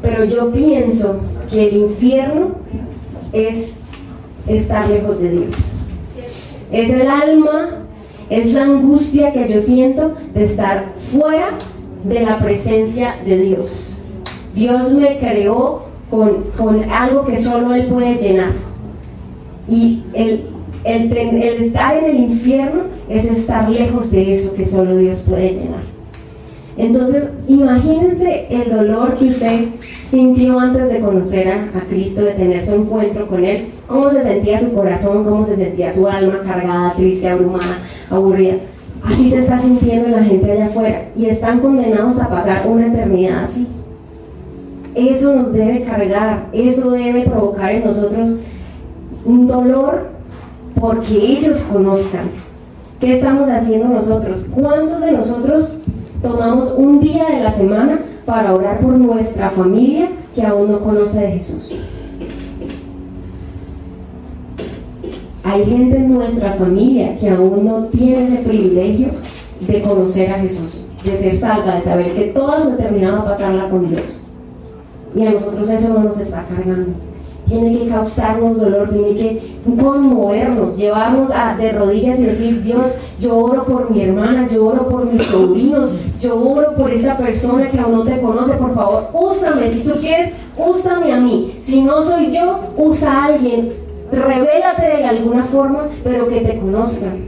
pero 0.02 0.24
yo 0.24 0.50
pienso 0.52 1.20
que 1.50 1.68
el 1.68 1.76
infierno 1.76 2.56
es 3.32 3.78
estar 4.46 4.88
lejos 4.88 5.20
de 5.20 5.30
Dios. 5.30 5.54
Es 6.72 6.90
el 6.90 7.08
alma, 7.08 7.85
es 8.30 8.52
la 8.52 8.64
angustia 8.64 9.32
que 9.32 9.48
yo 9.52 9.60
siento 9.60 10.14
de 10.34 10.44
estar 10.44 10.92
fuera 11.12 11.50
de 12.04 12.20
la 12.20 12.38
presencia 12.38 13.16
de 13.24 13.38
Dios. 13.38 13.98
Dios 14.54 14.92
me 14.92 15.18
creó 15.18 15.86
con, 16.10 16.42
con 16.56 16.90
algo 16.90 17.26
que 17.26 17.36
solo 17.36 17.74
Él 17.74 17.86
puede 17.86 18.14
llenar. 18.16 18.52
Y 19.68 20.02
el, 20.12 20.46
el, 20.84 21.12
estar 21.62 21.96
en 21.96 22.04
el 22.04 22.16
infierno 22.20 22.82
es 23.08 23.24
estar 23.24 23.68
lejos 23.68 24.10
de 24.10 24.32
eso 24.32 24.54
que 24.54 24.66
solo 24.66 24.96
Dios 24.96 25.20
puede 25.20 25.50
llenar. 25.50 25.96
Entonces, 26.76 27.30
imagínense 27.48 28.46
el 28.50 28.70
dolor 28.70 29.16
que 29.16 29.26
usted 29.26 29.64
sintió 30.04 30.60
antes 30.60 30.90
de 30.90 31.00
conocer 31.00 31.48
a, 31.48 31.78
a 31.78 31.80
Cristo, 31.88 32.22
de 32.22 32.32
tener 32.32 32.66
su 32.66 32.74
encuentro 32.74 33.26
con 33.28 33.44
Él, 33.44 33.68
cómo 33.86 34.10
se 34.10 34.22
sentía 34.22 34.60
su 34.60 34.72
corazón, 34.74 35.24
cómo 35.24 35.46
se 35.46 35.56
sentía 35.56 35.92
su 35.92 36.06
alma 36.06 36.42
cargada, 36.44 36.92
triste, 36.94 37.28
abrumada, 37.28 37.78
aburrida. 38.10 38.56
Así 39.04 39.30
se 39.30 39.38
está 39.38 39.58
sintiendo 39.58 40.08
la 40.08 40.22
gente 40.22 40.50
allá 40.50 40.66
afuera 40.66 41.08
y 41.16 41.26
están 41.26 41.60
condenados 41.60 42.20
a 42.20 42.28
pasar 42.28 42.66
una 42.66 42.88
eternidad 42.88 43.44
así. 43.44 43.66
Eso 44.94 45.36
nos 45.36 45.52
debe 45.52 45.82
cargar, 45.82 46.46
eso 46.52 46.90
debe 46.90 47.22
provocar 47.22 47.72
en 47.72 47.84
nosotros 47.84 48.30
un 49.24 49.46
dolor 49.46 50.08
porque 50.80 51.14
ellos 51.14 51.66
conozcan. 51.70 52.30
¿Qué 53.00 53.14
estamos 53.14 53.48
haciendo 53.50 53.88
nosotros? 53.88 54.46
¿Cuántos 54.54 55.02
de 55.02 55.12
nosotros 55.12 55.70
tomamos 56.22 56.72
un 56.76 57.00
día 57.00 57.26
de 57.26 57.40
la 57.40 57.52
semana 57.52 58.00
para 58.24 58.54
orar 58.54 58.80
por 58.80 58.94
nuestra 58.94 59.50
familia 59.50 60.08
que 60.34 60.42
aún 60.42 60.72
no 60.72 60.80
conoce 60.80 61.20
de 61.20 61.32
Jesús? 61.32 61.76
Hay 65.46 65.64
gente 65.64 65.96
en 65.96 66.12
nuestra 66.12 66.54
familia 66.54 67.16
que 67.18 67.30
aún 67.30 67.64
no 67.64 67.84
tiene 67.84 68.24
ese 68.24 68.38
privilegio 68.38 69.10
de 69.60 69.80
conocer 69.80 70.32
a 70.32 70.40
Jesús, 70.40 70.88
de 71.04 71.16
ser 71.16 71.38
salva, 71.38 71.76
de 71.76 71.82
saber 71.82 72.14
que 72.14 72.24
toda 72.24 72.60
su 72.60 72.70
eternidad 72.70 73.14
va 73.14 73.20
a 73.20 73.24
pasarla 73.26 73.70
con 73.70 73.88
Dios. 73.88 74.22
Y 75.14 75.24
a 75.24 75.30
nosotros 75.30 75.70
eso 75.70 75.90
no 75.90 76.00
nos 76.00 76.18
está 76.18 76.44
cargando. 76.48 76.94
Tiene 77.46 77.78
que 77.78 77.88
causarnos 77.88 78.58
dolor, 78.58 78.90
tiene 78.90 79.14
que 79.14 79.56
conmovernos, 79.80 80.76
llevarnos 80.76 81.30
a, 81.30 81.56
de 81.56 81.70
rodillas 81.70 82.18
y 82.18 82.24
decir, 82.24 82.62
Dios, 82.64 82.86
yo 83.20 83.38
oro 83.38 83.62
por 83.62 83.88
mi 83.92 84.02
hermana, 84.02 84.48
yo 84.52 84.66
oro 84.66 84.88
por 84.88 85.06
mis 85.12 85.22
sobrinos, 85.26 85.92
yo 86.18 86.42
oro 86.42 86.74
por 86.74 86.90
esa 86.90 87.16
persona 87.16 87.70
que 87.70 87.78
aún 87.78 87.92
no 87.92 88.02
te 88.02 88.20
conoce, 88.20 88.54
por 88.54 88.74
favor, 88.74 89.10
úsame, 89.12 89.70
si 89.70 89.84
tú 89.84 89.92
quieres, 90.00 90.32
úsame 90.58 91.12
a 91.12 91.20
mí. 91.20 91.56
Si 91.60 91.84
no 91.84 92.02
soy 92.02 92.32
yo, 92.32 92.58
usa 92.76 93.12
a 93.12 93.24
alguien, 93.26 93.85
revélate 94.12 94.96
de 94.98 95.04
alguna 95.04 95.44
forma, 95.44 95.88
pero 96.04 96.28
que 96.28 96.40
te 96.40 96.58
conozcan, 96.58 97.18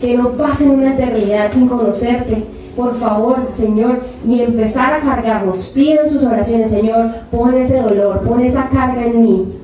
que 0.00 0.16
no 0.16 0.30
pasen 0.32 0.70
una 0.70 0.94
eternidad 0.94 1.52
sin 1.52 1.68
conocerte. 1.68 2.44
Por 2.76 2.94
favor, 2.94 3.48
Señor, 3.52 4.00
y 4.26 4.40
empezar 4.40 4.94
a 4.94 5.00
cargarnos. 5.00 5.66
Pidan 5.68 6.10
sus 6.10 6.24
oraciones, 6.24 6.70
Señor, 6.70 7.08
pon 7.30 7.54
ese 7.54 7.80
dolor, 7.80 8.22
pon 8.22 8.40
esa 8.40 8.68
carga 8.68 9.06
en 9.06 9.22
mí. 9.22 9.58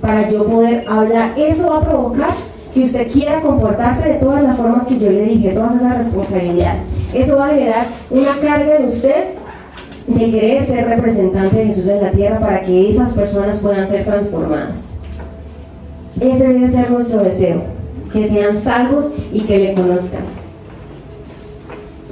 para 0.00 0.30
yo 0.30 0.46
poder 0.46 0.84
hablar. 0.88 1.34
Eso 1.36 1.70
va 1.70 1.78
a 1.78 1.80
provocar 1.80 2.30
que 2.72 2.84
usted 2.84 3.10
quiera 3.10 3.40
comportarse 3.40 4.08
de 4.08 4.14
todas 4.14 4.42
las 4.42 4.56
formas 4.56 4.86
que 4.86 4.98
yo 4.98 5.10
le 5.10 5.24
dije, 5.24 5.50
todas 5.50 5.76
esas 5.76 5.98
responsabilidades. 5.98 6.82
Eso 7.12 7.36
va 7.36 7.46
a 7.46 7.50
generar 7.50 7.86
una 8.10 8.38
carga 8.40 8.76
en 8.76 8.86
usted 8.86 9.24
de 10.06 10.30
querer 10.30 10.64
ser 10.64 10.86
representante 10.86 11.56
de 11.56 11.66
Jesús 11.66 11.86
en 11.88 12.02
la 12.02 12.12
tierra 12.12 12.38
para 12.38 12.62
que 12.62 12.90
esas 12.90 13.12
personas 13.12 13.60
puedan 13.60 13.86
ser 13.86 14.04
transformadas. 14.04 14.94
Ese 16.20 16.48
debe 16.48 16.70
ser 16.70 16.90
nuestro 16.90 17.22
deseo, 17.22 17.62
que 18.12 18.26
sean 18.26 18.56
salvos 18.56 19.06
y 19.32 19.40
que 19.42 19.58
le 19.58 19.74
conozcan. 19.74 20.22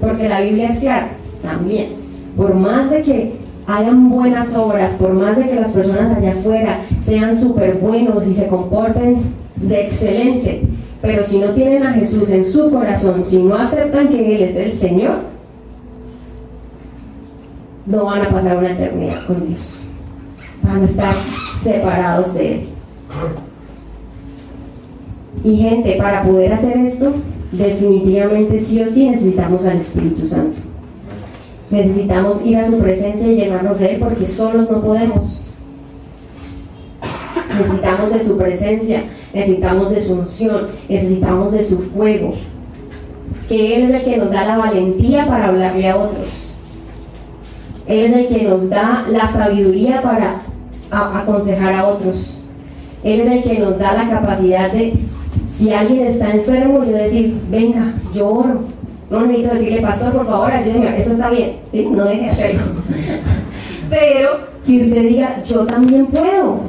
Porque 0.00 0.28
la 0.28 0.40
Biblia 0.40 0.68
es 0.68 0.78
clara 0.78 1.10
también. 1.42 1.88
Por 2.36 2.54
más 2.54 2.90
de 2.90 3.02
que 3.02 3.32
hagan 3.66 4.08
buenas 4.10 4.54
obras, 4.54 4.92
por 4.92 5.12
más 5.12 5.36
de 5.36 5.48
que 5.48 5.56
las 5.56 5.72
personas 5.72 6.16
allá 6.16 6.30
afuera 6.30 6.80
sean 7.00 7.38
súper 7.38 7.78
buenos 7.78 8.26
y 8.26 8.34
se 8.34 8.46
comporten 8.46 9.34
de 9.56 9.82
excelente, 9.82 10.62
pero 11.02 11.24
si 11.24 11.38
no 11.38 11.48
tienen 11.48 11.82
a 11.84 11.92
Jesús 11.92 12.30
en 12.30 12.44
su 12.44 12.70
corazón, 12.70 13.24
si 13.24 13.42
no 13.42 13.56
aceptan 13.56 14.08
que 14.08 14.36
Él 14.36 14.42
es 14.42 14.56
el 14.56 14.72
Señor, 14.72 15.16
no 17.86 18.04
van 18.04 18.22
a 18.22 18.28
pasar 18.28 18.56
una 18.58 18.72
eternidad 18.72 19.24
con 19.26 19.46
Dios. 19.46 19.60
Van 20.62 20.82
a 20.82 20.84
estar 20.84 21.14
separados 21.60 22.34
de 22.34 22.54
Él. 22.54 22.68
Y 25.44 25.56
gente, 25.56 25.96
para 25.96 26.22
poder 26.22 26.52
hacer 26.52 26.76
esto, 26.78 27.12
definitivamente 27.52 28.60
sí 28.60 28.82
o 28.82 28.92
sí 28.92 29.08
necesitamos 29.08 29.64
al 29.66 29.78
Espíritu 29.78 30.26
Santo. 30.26 30.58
Necesitamos 31.70 32.44
ir 32.44 32.58
a 32.58 32.64
su 32.64 32.78
presencia 32.78 33.28
y 33.30 33.36
llenarnos 33.36 33.78
de 33.80 33.94
Él 33.94 34.00
porque 34.00 34.26
solos 34.26 34.70
no 34.70 34.82
podemos. 34.82 35.42
Necesitamos 37.58 38.12
de 38.12 38.24
su 38.24 38.38
presencia, 38.38 39.04
necesitamos 39.32 39.90
de 39.90 40.00
su 40.00 40.14
unción, 40.14 40.68
necesitamos 40.88 41.52
de 41.52 41.64
su 41.64 41.78
fuego. 41.78 42.34
Que 43.48 43.76
Él 43.76 43.84
es 43.84 43.94
el 43.94 44.04
que 44.04 44.16
nos 44.16 44.30
da 44.30 44.44
la 44.44 44.58
valentía 44.58 45.26
para 45.26 45.48
hablarle 45.48 45.88
a 45.88 45.96
otros. 45.96 46.46
Él 47.86 48.06
es 48.06 48.12
el 48.12 48.28
que 48.28 48.42
nos 48.42 48.68
da 48.68 49.04
la 49.10 49.26
sabiduría 49.26 50.02
para 50.02 50.42
aconsejar 50.90 51.74
a 51.74 51.86
otros. 51.86 52.42
Él 53.04 53.20
es 53.20 53.30
el 53.30 53.42
que 53.44 53.58
nos 53.60 53.78
da 53.78 53.94
la 53.94 54.10
capacidad 54.10 54.72
de, 54.72 54.94
si 55.50 55.72
alguien 55.72 56.06
está 56.06 56.30
enfermo, 56.30 56.84
yo 56.84 56.92
decir, 56.92 57.38
venga, 57.50 57.94
yo 58.14 58.28
oro. 58.28 58.60
No 59.10 59.24
necesito 59.24 59.54
decirle, 59.54 59.80
pastor, 59.82 60.12
por 60.12 60.26
favor, 60.26 60.50
ayúdeme, 60.50 60.98
eso 60.98 61.12
está 61.12 61.30
bien, 61.30 61.56
¿sí? 61.70 61.86
No 61.90 62.04
deje 62.04 62.22
de 62.22 62.30
hacerlo. 62.30 62.62
Pero 63.90 64.30
que 64.66 64.80
usted 64.80 65.02
diga, 65.08 65.42
yo 65.44 65.64
también 65.64 66.06
puedo. 66.06 66.60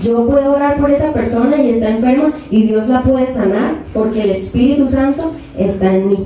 Yo 0.00 0.26
puedo 0.26 0.52
orar 0.52 0.76
por 0.78 0.90
esa 0.90 1.12
persona 1.12 1.56
y 1.56 1.70
está 1.70 1.90
enferma 1.90 2.32
y 2.50 2.64
Dios 2.64 2.88
la 2.88 3.02
puede 3.02 3.30
sanar 3.30 3.78
porque 3.92 4.22
el 4.22 4.30
Espíritu 4.30 4.88
Santo 4.88 5.32
está 5.56 5.94
en 5.94 6.08
mí. 6.08 6.18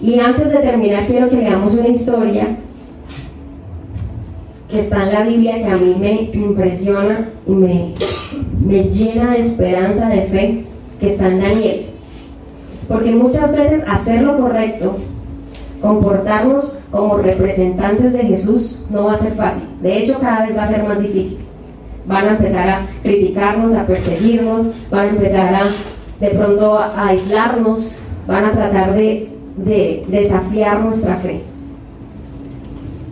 Y 0.00 0.18
antes 0.18 0.50
de 0.50 0.58
terminar, 0.58 1.06
quiero 1.06 1.28
que 1.28 1.36
veamos 1.36 1.74
una 1.74 1.88
historia 1.88 2.56
que 4.68 4.80
está 4.80 5.02
en 5.04 5.12
la 5.12 5.22
Biblia 5.22 5.58
que 5.58 5.66
a 5.66 5.76
mí 5.76 5.96
me 5.98 6.30
impresiona 6.32 7.28
y 7.46 7.50
me, 7.50 7.94
me 8.64 8.84
llena 8.84 9.32
de 9.32 9.40
esperanza, 9.40 10.08
de 10.08 10.22
fe, 10.22 10.64
que 11.02 11.14
en 11.14 11.40
Daniel. 11.40 11.86
Porque 12.86 13.10
muchas 13.10 13.56
veces 13.56 13.82
hacer 13.88 14.22
lo 14.22 14.38
correcto, 14.38 14.98
comportarnos 15.80 16.84
como 16.90 17.16
representantes 17.18 18.12
de 18.12 18.20
Jesús, 18.20 18.86
no 18.88 19.04
va 19.04 19.14
a 19.14 19.18
ser 19.18 19.32
fácil. 19.32 19.64
De 19.80 19.98
hecho, 19.98 20.18
cada 20.20 20.46
vez 20.46 20.56
va 20.56 20.64
a 20.64 20.68
ser 20.68 20.84
más 20.84 21.00
difícil. 21.00 21.38
Van 22.06 22.28
a 22.28 22.30
empezar 22.32 22.68
a 22.68 22.86
criticarnos, 23.02 23.74
a 23.74 23.86
perseguirnos, 23.86 24.68
van 24.90 25.06
a 25.06 25.10
empezar 25.10 25.54
a 25.54 25.62
de 26.20 26.30
pronto 26.30 26.78
a 26.78 27.08
aislarnos, 27.08 28.04
van 28.28 28.44
a 28.44 28.52
tratar 28.52 28.94
de, 28.94 29.28
de 29.56 30.04
desafiar 30.06 30.80
nuestra 30.80 31.16
fe. 31.16 31.40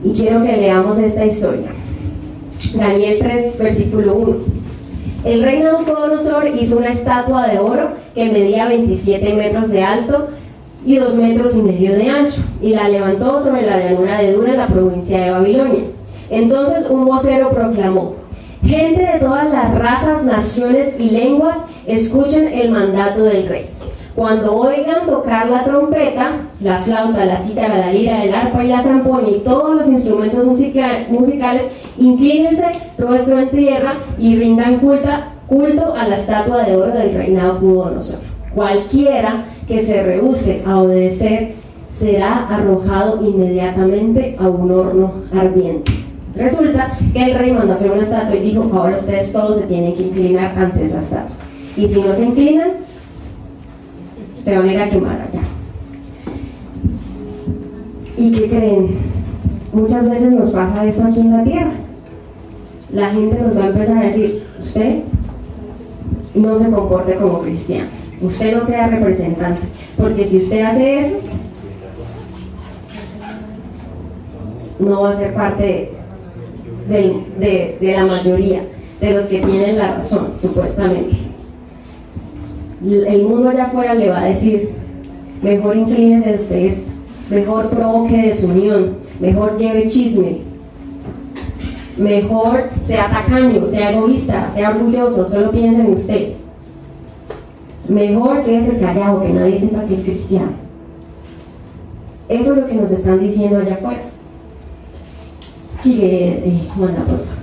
Y 0.04 0.12
quiero 0.12 0.44
que 0.44 0.56
leamos 0.56 0.98
esta 1.00 1.26
historia. 1.26 1.70
Daniel 2.74 3.18
3, 3.20 3.58
versículo 3.58 4.14
1. 4.14 4.36
El 5.24 5.42
rey 5.42 5.60
Nabucodonosor 5.60 6.48
hizo 6.58 6.78
una 6.78 6.88
estatua 6.88 7.46
de 7.46 7.58
oro 7.58 7.90
que 8.14 8.30
medía 8.30 8.68
27 8.68 9.34
metros 9.34 9.70
de 9.70 9.82
alto 9.82 10.28
y 10.84 10.96
2 10.96 11.14
metros 11.16 11.54
y 11.54 11.62
medio 11.62 11.92
de 11.94 12.08
ancho, 12.08 12.40
y 12.62 12.70
la 12.70 12.88
levantó 12.88 13.38
sobre 13.40 13.66
la 13.66 13.78
llanura 13.78 14.18
de 14.18 14.32
Dura 14.32 14.52
en 14.52 14.56
la 14.56 14.66
provincia 14.68 15.20
de 15.20 15.30
Babilonia. 15.30 15.82
Entonces 16.30 16.88
un 16.88 17.04
vocero 17.04 17.50
proclamó, 17.50 18.14
gente 18.64 19.02
de 19.02 19.18
todas 19.18 19.50
las 19.52 19.74
razas, 19.78 20.24
naciones 20.24 20.94
y 20.98 21.10
lenguas, 21.10 21.58
escuchen 21.86 22.48
el 22.54 22.70
mandato 22.70 23.24
del 23.24 23.46
rey. 23.46 23.66
Cuando 24.16 24.54
oigan 24.54 25.06
tocar 25.06 25.48
la 25.48 25.64
trompeta, 25.64 26.32
la 26.60 26.80
flauta, 26.80 27.24
la 27.26 27.36
cítara, 27.36 27.76
la 27.78 27.92
lira, 27.92 28.24
el 28.24 28.34
arpa 28.34 28.64
y 28.64 28.68
la 28.68 28.82
zampoña 28.82 29.28
y 29.28 29.40
todos 29.40 29.76
los 29.76 29.88
instrumentos 29.88 30.44
musica- 30.44 31.06
musicales, 31.10 31.64
inclínense 32.00 32.64
rostro 32.98 33.38
en 33.38 33.50
tierra 33.50 33.94
y 34.18 34.34
rindan 34.36 34.80
culta- 34.80 35.34
culto 35.46 35.94
a 35.94 36.08
la 36.08 36.16
estatua 36.16 36.64
de 36.64 36.76
oro 36.76 36.92
del 36.92 37.14
reinado 37.14 37.54
Nabucodonosor. 37.54 38.20
Cualquiera 38.54 39.44
que 39.68 39.82
se 39.82 40.02
rehúse 40.02 40.62
a 40.66 40.78
obedecer 40.80 41.54
será 41.90 42.46
arrojado 42.48 43.24
inmediatamente 43.24 44.36
a 44.38 44.48
un 44.48 44.70
horno 44.70 45.12
ardiente. 45.32 45.92
Resulta 46.36 46.96
que 47.12 47.22
el 47.24 47.34
rey 47.34 47.52
mandó 47.52 47.72
hacer 47.74 47.90
una 47.90 48.02
estatua 48.02 48.36
y 48.36 48.40
dijo, 48.42 48.70
ahora 48.72 48.96
ustedes 48.96 49.32
todos 49.32 49.58
se 49.58 49.62
tienen 49.66 49.94
que 49.94 50.02
inclinar 50.04 50.56
ante 50.56 50.84
esa 50.84 51.00
estatua. 51.00 51.36
Y 51.76 51.88
si 51.88 52.00
no 52.00 52.14
se 52.14 52.24
inclinan, 52.26 52.70
se 54.44 54.56
van 54.56 54.68
a 54.68 54.72
ir 54.72 54.80
a 54.80 54.90
quemar 54.90 55.20
allá. 55.20 55.42
¿Y 58.16 58.32
qué 58.32 58.48
creen? 58.48 58.98
Muchas 59.72 60.08
veces 60.08 60.32
nos 60.32 60.50
pasa 60.52 60.84
eso 60.84 61.04
aquí 61.04 61.20
en 61.20 61.36
la 61.36 61.44
tierra. 61.44 61.72
La 62.92 63.10
gente 63.10 63.38
nos 63.38 63.56
va 63.56 63.64
a 63.64 63.68
empezar 63.68 63.98
a 63.98 64.06
decir, 64.06 64.44
usted 64.60 65.00
no 66.34 66.58
se 66.58 66.70
comporte 66.70 67.16
como 67.16 67.40
cristiano, 67.40 67.88
usted 68.20 68.56
no 68.56 68.64
sea 68.64 68.88
representante, 68.88 69.62
porque 69.96 70.24
si 70.24 70.38
usted 70.38 70.62
hace 70.62 71.00
eso, 71.00 71.16
no 74.78 75.02
va 75.02 75.10
a 75.10 75.16
ser 75.16 75.34
parte 75.34 75.92
de 76.88 77.78
la 77.80 78.06
mayoría, 78.06 78.66
de 79.00 79.10
los 79.12 79.26
que 79.26 79.40
tienen 79.40 79.78
la 79.78 79.96
razón, 79.96 80.34
supuestamente 80.40 81.30
el 82.82 83.22
mundo 83.24 83.50
allá 83.50 83.64
afuera 83.64 83.94
le 83.94 84.08
va 84.08 84.20
a 84.20 84.24
decir, 84.26 84.70
mejor 85.42 85.76
inclínese 85.76 86.38
de 86.38 86.66
esto, 86.66 86.92
mejor 87.28 87.68
provoque 87.68 88.16
desunión, 88.16 88.96
mejor 89.20 89.58
lleve 89.58 89.86
chisme, 89.86 90.38
mejor 91.96 92.70
sea 92.82 93.10
tacaño, 93.10 93.66
sea 93.66 93.92
egoísta, 93.92 94.50
sea 94.54 94.70
orgulloso, 94.70 95.28
solo 95.28 95.50
piense 95.50 95.80
en 95.80 95.92
usted. 95.92 96.32
Mejor 97.88 98.44
que 98.44 98.58
es 98.58 98.68
el 98.68 98.80
callado, 98.80 99.22
que 99.22 99.32
nadie 99.32 99.60
sepa 99.60 99.84
que 99.84 99.94
es 99.94 100.04
cristiano. 100.04 100.52
Eso 102.28 102.52
es 102.52 102.58
lo 102.60 102.66
que 102.66 102.74
nos 102.74 102.92
están 102.92 103.20
diciendo 103.20 103.58
allá 103.58 103.74
afuera. 103.74 104.02
Sigue, 105.80 106.28
eh, 106.44 106.68
Juana, 106.76 106.98
por 106.98 107.18
favor. 107.18 107.40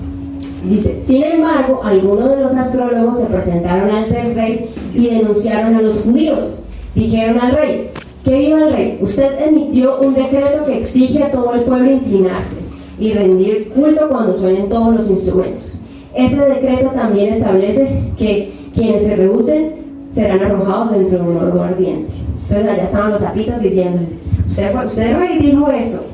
Dice, 0.63 1.01
sin 1.05 1.23
embargo, 1.23 1.81
algunos 1.83 2.29
de 2.29 2.37
los 2.37 2.53
astrólogos 2.55 3.19
se 3.19 3.25
presentaron 3.25 3.89
ante 3.91 4.19
el 4.21 4.35
rey 4.35 4.73
y 4.93 5.07
denunciaron 5.09 5.75
a 5.75 5.81
los 5.81 5.99
judíos. 5.99 6.61
Dijeron 6.95 7.39
al 7.39 7.51
rey, 7.51 7.91
que 8.23 8.37
viva 8.37 8.63
el 8.63 8.73
rey, 8.73 8.99
usted 9.01 9.47
emitió 9.47 9.99
un 9.99 10.13
decreto 10.13 10.65
que 10.65 10.79
exige 10.79 11.23
a 11.23 11.31
todo 11.31 11.53
el 11.53 11.61
pueblo 11.61 11.91
inclinarse 11.91 12.66
y 12.99 13.13
rendir 13.13 13.69
culto 13.69 14.09
cuando 14.09 14.37
suenen 14.37 14.69
todos 14.69 14.95
los 14.95 15.09
instrumentos. 15.09 15.81
Ese 16.13 16.37
decreto 16.37 16.89
también 16.95 17.33
establece 17.33 18.11
que 18.17 18.53
quienes 18.73 19.03
se 19.03 19.15
rehúsen 19.15 19.75
serán 20.11 20.41
arrojados 20.41 20.91
dentro 20.91 21.19
de 21.19 21.29
un 21.29 21.37
horno 21.37 21.61
ardiente. 21.61 22.11
Entonces 22.43 22.67
allá 22.67 22.83
estaban 22.83 23.11
los 23.11 23.21
zapitos 23.21 23.59
diciéndole, 23.59 24.07
usted, 24.47 24.71
fue, 24.71 24.85
usted 24.87 25.17
rey 25.17 25.37
dijo 25.39 25.69
eso. 25.69 26.05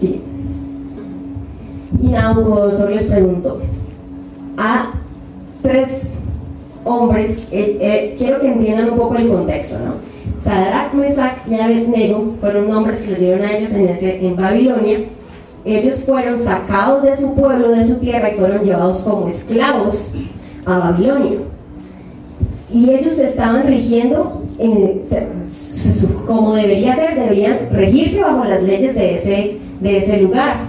Sí. 0.00 0.22
Y 2.00 2.08
Nabucodonosor 2.08 2.90
les 2.92 3.06
preguntó 3.06 3.60
a 4.56 4.92
tres 5.60 6.20
hombres, 6.84 7.38
eh, 7.50 7.78
eh, 7.80 8.14
quiero 8.16 8.40
que 8.40 8.52
entiendan 8.52 8.90
un 8.90 8.96
poco 8.96 9.16
el 9.16 9.28
contexto, 9.28 9.78
¿no? 9.80 9.94
Sadrach, 10.42 10.92
Mesach 10.94 11.46
y 11.48 11.54
Abednego 11.54 12.34
fueron 12.40 12.68
nombres 12.68 13.00
que 13.00 13.10
les 13.10 13.20
dieron 13.20 13.42
a 13.42 13.56
ellos 13.56 13.72
en, 13.72 14.36
Babilonia. 14.36 15.00
Ellos 15.64 16.04
fueron 16.04 16.40
sacados 16.40 17.02
de 17.02 17.16
su 17.16 17.34
pueblo, 17.34 17.70
de 17.70 17.84
su 17.84 17.96
tierra 17.96 18.30
y 18.30 18.38
fueron 18.38 18.64
llevados 18.64 19.02
como 19.02 19.28
esclavos 19.28 20.14
a 20.64 20.78
Babilonia. 20.78 21.38
Y 22.72 22.90
ellos 22.90 23.18
estaban 23.18 23.66
rigiendo 23.66 24.42
como 26.26 26.54
debería 26.54 26.94
ser, 26.96 27.14
deberían 27.14 27.70
regirse 27.70 28.20
bajo 28.20 28.44
las 28.44 28.62
leyes 28.62 28.94
de 28.94 29.14
ese, 29.14 29.58
de 29.80 29.98
ese 29.98 30.20
lugar. 30.20 30.68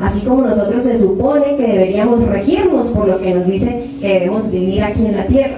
Así 0.00 0.24
como 0.24 0.42
nosotros 0.42 0.84
se 0.84 0.96
supone 0.96 1.56
que 1.56 1.66
deberíamos 1.66 2.24
regirnos 2.26 2.88
por 2.88 3.06
lo 3.06 3.20
que 3.20 3.34
nos 3.34 3.46
dice 3.46 3.88
que 4.00 4.14
debemos 4.14 4.50
vivir 4.50 4.82
aquí 4.82 5.04
en 5.04 5.16
la 5.16 5.26
tierra. 5.26 5.56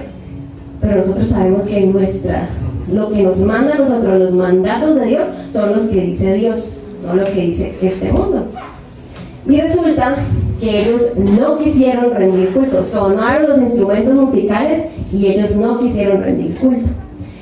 Pero 0.81 0.97
nosotros 0.97 1.29
sabemos 1.29 1.65
que 1.65 1.85
nuestra, 1.85 2.49
lo 2.91 3.09
que 3.09 3.23
nos 3.23 3.39
manda 3.39 3.75
a 3.75 3.79
nosotros, 3.79 4.19
los 4.19 4.33
mandatos 4.33 4.95
de 4.95 5.05
Dios, 5.05 5.27
son 5.51 5.73
los 5.73 5.87
que 5.87 6.01
dice 6.01 6.33
Dios, 6.33 6.75
no 7.05 7.15
lo 7.15 7.23
que 7.23 7.41
dice 7.41 7.75
este 7.81 8.11
mundo. 8.11 8.45
Y 9.47 9.59
resulta 9.59 10.15
que 10.59 10.81
ellos 10.83 11.17
no 11.17 11.57
quisieron 11.57 12.11
rendir 12.11 12.51
culto, 12.53 12.83
sonaron 12.85 13.49
los 13.49 13.59
instrumentos 13.59 14.13
musicales 14.13 14.83
y 15.11 15.27
ellos 15.27 15.57
no 15.57 15.79
quisieron 15.79 16.23
rendir 16.23 16.55
culto. 16.55 16.87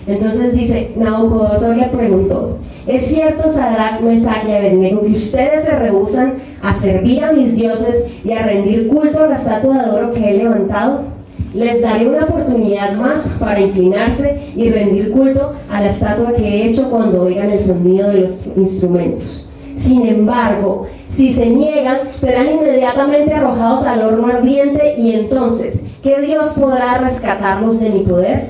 Entonces 0.07 0.53
dice, 0.53 0.91
Nabucodonosor 0.95 1.77
le 1.77 1.87
preguntó, 1.87 2.57
¿es 2.87 3.03
cierto, 3.03 3.51
Sadrach, 3.51 4.01
Mesach 4.01 4.47
y 4.47 4.51
Abednego, 4.51 5.01
que 5.01 5.11
ustedes 5.11 5.65
se 5.65 5.75
rehusan 5.75 6.33
a 6.63 6.73
servir 6.73 7.23
a 7.23 7.31
mis 7.31 7.55
dioses 7.55 8.07
y 8.25 8.31
a 8.31 8.43
rendir 8.43 8.87
culto 8.87 9.23
a 9.23 9.27
la 9.27 9.35
estatua 9.35 9.83
de 9.83 9.91
oro 9.91 10.11
que 10.11 10.29
he 10.29 10.37
levantado? 10.37 11.10
Les 11.53 11.81
daré 11.81 12.07
una 12.07 12.23
oportunidad 12.25 12.93
más 12.93 13.27
para 13.39 13.59
inclinarse 13.59 14.53
y 14.55 14.69
rendir 14.69 15.11
culto 15.11 15.53
a 15.69 15.81
la 15.81 15.89
estatua 15.89 16.33
que 16.33 16.43
he 16.43 16.69
hecho 16.69 16.89
cuando 16.89 17.23
oigan 17.23 17.49
el 17.49 17.59
sonido 17.59 18.09
de 18.09 18.21
los 18.21 18.47
instrumentos. 18.55 19.49
Sin 19.75 20.07
embargo, 20.07 20.87
si 21.09 21.33
se 21.33 21.47
niegan, 21.47 22.13
serán 22.17 22.49
inmediatamente 22.51 23.33
arrojados 23.33 23.85
al 23.85 24.01
horno 24.01 24.27
ardiente 24.27 24.95
y 24.97 25.13
entonces, 25.13 25.81
¿qué 26.01 26.21
Dios 26.21 26.53
podrá 26.57 26.99
rescatarlos 26.99 27.81
de 27.81 27.89
mi 27.89 27.99
poder? 28.01 28.45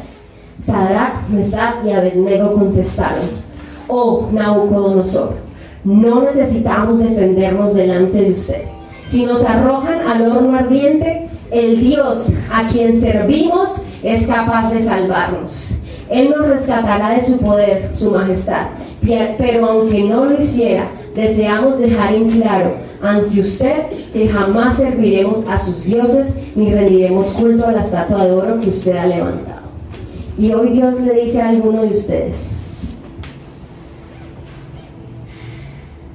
Sadrach, 0.60 1.28
Mesach 1.30 1.84
y 1.84 1.91
Abednego 1.91 2.54
contestaron, 2.54 3.24
oh 3.88 4.28
Nabucodonosor, 4.32 5.38
no 5.84 6.22
necesitamos 6.22 6.99
defendernos 6.99 7.74
delante 7.74 8.22
de 8.22 8.32
usted. 8.32 8.62
Si 9.08 9.26
nos 9.26 9.43
arrojan 9.43 10.08
al 10.08 10.30
horno 10.30 10.56
ardiente, 10.56 11.31
el 11.52 11.80
Dios 11.82 12.30
a 12.52 12.68
quien 12.70 12.99
servimos 12.99 13.84
es 14.02 14.26
capaz 14.26 14.72
de 14.74 14.82
salvarnos. 14.84 15.78
Él 16.10 16.34
nos 16.36 16.47
rescatará 16.47 17.12
de 17.12 17.22
su 17.22 17.39
poder, 17.39 17.89
su 17.93 18.12
majestad. 18.12 18.68
Pero 19.02 19.70
aunque 19.70 20.04
no 20.04 20.26
lo 20.26 20.39
hiciera, 20.39 20.89
deseamos 21.16 21.80
dejar 21.80 22.14
en 22.14 22.30
claro 22.30 22.76
ante 23.02 23.39
usted 23.39 23.88
que 24.14 24.28
jamás 24.28 24.78
serviremos 24.78 25.45
a 25.47 25.58
sus 25.58 25.84
dioses 25.84 26.36
ni 26.56 26.72
rendiremos 26.74 27.32
culto 27.32 27.66
a 27.66 27.72
la 27.72 27.82
estatua 27.82 28.26
de 28.26 28.32
oro 28.32 28.62
que 28.62 28.70
usted 28.70 28.95
ha 28.95 29.08
levantado. 29.08 29.62
Y 30.38 30.54
hoy 30.54 30.70
Dios 30.70 30.99
le 31.02 31.14
dice 31.22 31.41
a 31.41 31.49
alguno 31.49 31.82
de 31.82 31.89
ustedes, 31.89 32.52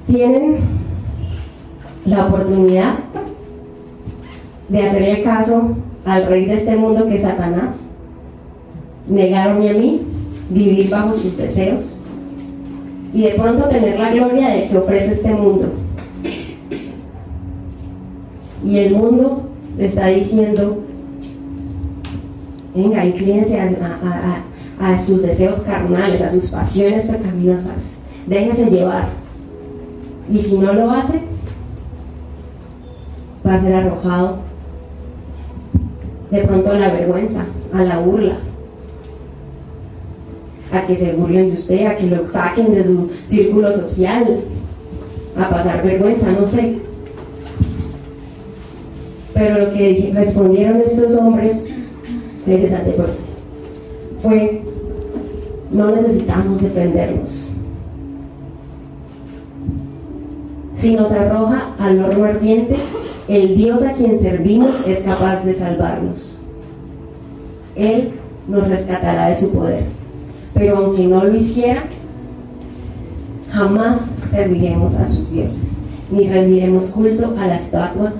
tienen 0.07 0.59
la 2.05 2.27
oportunidad 2.27 2.95
de 4.69 4.83
hacerle 4.83 5.23
caso 5.23 5.75
al 6.05 6.27
rey 6.27 6.45
de 6.45 6.55
este 6.55 6.75
mundo 6.75 7.07
que 7.07 7.15
es 7.15 7.21
Satanás, 7.21 7.89
negarme 9.07 9.69
a 9.69 9.73
mí, 9.73 10.01
vivir 10.49 10.89
bajo 10.89 11.13
sus 11.13 11.37
deseos 11.37 11.93
y 13.13 13.21
de 13.23 13.31
pronto 13.31 13.65
tener 13.65 13.99
la 13.99 14.11
gloria 14.11 14.49
de 14.49 14.67
que 14.67 14.77
ofrece 14.77 15.13
este 15.13 15.31
mundo. 15.31 15.73
Y 18.65 18.77
el 18.79 18.95
mundo 18.95 19.43
le 19.77 19.85
está 19.85 20.07
diciendo, 20.07 20.79
venga, 22.75 23.05
inclínese 23.05 23.59
a, 23.59 23.63
a- 23.63 24.43
a- 24.79 24.93
a 24.93 24.99
sus 24.99 25.21
deseos 25.23 25.61
carnales, 25.63 26.21
a 26.21 26.29
sus 26.29 26.49
pasiones 26.49 27.07
pecaminosas, 27.07 27.99
déjese 28.27 28.69
llevar. 28.69 29.09
Y 30.29 30.39
si 30.39 30.57
no 30.57 30.73
lo 30.73 30.91
hace, 30.91 31.21
va 33.45 33.55
a 33.55 33.61
ser 33.61 33.73
arrojado 33.73 34.37
de 36.31 36.41
pronto 36.41 36.71
a 36.71 36.75
la 36.75 36.91
vergüenza, 36.91 37.45
a 37.73 37.83
la 37.83 37.99
burla, 37.99 38.37
a 40.71 40.85
que 40.85 40.95
se 40.95 41.13
burlen 41.13 41.51
de 41.51 41.57
usted, 41.57 41.85
a 41.85 41.95
que 41.95 42.07
lo 42.07 42.27
saquen 42.27 42.73
de 42.73 42.83
su 42.85 43.09
círculo 43.25 43.71
social, 43.71 44.41
a 45.37 45.49
pasar 45.49 45.83
vergüenza, 45.83 46.31
no 46.31 46.47
sé. 46.47 46.77
Pero 49.33 49.65
lo 49.65 49.73
que 49.73 50.11
respondieron 50.13 50.81
estos 50.81 51.15
hombres, 51.15 51.67
pues, 52.43 52.71
fue, 54.21 54.61
no 55.71 55.91
necesitamos 55.91 56.61
defendernos. 56.61 57.53
Si 60.77 60.95
nos 60.95 61.11
arroja 61.11 61.75
al 61.77 62.03
horno 62.03 62.25
ardiente, 62.25 62.75
el 63.27 63.57
Dios 63.57 63.83
a 63.83 63.93
quien 63.93 64.17
servimos 64.19 64.81
es 64.85 65.01
capaz 65.01 65.43
de 65.43 65.53
salvarnos. 65.53 66.39
Él 67.75 68.13
nos 68.47 68.67
rescatará 68.67 69.27
de 69.27 69.35
su 69.35 69.51
poder. 69.53 69.83
Pero 70.53 70.77
aunque 70.77 71.03
no 71.03 71.23
lo 71.23 71.35
hiciera, 71.35 71.83
jamás 73.51 74.11
serviremos 74.31 74.95
a 74.95 75.05
sus 75.05 75.31
dioses, 75.31 75.77
ni 76.09 76.27
rendiremos 76.27 76.87
culto 76.87 77.35
a 77.37 77.47
la 77.47 77.55
estatua 77.55 78.13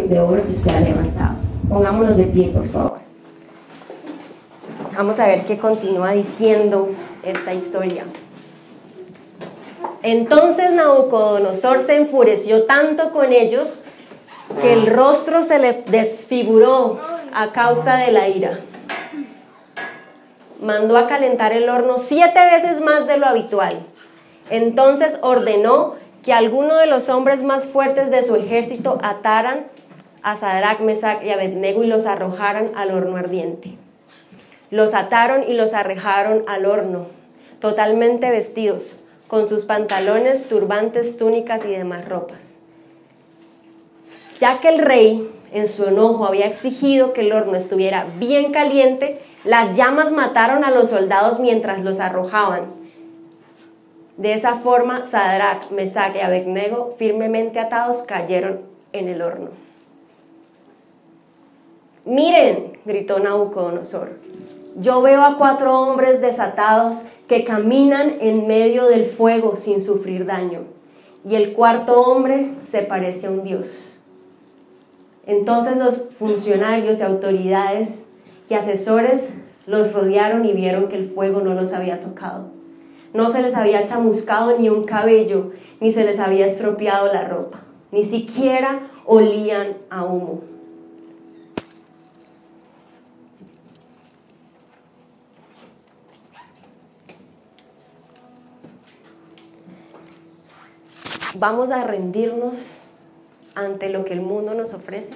de 0.00 0.18
oro 0.18 0.42
que 0.44 0.52
usted 0.52 0.74
ha 0.74 0.80
levantado. 0.80 1.36
Pongámonos 1.68 2.16
de 2.16 2.24
pie, 2.24 2.48
por 2.48 2.66
favor. 2.66 2.98
Vamos 4.96 5.20
a 5.20 5.26
ver 5.26 5.44
qué 5.44 5.58
continúa 5.58 6.12
diciendo 6.12 6.90
esta 7.22 7.54
historia. 7.54 8.04
Entonces 10.02 10.72
Nabucodonosor 10.72 11.80
se 11.80 11.96
enfureció 11.96 12.64
tanto 12.64 13.12
con 13.12 13.32
ellos 13.32 13.83
que 14.60 14.72
el 14.72 14.86
rostro 14.86 15.42
se 15.42 15.58
le 15.58 15.84
desfiguró 15.86 17.00
a 17.32 17.52
causa 17.52 17.96
de 17.96 18.12
la 18.12 18.28
ira. 18.28 18.60
Mandó 20.60 20.96
a 20.96 21.08
calentar 21.08 21.52
el 21.52 21.68
horno 21.68 21.98
siete 21.98 22.40
veces 22.52 22.80
más 22.80 23.06
de 23.06 23.16
lo 23.16 23.26
habitual. 23.26 23.80
Entonces 24.50 25.18
ordenó 25.22 25.94
que 26.22 26.32
alguno 26.32 26.76
de 26.76 26.86
los 26.86 27.08
hombres 27.08 27.42
más 27.42 27.66
fuertes 27.66 28.10
de 28.10 28.24
su 28.24 28.36
ejército 28.36 28.98
ataran 29.02 29.66
a 30.22 30.36
Sadrach, 30.36 30.80
Mesach 30.80 31.22
y 31.22 31.30
Abednego 31.30 31.84
y 31.84 31.86
los 31.86 32.06
arrojaran 32.06 32.72
al 32.76 32.90
horno 32.92 33.16
ardiente. 33.16 33.76
Los 34.70 34.94
ataron 34.94 35.44
y 35.46 35.52
los 35.52 35.74
arrejaron 35.74 36.44
al 36.48 36.64
horno, 36.64 37.08
totalmente 37.60 38.30
vestidos, 38.30 38.96
con 39.28 39.48
sus 39.48 39.66
pantalones, 39.66 40.48
turbantes, 40.48 41.18
túnicas 41.18 41.64
y 41.66 41.70
demás 41.70 42.08
ropas. 42.08 42.53
Ya 44.38 44.60
que 44.60 44.68
el 44.68 44.78
rey, 44.78 45.30
en 45.52 45.68
su 45.68 45.86
enojo, 45.86 46.26
había 46.26 46.46
exigido 46.46 47.12
que 47.12 47.22
el 47.22 47.32
horno 47.32 47.56
estuviera 47.56 48.06
bien 48.18 48.52
caliente, 48.52 49.20
las 49.44 49.76
llamas 49.76 50.12
mataron 50.12 50.64
a 50.64 50.70
los 50.70 50.90
soldados 50.90 51.38
mientras 51.38 51.84
los 51.84 52.00
arrojaban. 52.00 52.66
De 54.16 54.32
esa 54.32 54.56
forma, 54.56 55.04
Sadrach, 55.04 55.70
Mesach 55.70 56.14
y 56.16 56.20
Abednego, 56.20 56.94
firmemente 56.98 57.58
atados, 57.60 58.02
cayeron 58.02 58.60
en 58.92 59.08
el 59.08 59.22
horno. 59.22 59.50
Miren, 62.04 62.78
gritó 62.84 63.18
Nabucodonosor, 63.18 64.18
yo 64.76 65.00
veo 65.02 65.22
a 65.22 65.38
cuatro 65.38 65.78
hombres 65.80 66.20
desatados 66.20 67.02
que 67.28 67.44
caminan 67.44 68.18
en 68.20 68.46
medio 68.46 68.86
del 68.86 69.06
fuego 69.06 69.56
sin 69.56 69.82
sufrir 69.82 70.26
daño, 70.26 70.60
y 71.26 71.36
el 71.36 71.54
cuarto 71.54 72.02
hombre 72.02 72.50
se 72.62 72.82
parece 72.82 73.26
a 73.26 73.30
un 73.30 73.44
dios. 73.44 73.93
Entonces 75.26 75.76
los 75.76 76.10
funcionarios 76.10 76.98
y 76.98 77.02
autoridades 77.02 78.06
y 78.48 78.54
asesores 78.54 79.34
los 79.66 79.92
rodearon 79.92 80.44
y 80.44 80.52
vieron 80.52 80.88
que 80.88 80.96
el 80.96 81.08
fuego 81.08 81.40
no 81.40 81.54
los 81.54 81.72
había 81.72 82.02
tocado. 82.02 82.50
No 83.14 83.30
se 83.30 83.42
les 83.42 83.54
había 83.54 83.86
chamuscado 83.86 84.58
ni 84.58 84.68
un 84.68 84.84
cabello, 84.84 85.52
ni 85.80 85.92
se 85.92 86.04
les 86.04 86.18
había 86.18 86.46
estropeado 86.46 87.12
la 87.12 87.28
ropa, 87.28 87.60
ni 87.90 88.04
siquiera 88.04 88.90
olían 89.06 89.76
a 89.88 90.04
humo. 90.04 90.42
Vamos 101.36 101.70
a 101.70 101.84
rendirnos 101.84 102.54
ante 103.54 103.88
lo 103.88 104.04
que 104.04 104.12
el 104.12 104.20
mundo 104.20 104.54
nos 104.54 104.72
ofrece. 104.72 105.14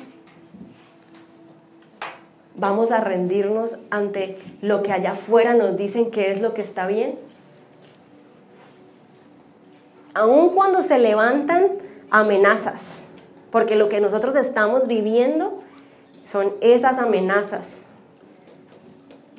Vamos 2.55 2.91
a 2.91 3.01
rendirnos 3.01 3.79
ante 3.91 4.39
lo 4.63 4.83
que 4.83 4.93
allá 4.93 5.13
afuera 5.13 5.55
nos 5.55 5.77
dicen 5.77 6.11
que 6.11 6.33
es 6.33 6.41
lo 6.41 6.55
que 6.55 6.63
está 6.63 6.87
bien. 6.87 7.19
Aun 10.15 10.55
cuando 10.55 10.83
se 10.83 10.99
levantan 10.99 11.69
amenazas, 12.11 13.05
porque 13.53 13.77
lo 13.77 13.89
que 13.89 14.01
nosotros 14.01 14.35
estamos 14.35 14.89
viviendo 14.89 15.63
son 16.25 16.53
esas 16.61 16.99
amenazas. 16.99 17.85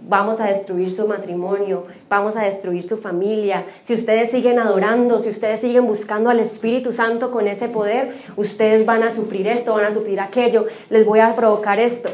Vamos 0.02 0.40
a 0.40 0.46
destruir 0.46 0.94
su 0.94 1.08
matrimonio, 1.08 1.86
vamos 2.10 2.36
a 2.36 2.44
destruir 2.44 2.88
su 2.88 2.98
familia. 2.98 3.66
Si 3.84 3.94
ustedes 3.94 4.32
siguen 4.32 4.60
adorando, 4.60 5.20
si 5.20 5.30
ustedes 5.30 5.62
siguen 5.62 5.88
buscando 5.88 6.30
al 6.30 6.40
Espíritu 6.40 6.94
Santo 6.94 7.32
con 7.32 7.48
ese 7.48 7.70
poder, 7.70 8.16
ustedes 8.36 8.86
van 8.86 9.04
a 9.04 9.12
sufrir 9.12 9.48
esto, 9.48 9.74
van 9.74 9.86
a 9.86 9.92
sufrir 9.92 10.20
aquello, 10.20 10.68
les 10.90 11.06
voy 11.06 11.20
a 11.20 11.36
provocar 11.36 11.80
esto. 11.80 12.10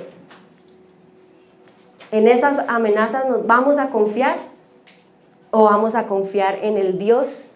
En 2.12 2.28
esas 2.28 2.60
amenazas 2.68 3.28
nos 3.28 3.46
vamos 3.46 3.78
a 3.78 3.90
confiar 3.90 4.38
o 5.52 5.64
vamos 5.66 5.96
a 5.96 6.08
confiar 6.08 6.60
en 6.64 6.78
el 6.78 6.98
Dios 6.98 7.52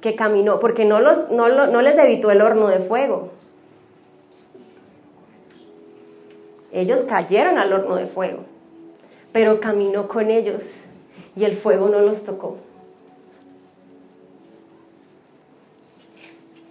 que 0.00 0.16
caminó, 0.16 0.60
porque 0.60 0.84
no, 0.84 1.00
los, 1.00 1.30
no, 1.30 1.48
no 1.48 1.82
les 1.82 1.98
evitó 1.98 2.30
el 2.30 2.40
horno 2.40 2.68
de 2.68 2.78
fuego. 2.78 3.39
Ellos 6.72 7.02
cayeron 7.02 7.58
al 7.58 7.72
horno 7.72 7.96
de 7.96 8.06
fuego, 8.06 8.44
pero 9.32 9.60
caminó 9.60 10.08
con 10.08 10.30
ellos 10.30 10.82
y 11.36 11.44
el 11.44 11.56
fuego 11.56 11.88
no 11.88 12.00
los 12.00 12.24
tocó. 12.24 12.58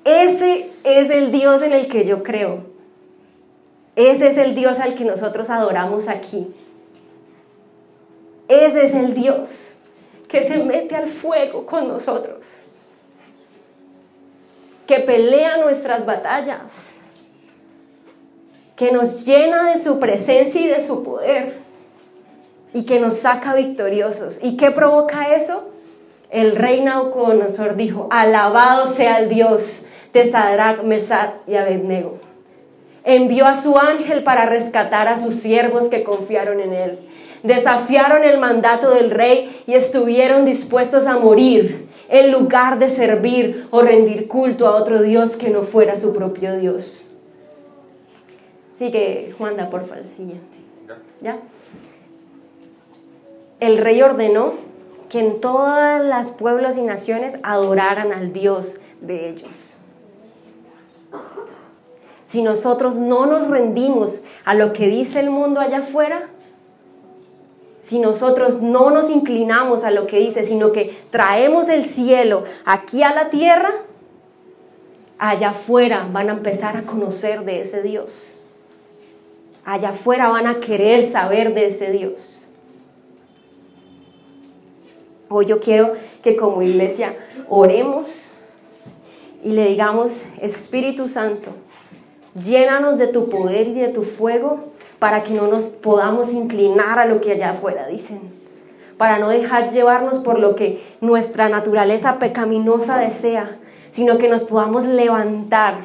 Ese 0.06 0.72
es 0.84 1.10
el 1.10 1.32
Dios 1.32 1.62
en 1.62 1.74
el 1.74 1.88
que 1.88 2.06
yo 2.06 2.24
creo. 2.24 2.64
Ese 3.96 4.30
es 4.30 4.38
el 4.38 4.56
Dios 4.56 4.80
al 4.80 4.96
que 4.96 5.04
nosotros 5.04 5.50
adoramos 5.50 6.08
aquí. 6.08 6.48
Ese 8.48 8.86
es 8.86 8.96
el 8.96 9.14
Dios 9.14 9.78
que 10.28 10.44
se 10.44 10.64
mete 10.64 10.96
al 10.96 11.10
fuego 11.10 11.66
con 11.66 11.88
nosotros, 11.88 12.46
que 14.88 15.00
pelea 15.02 15.58
nuestras 15.58 16.06
batallas, 16.06 16.99
que 18.80 18.94
nos 18.94 19.26
llena 19.26 19.74
de 19.74 19.78
su 19.78 20.00
presencia 20.00 20.62
y 20.62 20.68
de 20.68 20.82
su 20.82 21.04
poder 21.04 21.56
y 22.74 22.84
que 22.84 23.02
nos 23.02 23.18
saca 23.18 23.54
victoriosos. 23.54 24.42
¿Y 24.42 24.56
qué 24.56 24.72
provoca 24.72 25.36
eso? 25.36 25.68
El 26.32 26.56
rey 26.56 26.82
Nabucodonosor 26.82 27.76
dijo, 27.76 28.08
alabado 28.10 28.88
sea 28.88 29.20
el 29.20 29.28
Dios 29.28 29.86
de 30.14 30.32
Sadrach, 30.32 30.84
Mesach 30.84 31.46
y 31.46 31.56
Abednego. 31.56 32.20
Envió 33.04 33.48
a 33.48 33.62
su 33.62 33.78
ángel 33.78 34.24
para 34.24 34.46
rescatar 34.46 35.10
a 35.10 35.18
sus 35.18 35.36
siervos 35.36 35.90
que 35.90 36.06
confiaron 36.06 36.62
en 36.62 36.72
él. 36.72 37.00
Desafiaron 37.44 38.24
el 38.24 38.40
mandato 38.40 38.92
del 38.92 39.10
rey 39.10 39.62
y 39.68 39.74
estuvieron 39.74 40.46
dispuestos 40.46 41.06
a 41.06 41.18
morir 41.18 41.90
en 42.08 42.32
lugar 42.32 42.80
de 42.80 42.88
servir 42.88 43.68
o 43.72 43.82
rendir 43.82 44.30
culto 44.30 44.68
a 44.68 44.78
otro 44.78 45.02
Dios 45.02 45.36
que 45.36 45.50
no 45.50 45.64
fuera 45.64 46.00
su 46.00 46.14
propio 46.14 46.58
Dios. 46.58 47.09
Sigue, 48.80 49.36
Juanda, 49.38 49.70
por 49.70 49.82
favor, 49.82 50.06
el 50.06 50.10
siguiente. 50.10 50.58
¿Ya? 51.20 51.40
El 53.60 53.78
rey 53.78 54.02
ordenó 54.02 54.54
que 55.10 55.20
en 55.20 55.42
todas 55.42 56.02
las 56.02 56.32
pueblos 56.32 56.78
y 56.78 56.84
naciones 56.84 57.40
adoraran 57.44 58.14
al 58.14 58.32
Dios 58.32 58.76
de 59.02 59.32
ellos. 59.32 59.82
Si 62.24 62.42
nosotros 62.42 62.96
no 62.96 63.26
nos 63.26 63.50
rendimos 63.50 64.24
a 64.46 64.54
lo 64.54 64.72
que 64.72 64.88
dice 64.88 65.20
el 65.20 65.30
mundo 65.30 65.60
allá 65.60 65.80
afuera, 65.80 66.30
si 67.82 68.00
nosotros 68.00 68.62
no 68.62 68.92
nos 68.92 69.10
inclinamos 69.10 69.84
a 69.84 69.92
lo 69.92 70.08
que 70.08 70.20
dice, 70.20 70.46
sino 70.46 70.72
que 70.72 70.98
traemos 71.10 71.68
el 71.68 71.84
cielo 71.84 72.46
aquí 72.64 73.04
a 73.04 73.14
la 73.14 73.30
tierra, 73.30 73.74
allá 75.18 75.50
afuera 75.50 76.08
van 76.10 76.30
a 76.30 76.34
empezar 76.34 76.78
a 76.78 76.84
conocer 76.84 77.44
de 77.44 77.60
ese 77.60 77.82
Dios. 77.82 78.29
Allá 79.70 79.90
afuera 79.90 80.30
van 80.30 80.48
a 80.48 80.60
querer 80.60 81.12
saber 81.12 81.54
de 81.54 81.68
ese 81.68 81.92
Dios. 81.92 82.48
Hoy 85.30 85.46
yo 85.46 85.60
quiero 85.60 85.94
que 86.24 86.36
como 86.36 86.64
iglesia 86.64 87.16
oremos 87.48 88.32
y 89.44 89.52
le 89.52 89.68
digamos, 89.68 90.26
Espíritu 90.42 91.08
Santo, 91.08 91.52
llénanos 92.34 92.98
de 92.98 93.10
tu 93.10 93.30
poder 93.30 93.68
y 93.68 93.76
de 93.76 93.90
tu 93.90 94.06
fuego 94.06 94.72
para 94.98 95.24
que 95.24 95.36
no 95.36 95.46
nos 95.46 95.66
podamos 95.66 96.34
inclinar 96.34 96.98
a 96.98 97.06
lo 97.06 97.22
que 97.22 97.34
allá 97.34 97.52
afuera 97.52 97.86
dicen, 97.86 98.22
para 98.98 99.20
no 99.20 99.30
dejar 99.30 99.72
llevarnos 99.72 100.22
por 100.22 100.40
lo 100.40 100.56
que 100.56 100.82
nuestra 101.00 101.48
naturaleza 101.48 102.18
pecaminosa 102.18 102.98
desea, 102.98 103.60
sino 103.92 104.18
que 104.18 104.30
nos 104.30 104.46
podamos 104.46 104.86
levantar. 104.86 105.76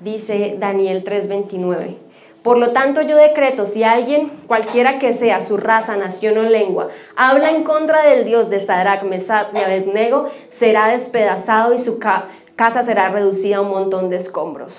Dice 0.00 0.56
Daniel 0.58 1.02
3:29. 1.04 1.96
Por 2.42 2.56
lo 2.56 2.70
tanto, 2.70 3.02
yo 3.02 3.16
decreto, 3.16 3.66
si 3.66 3.82
alguien, 3.82 4.30
cualquiera 4.46 4.98
que 5.00 5.12
sea 5.12 5.40
su 5.40 5.56
raza, 5.56 5.96
nación 5.96 6.38
o 6.38 6.42
lengua, 6.44 6.88
habla 7.16 7.50
en 7.50 7.64
contra 7.64 8.06
del 8.06 8.24
Dios 8.24 8.48
de 8.48 8.60
Sadrach, 8.60 9.02
Mesach 9.02 9.48
y 9.54 9.58
Abednego, 9.58 10.30
será 10.50 10.86
despedazado 10.88 11.74
y 11.74 11.78
su 11.78 11.98
ca- 11.98 12.28
casa 12.54 12.82
será 12.84 13.08
reducida 13.10 13.56
a 13.56 13.60
un 13.60 13.70
montón 13.70 14.08
de 14.08 14.16
escombros. 14.16 14.72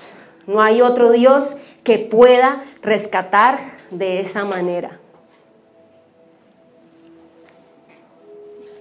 No 0.46 0.62
hay 0.62 0.80
otro 0.80 1.10
Dios 1.12 1.58
que 1.84 1.98
pueda 1.98 2.64
rescatar 2.82 3.58
de 3.90 4.20
esa 4.20 4.44
manera. 4.44 4.98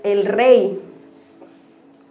El 0.03 0.25
rey 0.25 0.79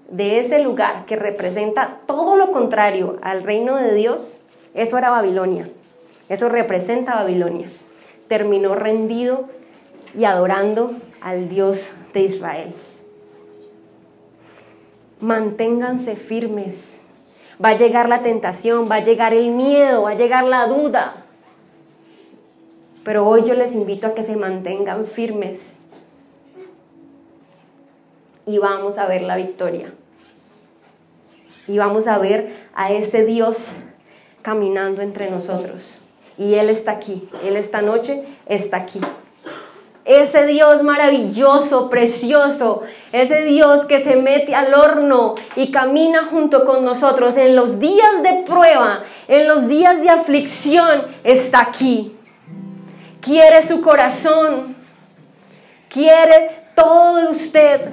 de 0.09 0.41
ese 0.41 0.59
lugar 0.59 1.05
que 1.05 1.17
representa 1.17 2.01
todo 2.07 2.37
lo 2.37 2.51
contrario 2.51 3.19
al 3.23 3.43
reino 3.43 3.77
de 3.77 3.95
Dios, 3.95 4.41
eso 4.75 4.99
era 4.99 5.11
Babilonia. 5.11 5.69
Eso 6.29 6.49
representa 6.49 7.15
Babilonia. 7.15 7.69
Terminó 8.27 8.75
rendido 8.75 9.49
y 10.15 10.25
adorando 10.25 10.93
al 11.21 11.49
Dios 11.49 11.95
de 12.13 12.23
Israel. 12.23 12.75
Manténganse 15.21 16.17
firmes. 16.17 17.03
Va 17.63 17.71
a 17.71 17.77
llegar 17.77 18.09
la 18.09 18.23
tentación, 18.23 18.89
va 18.91 18.97
a 18.97 19.05
llegar 19.05 19.35
el 19.35 19.51
miedo, 19.51 20.03
va 20.03 20.11
a 20.11 20.15
llegar 20.15 20.45
la 20.45 20.67
duda. 20.67 21.25
Pero 23.05 23.27
hoy 23.27 23.43
yo 23.45 23.55
les 23.55 23.75
invito 23.75 24.07
a 24.07 24.15
que 24.15 24.23
se 24.23 24.37
mantengan 24.37 25.07
firmes. 25.07 25.81
Y 28.47 28.59
vamos 28.59 28.99
a 28.99 29.07
ver 29.07 29.23
la 29.23 29.37
victoria. 29.37 29.93
Y 31.69 31.79
vamos 31.79 32.07
a 32.07 32.19
ver 32.19 32.57
a 32.75 32.91
ese 32.93 33.25
Dios 33.27 33.69
caminando 34.43 35.03
entre 35.03 35.31
nosotros. 35.31 36.03
Y 36.39 36.55
Él 36.55 36.71
está 36.71 36.93
aquí. 36.93 37.29
Él 37.45 37.57
esta 37.57 37.83
noche 37.83 38.25
está 38.47 38.79
aquí. 38.79 39.01
Ese 40.07 40.47
Dios 40.47 40.83
maravilloso, 40.83 41.91
precioso, 41.91 42.83
ese 43.13 43.43
Dios 43.43 43.85
que 43.85 44.01
se 44.01 44.17
mete 44.17 44.55
al 44.55 44.73
horno 44.73 45.35
y 45.55 45.71
camina 45.71 46.25
junto 46.31 46.65
con 46.65 46.83
nosotros 46.83 47.37
en 47.37 47.55
los 47.55 47.79
días 47.79 48.23
de 48.23 48.45
prueba, 48.47 49.03
en 49.29 49.47
los 49.47 49.69
días 49.69 50.01
de 50.01 50.09
aflicción, 50.09 51.03
está 51.25 51.61
aquí. 51.61 52.17
Quiere 53.21 53.63
su 53.63 53.83
corazón, 53.83 54.77
quiere 55.91 56.53
todo 56.75 57.17
de 57.17 57.27
usted 57.29 57.91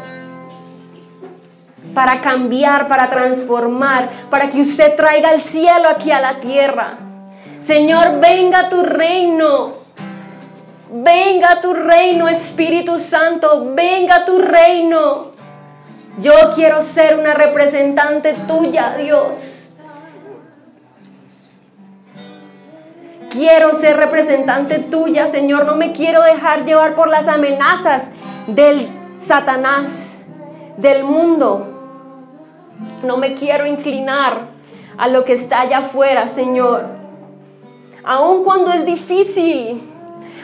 para 1.95 2.21
cambiar, 2.21 2.87
para 2.87 3.09
transformar, 3.09 4.09
para 4.29 4.49
que 4.49 4.61
usted 4.61 4.95
traiga 4.95 5.33
el 5.33 5.41
cielo 5.41 5.89
aquí 5.89 6.11
a 6.11 6.19
la 6.19 6.39
tierra. 6.39 6.99
Señor, 7.59 8.19
venga 8.19 8.69
tu 8.69 8.83
reino. 8.83 9.73
Venga 10.91 11.61
tu 11.61 11.73
reino, 11.73 12.27
Espíritu 12.29 12.99
Santo, 12.99 13.73
venga 13.73 14.23
tu 14.23 14.37
reino. 14.37 15.31
Yo 16.19 16.33
quiero 16.53 16.81
ser 16.81 17.17
una 17.17 17.33
representante 17.33 18.35
tuya, 18.47 18.95
Dios. 18.95 19.73
Quiero 23.31 23.75
ser 23.75 23.97
representante 23.97 24.79
tuya, 24.79 25.27
Señor. 25.27 25.65
No 25.65 25.75
me 25.75 25.91
quiero 25.91 26.21
dejar 26.21 26.63
llevar 26.65 26.95
por 26.95 27.09
las 27.09 27.27
amenazas 27.27 28.11
del 28.47 28.87
Satanás, 29.17 30.25
del 30.77 31.03
mundo. 31.03 31.74
No 33.03 33.17
me 33.17 33.35
quiero 33.35 33.65
inclinar 33.65 34.47
a 34.97 35.07
lo 35.07 35.25
que 35.25 35.33
está 35.33 35.61
allá 35.61 35.79
afuera, 35.79 36.27
Señor. 36.27 36.85
Aun 38.03 38.43
cuando 38.43 38.71
es 38.71 38.85
difícil, 38.85 39.81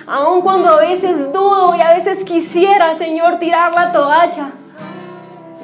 aun 0.07 0.41
cuando 0.41 0.69
a 0.69 0.77
veces 0.77 1.31
dudo 1.31 1.75
y 1.75 1.81
a 1.81 1.93
veces 1.93 2.23
quisiera, 2.23 2.95
Señor, 2.95 3.39
tirar 3.39 3.73
la 3.73 3.91
toalla. 3.91 4.51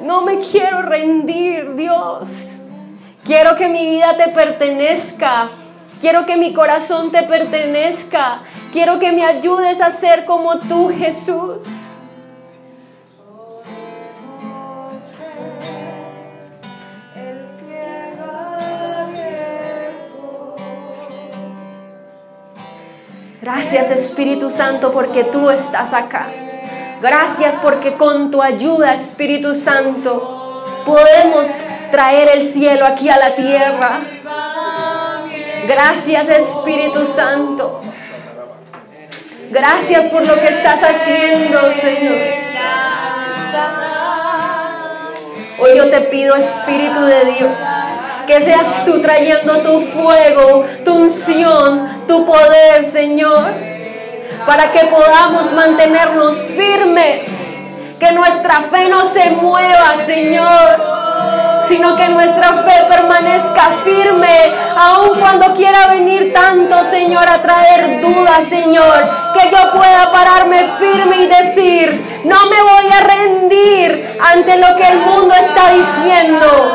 No 0.02 0.22
me 0.22 0.38
quiero 0.38 0.82
rendir, 0.82 1.74
Dios. 1.74 2.52
Quiero 3.24 3.56
que 3.56 3.68
mi 3.68 3.90
vida 3.90 4.16
te 4.16 4.28
pertenezca. 4.28 5.48
Quiero 6.00 6.24
que 6.24 6.36
mi 6.36 6.54
corazón 6.54 7.10
te 7.10 7.24
pertenezca. 7.24 8.42
Quiero 8.72 8.98
que 8.98 9.12
me 9.12 9.24
ayudes 9.24 9.80
a 9.80 9.90
ser 9.90 10.24
como 10.24 10.58
tú, 10.60 10.90
Jesús. 10.96 11.66
Gracias 23.50 23.90
Espíritu 23.90 24.50
Santo 24.50 24.92
porque 24.92 25.24
tú 25.24 25.48
estás 25.48 25.94
acá. 25.94 26.28
Gracias 27.00 27.54
porque 27.62 27.94
con 27.94 28.30
tu 28.30 28.42
ayuda 28.42 28.92
Espíritu 28.92 29.54
Santo 29.54 30.82
podemos 30.84 31.48
traer 31.90 32.28
el 32.28 32.46
cielo 32.46 32.84
aquí 32.84 33.08
a 33.08 33.16
la 33.16 33.34
tierra. 33.36 34.00
Gracias 35.66 36.28
Espíritu 36.28 37.06
Santo. 37.06 37.80
Gracias 39.50 40.08
por 40.08 40.26
lo 40.26 40.34
que 40.38 40.48
estás 40.48 40.82
haciendo, 40.82 41.72
Señor. 41.72 42.18
Hoy 45.58 45.70
yo 45.74 45.88
te 45.88 46.00
pido, 46.02 46.36
Espíritu 46.36 47.00
de 47.00 47.24
Dios, 47.24 47.50
que 48.28 48.42
seas 48.42 48.84
tú 48.84 49.00
trayendo 49.00 49.56
tu 49.62 49.80
fuego, 49.80 50.66
tu 50.84 50.94
unción, 50.94 52.04
tu 52.06 52.26
poder, 52.26 52.84
Señor, 52.84 53.54
para 54.46 54.70
que 54.70 54.86
podamos 54.86 55.50
mantenernos 55.54 56.36
firmes, 56.36 57.26
que 57.98 58.12
nuestra 58.12 58.60
fe 58.70 58.90
no 58.90 59.08
se 59.08 59.30
mueva, 59.30 59.96
Señor 60.04 60.98
sino 61.68 61.94
que 61.96 62.08
nuestra 62.08 62.62
fe 62.62 62.86
permanezca 62.88 63.70
firme, 63.84 64.54
aun 64.74 65.20
cuando 65.20 65.54
quiera 65.54 65.88
venir 65.88 66.32
tanto, 66.32 66.82
Señor, 66.84 67.28
a 67.28 67.42
traer 67.42 68.00
dudas, 68.00 68.44
Señor, 68.48 69.04
que 69.34 69.50
yo 69.50 69.72
pueda 69.72 70.10
pararme 70.10 70.64
firme 70.78 71.16
y 71.18 71.26
decir, 71.26 72.22
no 72.24 72.46
me 72.46 72.62
voy 72.62 72.90
a 72.90 73.00
rendir 73.04 74.18
ante 74.32 74.56
lo 74.56 74.74
que 74.76 74.88
el 74.88 74.98
mundo 75.00 75.34
está 75.34 75.72
diciendo. 75.72 76.72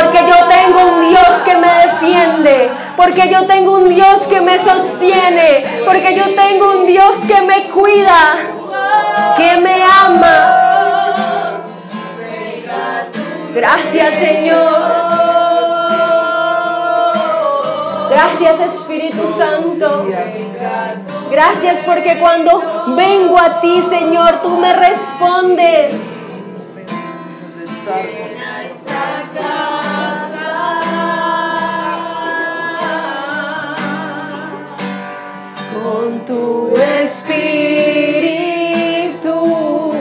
Porque 0.00 0.18
yo 0.18 0.46
tengo 0.48 0.86
un 0.92 1.08
Dios 1.08 1.28
que 1.44 1.56
me 1.56 1.68
defiende. 1.86 2.70
Porque 2.96 3.28
yo 3.28 3.46
tengo 3.46 3.76
un 3.78 3.88
Dios 3.88 4.22
que 4.28 4.40
me 4.40 4.58
sostiene. 4.58 5.82
Porque 5.84 6.14
yo 6.14 6.34
tengo 6.34 6.72
un 6.72 6.86
Dios 6.86 7.14
que 7.26 7.42
me 7.42 7.68
cuida. 7.70 8.36
Que 9.36 9.56
me 9.60 9.82
ama. 9.82 10.68
Gracias 13.54 14.14
Señor. 14.14 14.68
Gracias 18.10 18.60
Espíritu 18.60 19.34
Santo. 19.36 20.06
Gracias 21.30 21.78
porque 21.84 22.18
cuando 22.18 22.62
vengo 22.96 23.38
a 23.38 23.60
ti 23.60 23.82
Señor, 23.90 24.42
tú 24.42 24.50
me 24.58 24.72
respondes. 24.74 26.18
Tu 36.28 36.74
espíritu, 36.76 37.32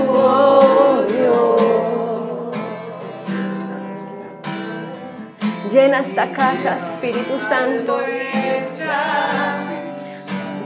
oh 0.10 1.04
Dios. 1.08 1.62
Llena 5.72 6.02
esta 6.02 6.30
casa, 6.32 6.76
Espíritu 6.76 7.40
Santo. 7.48 8.02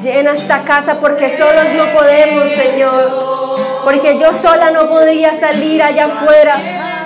Llena 0.01 0.33
esta 0.33 0.61
casa 0.63 0.95
porque 0.99 1.37
solos 1.37 1.67
no 1.77 1.93
podemos, 1.93 2.49
Señor. 2.49 3.83
Porque 3.83 4.17
yo 4.17 4.33
sola 4.33 4.71
no 4.71 4.89
podía 4.89 5.35
salir 5.35 5.83
allá 5.83 6.05
afuera 6.05 6.55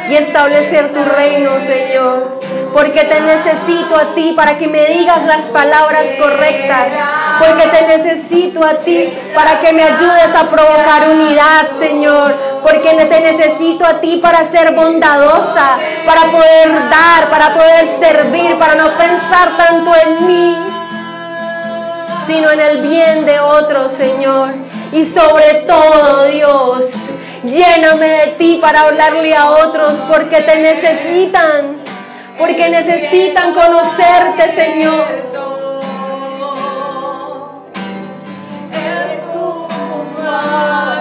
y 0.10 0.16
establecer 0.16 0.94
tu 0.94 1.04
reino, 1.04 1.52
Señor. 1.68 2.40
Porque 2.72 3.04
te 3.04 3.20
necesito 3.20 3.98
a 3.98 4.16
ti 4.16 4.32
para 4.34 4.58
que 4.58 4.70
me 4.70 4.86
digas 4.86 5.26
las 5.26 5.44
palabras 5.48 6.06
correctas. 6.18 6.94
Porque 7.40 7.68
te 7.68 7.88
necesito 7.88 8.64
a 8.66 8.76
ti 8.80 9.10
para 9.34 9.60
que 9.60 9.74
me 9.74 9.84
ayudes 9.84 10.34
a 10.36 10.50
provocar 10.50 11.10
unidad, 11.10 11.72
Señor. 11.78 12.34
Porque 12.62 12.94
te 12.94 13.20
necesito 13.20 13.86
a 13.86 14.02
ti 14.02 14.20
para 14.22 14.44
ser 14.44 14.74
bondadosa, 14.74 15.78
para 16.06 16.24
poder 16.32 16.90
dar, 16.90 17.30
para 17.30 17.54
poder 17.54 17.88
servir, 18.00 18.58
para 18.58 18.76
no 18.76 18.98
pensar 18.98 19.58
tanto 19.58 19.92
en 19.96 20.28
mí 20.28 20.76
sino 22.26 22.52
en 22.52 22.60
el 22.60 22.78
bien 22.82 23.26
de 23.26 23.40
otros, 23.40 23.94
Señor. 23.94 24.50
Y 24.92 25.06
sobre 25.06 25.66
todo, 25.68 26.26
Dios, 26.26 26.86
lléname 27.44 28.08
de 28.08 28.28
ti 28.38 28.60
para 28.62 28.82
hablarle 28.82 29.36
a 29.36 29.52
otros 29.52 29.94
porque 30.08 30.42
te 30.42 30.58
necesitan, 30.58 31.78
porque 32.38 32.70
necesitan 32.70 33.54
conocerte, 33.54 34.52
Señor. 34.54 35.55
Majestad, 40.56 40.95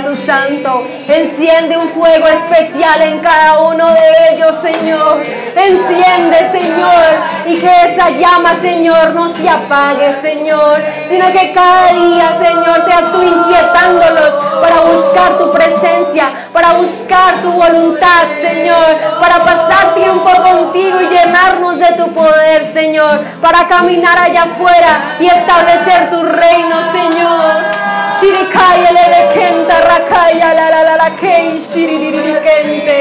Espíritu 0.00 0.26
Santo. 0.26 0.86
Enciende 1.08 1.76
un 1.76 1.90
fuego 1.90 2.26
especial 2.26 3.02
en 3.02 3.18
cada 3.20 3.60
uno 3.60 3.90
de 3.92 4.34
ellos, 4.34 4.58
Señor. 4.60 5.22
Enciende, 5.22 6.48
Señor, 6.50 7.04
y 7.46 7.58
que 7.58 7.70
esa 7.86 8.10
llama, 8.10 8.54
Señor, 8.54 9.10
no 9.14 9.30
se 9.30 9.48
apague, 9.48 10.14
Señor, 10.20 10.76
sino 11.08 11.26
que 11.32 11.52
cada 11.52 11.88
día, 11.92 12.32
Señor, 12.38 12.84
seas 12.86 13.12
tú 13.12 13.22
inquietándolos 13.22 14.30
para 14.60 14.80
buscar 14.80 15.38
tu 15.38 15.50
presencia, 15.52 16.32
para 16.52 16.74
buscar 16.74 17.34
tu 17.42 17.52
voluntad, 17.52 18.24
Señor, 18.40 18.96
para 19.20 19.38
pasar 19.38 19.94
tiempo 19.94 20.30
contigo 20.42 21.00
y 21.00 21.08
llenarnos 21.08 21.78
de 21.78 21.92
tu 21.92 22.12
poder, 22.12 22.66
Señor, 22.66 23.20
para 23.42 23.66
caminar 23.66 24.18
allá 24.18 24.44
afuera 24.44 25.16
y 25.18 25.26
establecer 25.26 26.10
tu 26.10 26.22
reino, 26.22 26.76
Señor. 26.92 27.80
Lele 28.22 29.32
kenta 29.32 29.80
rakaya 29.80 30.52
la 30.52 30.68
la 30.68 30.82
la 30.82 30.96
la 30.96 31.10
kei 31.16 31.58
shiriririkente. 31.58 32.98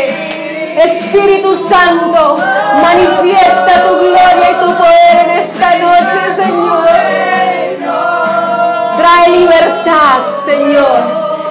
Espíritu 0.85 1.57
Santo, 1.57 2.37
manifiesta 2.81 3.83
tu 3.83 3.97
gloria 3.99 4.51
y 4.51 4.55
tu 4.63 4.77
poder 4.77 5.15
en 5.25 5.29
esta 5.39 5.69
noche, 5.75 6.19
Señor. 6.37 6.87
Trae 8.97 9.29
libertad, 9.29 10.17
Señor. 10.45 10.97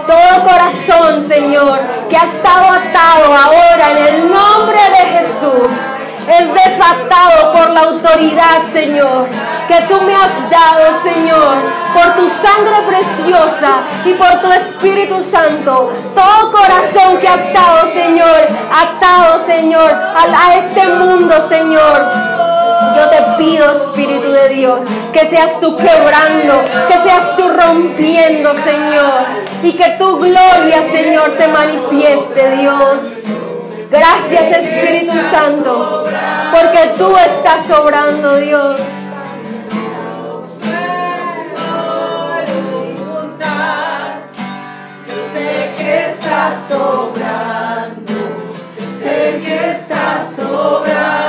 Todo 0.06 0.44
corazón, 0.48 1.28
Señor, 1.28 1.78
que 2.08 2.16
ha 2.16 2.24
estado 2.24 2.72
atado 2.72 3.34
ahora 3.34 3.90
en 3.90 4.14
el 4.14 4.32
nombre 4.32 4.80
de 4.96 5.04
Jesús, 5.18 5.72
es 6.28 6.52
desatado 6.52 7.52
por 7.52 7.70
la 7.70 7.80
autoridad, 7.80 8.62
Señor, 8.72 9.28
que 9.66 9.80
tú 9.82 10.00
me 10.02 10.14
has 10.14 10.50
dado, 10.50 11.00
Señor, 11.02 11.56
por 11.94 12.16
tu 12.16 12.28
sangre 12.28 12.82
preciosa 12.86 13.82
y 14.04 14.12
por 14.14 14.40
tu 14.40 14.52
Espíritu 14.52 15.22
Santo. 15.22 15.90
Todo 16.14 16.52
corazón 16.52 17.18
que 17.18 17.28
ha 17.28 17.36
estado, 17.36 17.88
Señor, 17.92 18.46
atado, 18.70 19.38
Señor, 19.44 19.90
a, 19.90 20.54
este 20.54 20.86
mundo, 20.86 21.40
Señor. 21.48 22.10
Yo 22.96 23.08
te 23.08 23.22
pido, 23.38 23.72
Espíritu 23.72 24.30
de 24.30 24.48
Dios, 24.50 24.80
que 25.12 25.26
seas 25.28 25.58
tú 25.60 25.76
quebrando, 25.76 26.64
que 26.88 26.94
seas 27.02 27.36
tú 27.36 27.48
rompiendo, 27.48 28.54
Señor, 28.54 29.44
y 29.62 29.72
que 29.72 29.90
tu 29.98 30.18
gloria, 30.18 30.82
Señor, 30.82 31.32
se 31.36 31.48
manifieste, 31.48 32.56
Dios. 32.56 33.18
Gracias, 33.90 34.50
Espíritu 34.58 35.14
Santo, 35.30 36.04
porque 36.52 36.92
tú 36.98 37.16
estás 37.16 37.70
obrando, 37.70 38.36
Dios. 38.36 38.80
Sé 45.32 45.70
que 45.78 46.06
estás 46.10 46.70
obrando, 46.72 48.12
sé 49.00 49.42
que 49.44 49.70
estás 49.70 50.38
obrando. 50.40 51.27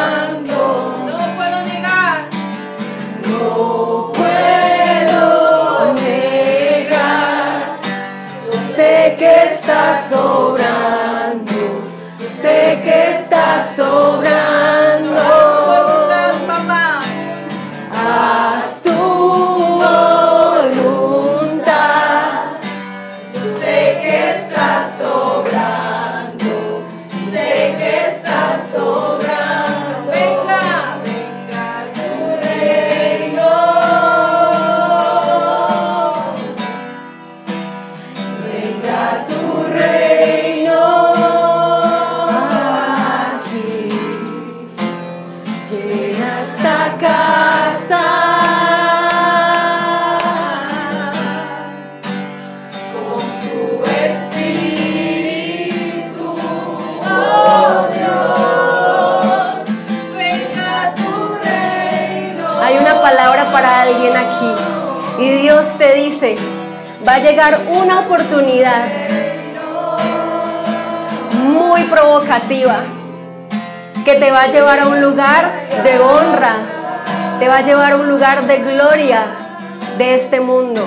Va 67.08 67.16
a 67.16 67.20
llegar 67.20 67.62
una 67.70 68.02
oportunidad 68.02 68.86
muy 71.44 71.84
provocativa 71.84 72.84
que 74.04 74.16
te 74.16 74.32
va 74.32 74.44
a 74.44 74.48
llevar 74.48 74.80
a 74.80 74.88
un 74.88 75.02
lugar 75.02 75.68
de 75.84 76.00
honra, 76.00 76.56
te 77.40 77.48
va 77.48 77.58
a 77.58 77.62
llevar 77.62 77.94
a 77.94 77.96
un 77.98 78.10
lugar 78.10 78.46
de 78.46 78.58
gloria 78.58 79.28
de 79.98 80.16
este 80.16 80.40
mundo. 80.40 80.86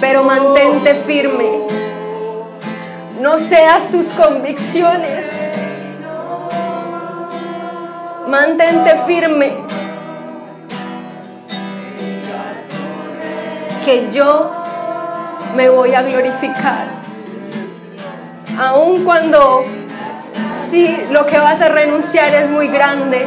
Pero 0.00 0.22
mantente 0.22 0.94
firme. 1.06 1.66
No 3.20 3.38
seas 3.38 3.90
tus 3.90 4.06
convicciones. 4.08 5.26
Mantente 8.28 8.96
firme. 9.06 9.67
Que 13.88 14.10
yo 14.12 14.50
me 15.56 15.70
voy 15.70 15.94
a 15.94 16.02
glorificar. 16.02 16.88
Aun 18.60 19.02
cuando 19.02 19.64
sí, 20.70 21.04
lo 21.10 21.24
que 21.24 21.38
vas 21.38 21.58
a 21.62 21.70
renunciar 21.70 22.34
es 22.34 22.50
muy 22.50 22.68
grande, 22.68 23.26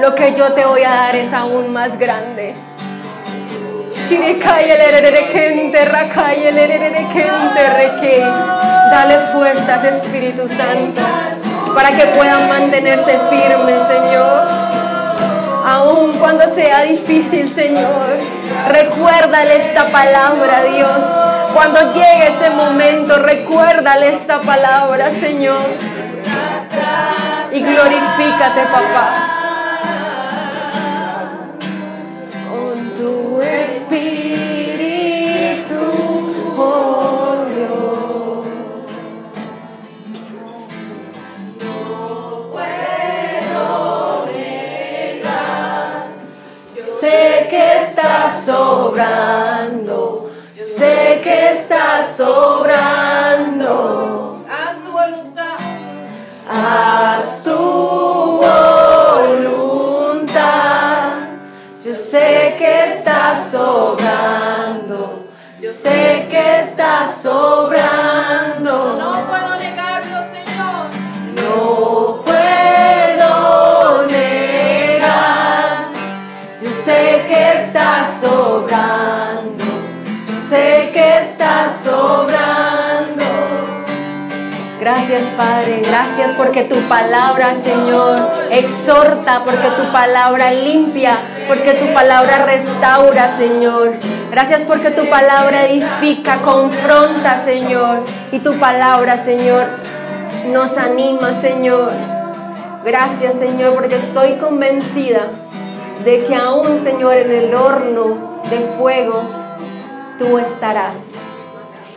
lo 0.00 0.14
que 0.14 0.34
yo 0.34 0.54
te 0.54 0.64
voy 0.64 0.82
a 0.82 0.94
dar 0.94 1.14
es 1.14 1.30
aún 1.34 1.74
más 1.74 1.98
grande. 1.98 2.54
Dale 8.90 9.18
fuerzas, 9.34 9.84
Espíritu 9.84 10.48
Santo, 10.48 11.02
para 11.74 11.90
que 11.90 12.06
puedan 12.16 12.48
mantenerse 12.48 13.18
firmes, 13.28 13.82
Señor. 13.82 14.48
Aun 15.66 16.12
cuando 16.12 16.48
sea 16.48 16.80
difícil, 16.80 17.54
Señor, 17.54 18.41
recuérdale 18.68 19.68
esta 19.68 19.84
palabra, 19.86 20.62
Dios. 20.62 21.04
Cuando 21.54 21.92
llegue 21.92 22.34
ese 22.36 22.50
momento, 22.50 23.18
recuérdale 23.18 24.14
esta 24.14 24.40
palabra, 24.40 25.10
Señor. 25.12 25.76
Y 27.52 27.60
glorifícate, 27.60 28.62
papá. 28.72 29.21
Yo 50.56 50.64
sé 50.64 51.20
que 51.22 51.50
estás 51.50 52.16
sobrando. 52.16 53.66
Haz 54.48 54.76
tu 54.84 54.92
voluntad. 54.92 55.56
Haz 56.48 57.42
tu 57.42 58.40
voluntad. 59.32 60.30
Yo 61.84 61.94
sé 61.94 62.54
que 62.58 62.92
estás 62.92 63.50
sobrando. 63.50 65.26
Yo 65.60 65.72
sé 65.72 66.28
que 66.30 66.60
estás 66.60 67.16
sobrando. 67.22 67.71
Gracias 85.02 85.30
Padre, 85.36 85.82
gracias 85.84 86.34
porque 86.36 86.62
tu 86.62 86.76
palabra 86.82 87.56
Señor 87.56 88.16
exhorta, 88.52 89.42
porque 89.44 89.66
tu 89.76 89.90
palabra 89.90 90.52
limpia, 90.52 91.16
porque 91.48 91.72
tu 91.72 91.92
palabra 91.92 92.46
restaura 92.46 93.36
Señor. 93.36 93.94
Gracias 94.30 94.62
porque 94.62 94.92
tu 94.92 95.10
palabra 95.10 95.66
edifica, 95.66 96.36
confronta 96.42 97.42
Señor. 97.42 98.04
Y 98.30 98.38
tu 98.38 98.54
palabra 98.60 99.18
Señor 99.18 99.64
nos 100.52 100.78
anima 100.78 101.34
Señor. 101.40 101.90
Gracias 102.84 103.40
Señor 103.40 103.74
porque 103.74 103.96
estoy 103.96 104.34
convencida 104.34 105.30
de 106.04 106.24
que 106.26 106.34
aún 106.36 106.80
Señor 106.80 107.14
en 107.14 107.32
el 107.32 107.54
horno 107.56 108.40
de 108.48 108.60
fuego 108.78 109.20
tú 110.20 110.38
estarás. 110.38 111.14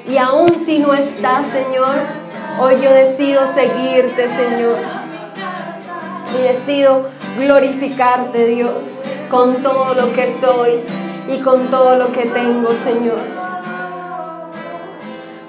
Y 0.08 0.18
aún 0.18 0.50
si 0.66 0.80
no 0.80 0.94
estás 0.96 1.46
Señor, 1.52 2.25
Hoy 2.58 2.76
yo 2.82 2.90
decido 2.90 3.48
seguirte, 3.50 4.30
Señor. 4.30 4.78
Y 6.38 6.42
decido 6.42 7.10
glorificarte, 7.38 8.48
Dios, 8.48 9.04
con 9.30 9.62
todo 9.62 9.94
lo 9.94 10.14
que 10.14 10.32
soy 10.32 10.84
y 11.28 11.42
con 11.42 11.68
todo 11.68 11.98
lo 11.98 12.14
que 12.14 12.26
tengo, 12.28 12.70
Señor. 12.72 13.20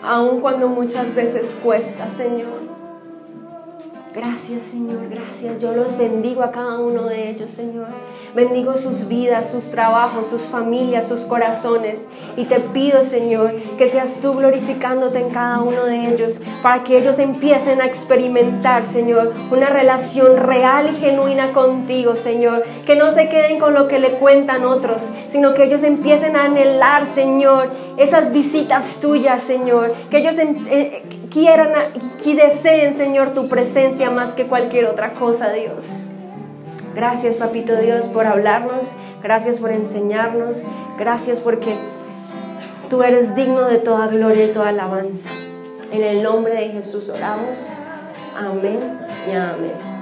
Aun 0.02 0.40
cuando 0.40 0.66
muchas 0.68 1.14
veces 1.14 1.58
cuesta, 1.62 2.06
Señor. 2.08 2.65
Gracias, 4.16 4.68
Señor, 4.70 5.10
gracias. 5.10 5.60
Yo 5.60 5.74
los 5.74 5.98
bendigo 5.98 6.42
a 6.42 6.50
cada 6.50 6.78
uno 6.78 7.04
de 7.04 7.28
ellos, 7.28 7.50
Señor. 7.50 7.88
Bendigo 8.34 8.74
sus 8.78 9.08
vidas, 9.08 9.50
sus 9.50 9.70
trabajos, 9.70 10.28
sus 10.28 10.40
familias, 10.44 11.06
sus 11.06 11.20
corazones. 11.26 12.06
Y 12.34 12.46
te 12.46 12.60
pido, 12.60 13.04
Señor, 13.04 13.52
que 13.76 13.86
seas 13.88 14.20
tú 14.22 14.32
glorificándote 14.32 15.18
en 15.18 15.28
cada 15.28 15.60
uno 15.60 15.84
de 15.84 16.14
ellos 16.14 16.40
para 16.62 16.82
que 16.82 16.96
ellos 16.96 17.18
empiecen 17.18 17.82
a 17.82 17.84
experimentar, 17.84 18.86
Señor, 18.86 19.34
una 19.50 19.68
relación 19.68 20.38
real 20.38 20.94
y 20.94 20.96
genuina 20.98 21.52
contigo, 21.52 22.16
Señor. 22.16 22.64
Que 22.86 22.96
no 22.96 23.10
se 23.10 23.28
queden 23.28 23.60
con 23.60 23.74
lo 23.74 23.86
que 23.86 23.98
le 23.98 24.12
cuentan 24.12 24.64
otros, 24.64 25.02
sino 25.28 25.52
que 25.52 25.64
ellos 25.64 25.82
empiecen 25.82 26.36
a 26.36 26.44
anhelar, 26.44 27.06
Señor, 27.06 27.68
esas 27.98 28.32
visitas 28.32 28.98
tuyas, 28.98 29.42
Señor. 29.42 29.92
Que 30.08 30.20
ellos 30.20 30.36
eh, 30.38 31.02
quieran 31.30 31.92
y 32.24 32.34
deseen, 32.34 32.92
Señor, 32.92 33.34
tu 33.34 33.48
presencia 33.48 34.10
más 34.10 34.32
que 34.32 34.46
cualquier 34.46 34.86
otra 34.86 35.12
cosa, 35.14 35.52
Dios. 35.52 35.84
Gracias, 36.94 37.36
Papito 37.36 37.76
Dios, 37.76 38.06
por 38.06 38.26
hablarnos. 38.26 38.86
Gracias 39.22 39.58
por 39.58 39.70
enseñarnos. 39.70 40.58
Gracias 40.98 41.40
porque 41.40 41.76
tú 42.90 43.02
eres 43.02 43.36
digno 43.36 43.62
de 43.62 43.78
toda 43.78 44.08
gloria 44.08 44.46
y 44.46 44.48
toda 44.48 44.70
alabanza. 44.70 45.30
En 45.92 46.02
el 46.02 46.22
nombre 46.22 46.54
de 46.54 46.70
Jesús 46.70 47.08
oramos. 47.08 47.58
Amén 48.36 48.98
y 49.30 49.34
amén. 49.36 49.96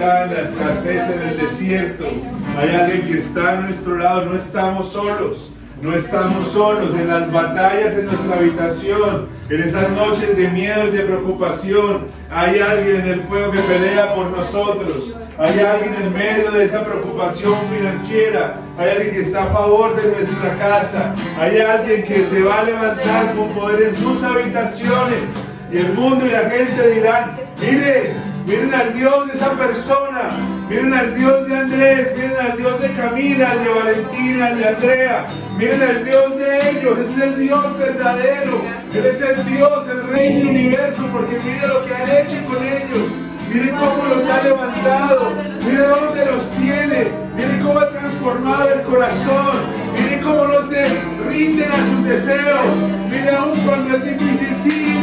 En 0.00 0.34
la 0.34 0.40
escasez, 0.42 1.02
en 1.10 1.22
el 1.28 1.38
desierto. 1.38 2.06
Hay 2.58 2.70
alguien 2.70 3.06
que 3.06 3.18
está 3.18 3.58
a 3.58 3.60
nuestro 3.60 3.98
lado. 3.98 4.26
No 4.26 4.36
estamos 4.36 4.90
solos. 4.90 5.52
No 5.80 5.96
estamos 5.96 6.46
solos 6.48 6.94
en 6.94 7.08
las 7.08 7.32
batallas 7.32 7.94
en 7.94 8.06
nuestra 8.06 8.36
habitación, 8.36 9.26
en 9.50 9.62
esas 9.62 9.90
noches 9.90 10.36
de 10.36 10.46
miedo 10.46 10.86
y 10.86 10.90
de 10.92 11.02
preocupación. 11.02 12.06
Hay 12.30 12.60
alguien 12.60 13.00
en 13.00 13.06
el 13.08 13.22
fuego 13.22 13.50
que 13.50 13.58
pelea 13.58 14.14
por 14.14 14.30
nosotros. 14.30 15.12
Hay 15.36 15.58
alguien 15.58 15.96
en 16.00 16.12
medio 16.14 16.52
de 16.52 16.64
esa 16.66 16.84
preocupación 16.84 17.54
financiera. 17.68 18.60
Hay 18.78 18.90
alguien 18.90 19.10
que 19.10 19.22
está 19.22 19.42
a 19.42 19.46
favor 19.46 20.00
de 20.00 20.08
nuestra 20.12 20.56
casa. 20.56 21.14
Hay 21.40 21.58
alguien 21.58 22.04
que 22.04 22.24
se 22.26 22.42
va 22.42 22.60
a 22.60 22.62
levantar 22.62 23.34
con 23.34 23.48
poder 23.48 23.88
en 23.88 23.96
sus 23.96 24.22
habitaciones. 24.22 25.24
Y 25.72 25.78
el 25.78 25.92
mundo 25.94 26.24
y 26.26 26.30
la 26.30 26.48
gente 26.48 26.90
dirán, 26.90 27.36
miren, 27.60 28.21
miren 28.46 28.74
al 28.74 28.94
Dios 28.94 29.26
de 29.28 29.32
esa 29.34 29.50
persona. 29.52 30.28
Miren 30.68 30.94
al 30.94 31.14
Dios 31.14 31.48
de 31.48 31.56
Andrés, 31.56 32.08
miren 32.16 32.36
al 32.38 32.56
Dios 32.56 32.80
de 32.80 32.92
Camila, 32.92 33.56
de 33.56 33.68
Valentina, 33.68 34.54
de 34.54 34.68
Andrea. 34.68 35.26
Miren 35.58 35.82
al 35.82 36.04
Dios 36.04 36.38
de 36.38 36.70
ellos, 36.70 36.98
es 36.98 37.22
el 37.22 37.38
Dios 37.38 37.78
verdadero. 37.78 38.62
Él 38.94 39.06
es 39.06 39.20
el 39.20 39.46
Dios, 39.46 39.88
el 39.90 40.08
Rey 40.08 40.38
del 40.38 40.46
universo, 40.48 41.06
porque 41.12 41.38
miren 41.44 41.68
lo 41.68 41.84
que 41.84 41.94
han 41.94 42.10
hecho 42.10 42.46
con 42.48 42.62
ellos. 42.62 43.08
Miren 43.52 43.76
cómo 43.76 44.06
los 44.06 44.24
ha 44.30 44.42
levantado. 44.42 45.32
Miren 45.64 45.90
dónde 45.90 46.24
los 46.24 46.50
tiene. 46.52 47.08
Miren 47.36 47.62
cómo 47.62 47.80
ha 47.80 47.88
transformado 47.90 48.68
el 48.72 48.82
corazón. 48.82 49.56
Miren 49.92 50.20
cómo 50.22 50.46
no 50.46 50.68
se 50.68 50.84
rinden 51.28 51.70
a 51.70 51.76
sus 51.76 52.04
deseos. 52.04 52.64
Miren 53.10 53.34
aún 53.34 53.58
cuando 53.66 53.96
es 53.96 54.04
difícil, 54.04 54.56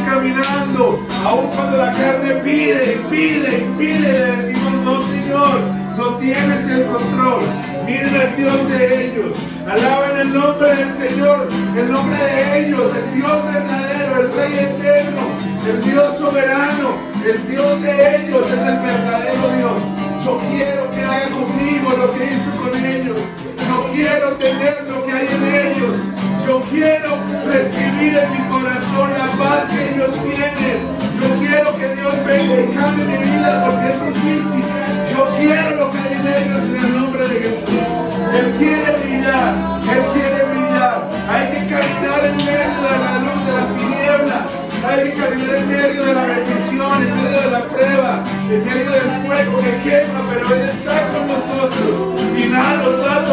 caminando. 0.06 1.06
Aún 1.26 1.48
cuando 1.48 1.78
la 1.78 1.92
carne 1.92 2.36
pide, 2.44 3.02
pide, 3.10 3.66
pide, 3.78 4.00
le 4.00 4.36
decimos, 4.36 4.74
no 4.84 5.02
Señor, 5.08 5.60
no 5.98 6.16
tienes 6.18 6.68
el 6.68 6.86
control. 6.86 7.42
Miren 7.86 8.16
al 8.16 8.36
Dios 8.36 8.70
de 8.70 9.06
ellos. 9.06 9.38
Alaban 9.68 10.20
el 10.20 10.34
nombre 10.34 10.76
del 10.76 10.96
Señor, 10.96 11.48
el 11.78 11.92
nombre 11.92 12.18
de 12.18 12.60
ellos, 12.60 12.92
el 12.96 13.14
Dios 13.14 13.46
verdadero, 13.46 14.22
el 14.22 14.34
Rey 14.34 14.54
eterno, 14.54 15.22
el 15.68 15.84
Dios 15.84 16.18
soberano, 16.18 16.98
el 17.26 17.48
Dios 17.48 17.82
de 17.82 18.16
ellos 18.16 18.48
es 18.48 18.60
el 18.60 18.80
verdadero 18.80 19.58
Dios. 19.58 19.82
Yo 20.26 20.38
quiero 20.50 20.92
que 20.92 21.02
haga 21.02 21.30
conmigo 21.30 21.92
lo 21.98 22.14
que 22.14 22.26
hizo 22.26 22.52
con 22.62 22.86
ellos. 22.86 23.20
Yo 23.68 23.92
quiero 23.94 24.32
tener 24.34 24.86
lo 24.90 25.06
que 25.06 25.12
hay 25.12 25.28
en 25.28 25.56
ellos. 25.68 26.29
Yo 26.50 26.60
quiero 26.62 27.16
recibir 27.46 28.18
en 28.18 28.32
mi 28.32 28.50
corazón 28.50 29.12
la 29.14 29.28
paz 29.38 29.70
que 29.70 29.94
ellos 29.94 30.12
tienen. 30.24 30.82
Yo 31.22 31.30
quiero 31.38 31.78
que 31.78 31.94
Dios 31.94 32.26
venga 32.26 32.62
y 32.62 32.76
cambie 32.76 33.06
mi 33.06 33.18
vida 33.18 33.66
porque 33.68 33.90
es 33.90 34.02
difícil. 34.08 34.66
Yo 35.14 35.26
quiero 35.38 35.76
lo 35.76 35.90
que 35.92 35.98
hay 36.00 36.14
en 36.14 36.28
ellos 36.28 36.64
en 36.64 36.76
el 36.76 36.96
nombre 36.96 37.28
de 37.28 37.40
Jesús. 37.42 37.86
Él 38.34 38.56
quiere 38.58 38.98
brillar, 38.98 39.80
Él 39.94 40.04
quiere 40.12 40.44
brillar. 40.50 41.10
Hay 41.30 41.46
que 41.54 41.60
caminar 41.70 42.26
en 42.26 42.38
medio 42.38 42.82
de 42.82 42.98
la 42.98 43.14
luz 43.22 43.40
de 43.46 43.52
las 43.54 43.70
tinieblas. 43.78 44.46
Hay 44.90 45.04
que 45.04 45.14
caminar 45.22 45.56
en 45.56 45.68
medio 45.70 46.04
de 46.04 46.14
la 46.16 46.26
bendición, 46.26 47.04
en 47.04 47.24
medio 47.24 47.42
de 47.42 47.52
la 47.52 47.64
prueba, 47.66 48.24
en 48.50 48.66
medio 48.66 48.90
del 48.90 49.10
fuego 49.22 49.58
que 49.58 49.74
quema, 49.88 50.22
pero 50.34 50.56
Él 50.56 50.62
está 50.64 51.10
con 51.10 51.28
nosotros 51.28 52.20
y 52.36 52.48
nada 52.48 52.78
nos 52.78 53.06
va 53.06 53.16
a 53.18 53.24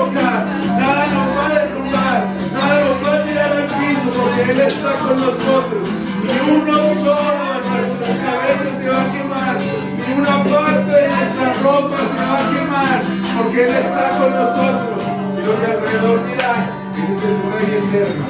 está 4.67 4.93
con 4.95 5.17
nosotros. 5.17 5.89
Ni 6.23 6.55
uno 6.55 6.73
solo 6.73 7.45
de 7.55 7.71
nuestros 7.71 8.17
cabellos 8.19 8.75
se 8.79 8.89
va 8.89 9.03
a 9.03 9.13
quemar, 9.13 9.57
ni 9.61 10.13
una 10.19 10.45
parte 10.45 10.91
de 10.91 11.09
nuestra 11.09 11.53
ropa 11.63 11.97
se 11.97 12.27
va 12.27 12.37
a 12.37 12.51
quemar 12.51 13.03
porque 13.37 13.65
Él 13.65 13.71
está 13.71 14.09
con 14.19 14.31
nosotros. 14.35 15.03
Y 15.37 15.47
los 15.47 15.61
de 15.61 15.67
alrededor 15.67 16.27
dirán, 16.27 16.63
ese 16.97 17.15
es 17.15 17.23
el 17.25 17.37
Rey 17.53 17.69
eterno. 17.79 18.25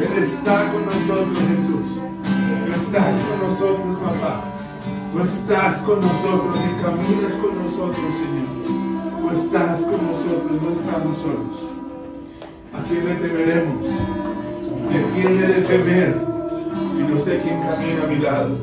Él 0.00 0.22
está 0.22 0.72
con 0.72 0.84
nosotros, 0.86 1.38
Jesús. 1.48 1.86
No 2.66 2.74
estás 2.74 3.16
con 3.26 3.48
nosotros, 3.48 3.96
papá. 3.98 4.44
No 5.14 5.24
estás 5.24 5.76
con 5.82 6.00
nosotros 6.00 6.56
y 6.56 6.82
caminas 6.82 7.32
con 7.40 7.64
nosotros, 7.64 8.12
Señor. 8.28 8.56
No 9.20 9.32
estás 9.32 9.80
con 9.80 10.06
nosotros, 10.06 10.62
no 10.62 10.70
estamos 10.70 11.16
solos. 11.18 11.76
¿A 12.72 12.82
quién 12.88 13.04
le 13.04 13.14
temeremos? 13.14 14.35
¿De 14.90 15.04
quién 15.14 15.40
le 15.40 15.46
de 15.46 15.62
temer? 15.62 16.14
Si 16.96 17.02
no 17.02 17.18
sé 17.18 17.38
quién 17.38 17.60
camina 17.60 18.04
a 18.04 18.06
mi 18.06 18.18
lado. 18.18 18.56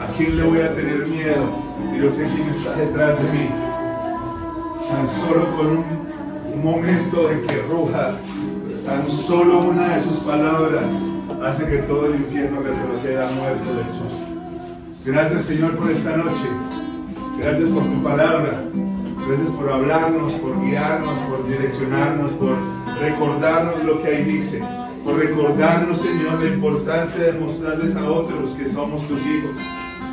¿A 0.00 0.16
quién 0.16 0.36
le 0.36 0.42
voy 0.44 0.60
a 0.60 0.74
tener 0.74 1.06
miedo? 1.06 1.66
Y 1.94 1.98
no 1.98 2.10
sé 2.10 2.28
quién 2.34 2.48
está 2.48 2.74
detrás 2.74 3.16
de 3.22 3.32
mí. 3.32 3.48
Tan 4.90 5.10
solo 5.10 5.56
con 5.56 5.66
un, 5.78 6.06
momento 6.62 7.28
de 7.28 7.42
que 7.42 7.62
ruja, 7.68 8.16
tan 8.86 9.10
solo 9.10 9.58
una 9.58 9.96
de 9.96 10.02
sus 10.02 10.18
palabras 10.20 10.84
hace 11.44 11.68
que 11.68 11.78
todo 11.78 12.06
el 12.06 12.16
infierno 12.16 12.60
retroceda 12.60 13.30
muerto 13.30 13.74
del 13.74 13.86
susto. 13.86 14.26
Gracias 15.04 15.42
Señor 15.42 15.76
por 15.76 15.90
esta 15.90 16.16
noche. 16.16 16.48
Gracias 17.38 17.68
por 17.68 17.82
tu 17.84 18.02
palabra. 18.02 18.62
Gracias 19.28 19.48
por 19.50 19.70
hablarnos, 19.70 20.32
por 20.34 20.64
guiarnos, 20.64 21.18
por 21.28 21.46
direccionarnos, 21.46 22.32
por 22.32 22.56
recordarnos 23.00 23.84
lo 23.84 24.02
que 24.02 24.08
ahí 24.08 24.24
dice. 24.24 24.62
Por 25.04 25.18
recordarnos, 25.18 25.98
Señor, 25.98 26.42
la 26.42 26.48
importancia 26.48 27.24
de 27.24 27.32
mostrarles 27.38 27.94
a 27.96 28.10
otros 28.10 28.50
que 28.50 28.68
somos 28.68 29.06
tus 29.06 29.20
hijos. 29.20 29.52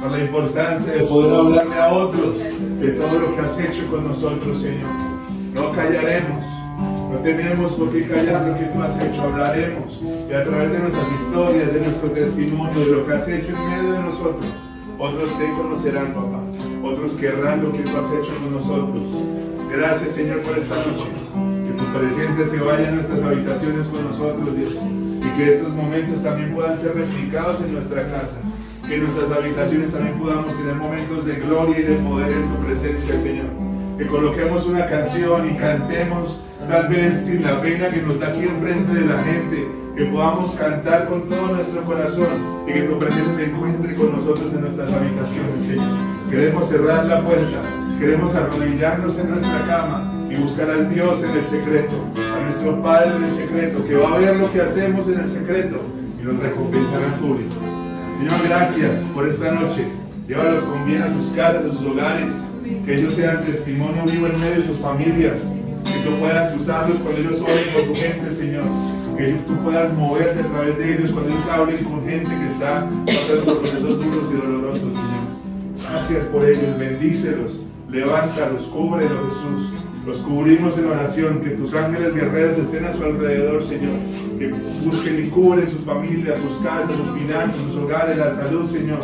Por 0.02 0.12
la 0.12 0.20
importancia 0.20 0.94
de 0.94 1.04
poder 1.04 1.36
hablarle 1.36 1.76
a 1.76 1.94
otros 1.94 2.38
de 2.38 2.92
todo 2.92 3.20
lo 3.20 3.36
que 3.36 3.42
has 3.42 3.60
hecho 3.60 3.88
con 3.90 4.08
nosotros, 4.08 4.62
Señor. 4.62 4.90
No 5.56 5.72
callaremos. 5.72 6.44
No 7.12 7.20
tenemos 7.20 7.72
por 7.74 7.92
qué 7.92 8.08
callar 8.08 8.48
lo 8.48 8.58
que 8.58 8.66
tú 8.66 8.82
has 8.82 9.00
hecho, 9.00 9.22
hablaremos. 9.22 10.00
Y 10.30 10.34
a 10.34 10.44
través 10.44 10.72
de 10.72 10.80
nuestras 10.80 11.08
historias, 11.12 11.74
de 11.74 11.80
nuestro 11.80 12.10
testimonio, 12.10 12.80
de 12.80 12.86
lo 12.88 13.08
que 13.08 13.14
has 13.14 13.28
hecho 13.28 13.50
en 13.50 13.70
medio 13.70 13.94
de 13.94 14.00
nosotros, 14.00 14.46
otros 14.98 15.38
te 15.38 15.52
conocerán, 15.52 16.14
papá. 16.14 16.42
Otros 16.84 17.14
querrán 17.14 17.64
lo 17.64 17.72
que 17.72 17.80
tú 17.80 17.98
has 17.98 18.06
hecho 18.06 18.36
con 18.42 18.54
nosotros. 18.54 19.04
Gracias, 19.72 20.12
Señor, 20.12 20.40
por 20.42 20.58
esta 20.58 20.76
noche. 20.76 21.23
Presencia 21.94 22.48
se 22.48 22.58
vaya 22.58 22.88
a 22.88 22.92
nuestras 22.92 23.22
habitaciones 23.22 23.88
con 23.88 24.04
nosotros, 24.06 24.58
Dios. 24.58 24.74
Y 24.74 25.38
que 25.38 25.54
estos 25.54 25.74
momentos 25.74 26.24
también 26.24 26.52
puedan 26.56 26.76
ser 26.76 26.96
replicados 26.96 27.62
en 27.62 27.74
nuestra 27.74 28.02
casa. 28.10 28.38
Que 28.88 28.96
en 28.96 29.04
nuestras 29.04 29.32
habitaciones 29.32 29.92
también 29.92 30.18
podamos 30.18 30.58
tener 30.58 30.74
momentos 30.74 31.24
de 31.24 31.36
gloria 31.36 31.80
y 31.80 31.84
de 31.84 31.96
poder 31.98 32.32
en 32.32 32.50
tu 32.50 32.66
presencia, 32.66 33.22
Señor. 33.22 33.46
Que 34.00 34.08
coloquemos 34.08 34.66
una 34.66 34.88
canción 34.88 35.48
y 35.48 35.54
cantemos 35.56 36.42
tal 36.68 36.88
vez 36.88 37.26
sin 37.26 37.44
la 37.44 37.62
pena 37.62 37.90
que 37.90 38.02
nos 38.02 38.20
da 38.20 38.30
aquí 38.30 38.44
enfrente 38.44 38.92
de 38.92 39.06
la 39.06 39.24
gente, 39.24 39.68
que 39.96 40.06
podamos 40.06 40.52
cantar 40.54 41.08
con 41.08 41.28
todo 41.28 41.54
nuestro 41.54 41.84
corazón 41.84 42.66
y 42.68 42.74
que 42.74 42.82
tu 42.84 42.98
presencia 42.98 43.36
se 43.36 43.46
encuentre 43.52 43.94
con 43.94 44.14
nosotros 44.14 44.52
en 44.52 44.62
nuestras 44.62 44.92
habitaciones, 44.92 45.66
Señor. 45.68 45.92
Queremos 46.32 46.68
cerrar 46.70 47.06
la 47.06 47.22
puerta, 47.22 47.62
queremos 48.00 48.34
arrodillarnos 48.34 49.20
en 49.20 49.30
nuestra 49.30 49.68
cama 49.68 50.23
y 50.34 50.42
buscar 50.42 50.70
al 50.70 50.94
Dios 50.94 51.24
en 51.24 51.32
el 51.32 51.44
secreto, 51.44 51.96
a 52.18 52.44
nuestro 52.44 52.82
Padre 52.82 53.16
en 53.18 53.24
el 53.24 53.32
secreto, 53.32 53.86
que 53.86 53.96
va 53.96 54.16
a 54.16 54.18
ver 54.18 54.36
lo 54.38 54.52
que 54.52 54.62
hacemos 54.62 55.08
en 55.08 55.20
el 55.20 55.28
secreto 55.28 55.82
y 56.20 56.26
nos 56.26 56.40
recompensará 56.40 57.06
en 57.06 57.20
público. 57.20 57.54
Señor, 58.18 58.48
gracias 58.48 59.02
por 59.14 59.28
esta 59.28 59.52
noche. 59.52 59.86
Llévalos 60.28 60.64
con 60.64 60.86
bien 60.86 61.02
a 61.04 61.14
sus 61.14 61.28
casas, 61.36 61.66
a 61.66 61.74
sus 61.74 61.86
hogares, 61.86 62.34
que 62.86 62.96
ellos 62.96 63.14
sean 63.14 63.44
testimonio 63.44 64.04
vivo 64.06 64.28
en 64.28 64.40
medio 64.40 64.62
de 64.62 64.68
sus 64.68 64.78
familias, 64.78 65.42
que 65.84 66.10
tú 66.10 66.16
puedas 66.20 66.56
usarlos 66.56 66.98
cuando 67.00 67.22
ellos 67.22 67.42
oren 67.42 67.66
por 67.74 67.84
tu 67.84 67.96
gente, 67.96 68.34
Señor. 68.34 68.64
Que 69.18 69.34
tú 69.46 69.56
puedas 69.58 69.94
moverte 69.94 70.40
a 70.40 70.48
través 70.48 70.78
de 70.80 70.96
ellos 70.96 71.12
cuando 71.12 71.32
ellos 71.32 71.48
hablen 71.48 71.84
con 71.84 72.04
gente 72.04 72.30
que 72.30 72.48
está 72.48 72.90
pasando 73.06 73.46
por 73.46 73.60
procesos 73.60 74.04
duros 74.04 74.30
y 74.32 74.36
dolorosos, 74.38 74.94
Señor. 74.94 75.88
Gracias 75.88 76.26
por 76.26 76.44
ellos, 76.44 76.80
bendícelos, 76.80 77.52
levántalos, 77.90 78.64
cúbrelos, 78.64 79.20
Jesús. 79.28 79.84
Los 80.06 80.18
cubrimos 80.18 80.78
en 80.78 80.88
oración, 80.88 81.40
que 81.42 81.52
tus 81.52 81.74
ángeles 81.74 82.14
guerreros 82.14 82.58
estén 82.58 82.84
a 82.86 82.92
su 82.92 83.04
alrededor, 83.04 83.64
Señor. 83.64 83.96
Que 84.38 84.50
busquen 84.84 85.26
y 85.26 85.30
cubren 85.30 85.68
sus 85.68 85.82
familias, 85.82 86.40
sus 86.40 86.58
casas, 86.62 86.98
sus 86.98 87.18
finanzas, 87.18 87.56
sus 87.56 87.78
hogares, 87.78 88.18
la 88.18 88.30
salud, 88.36 88.70
Señor. 88.70 89.00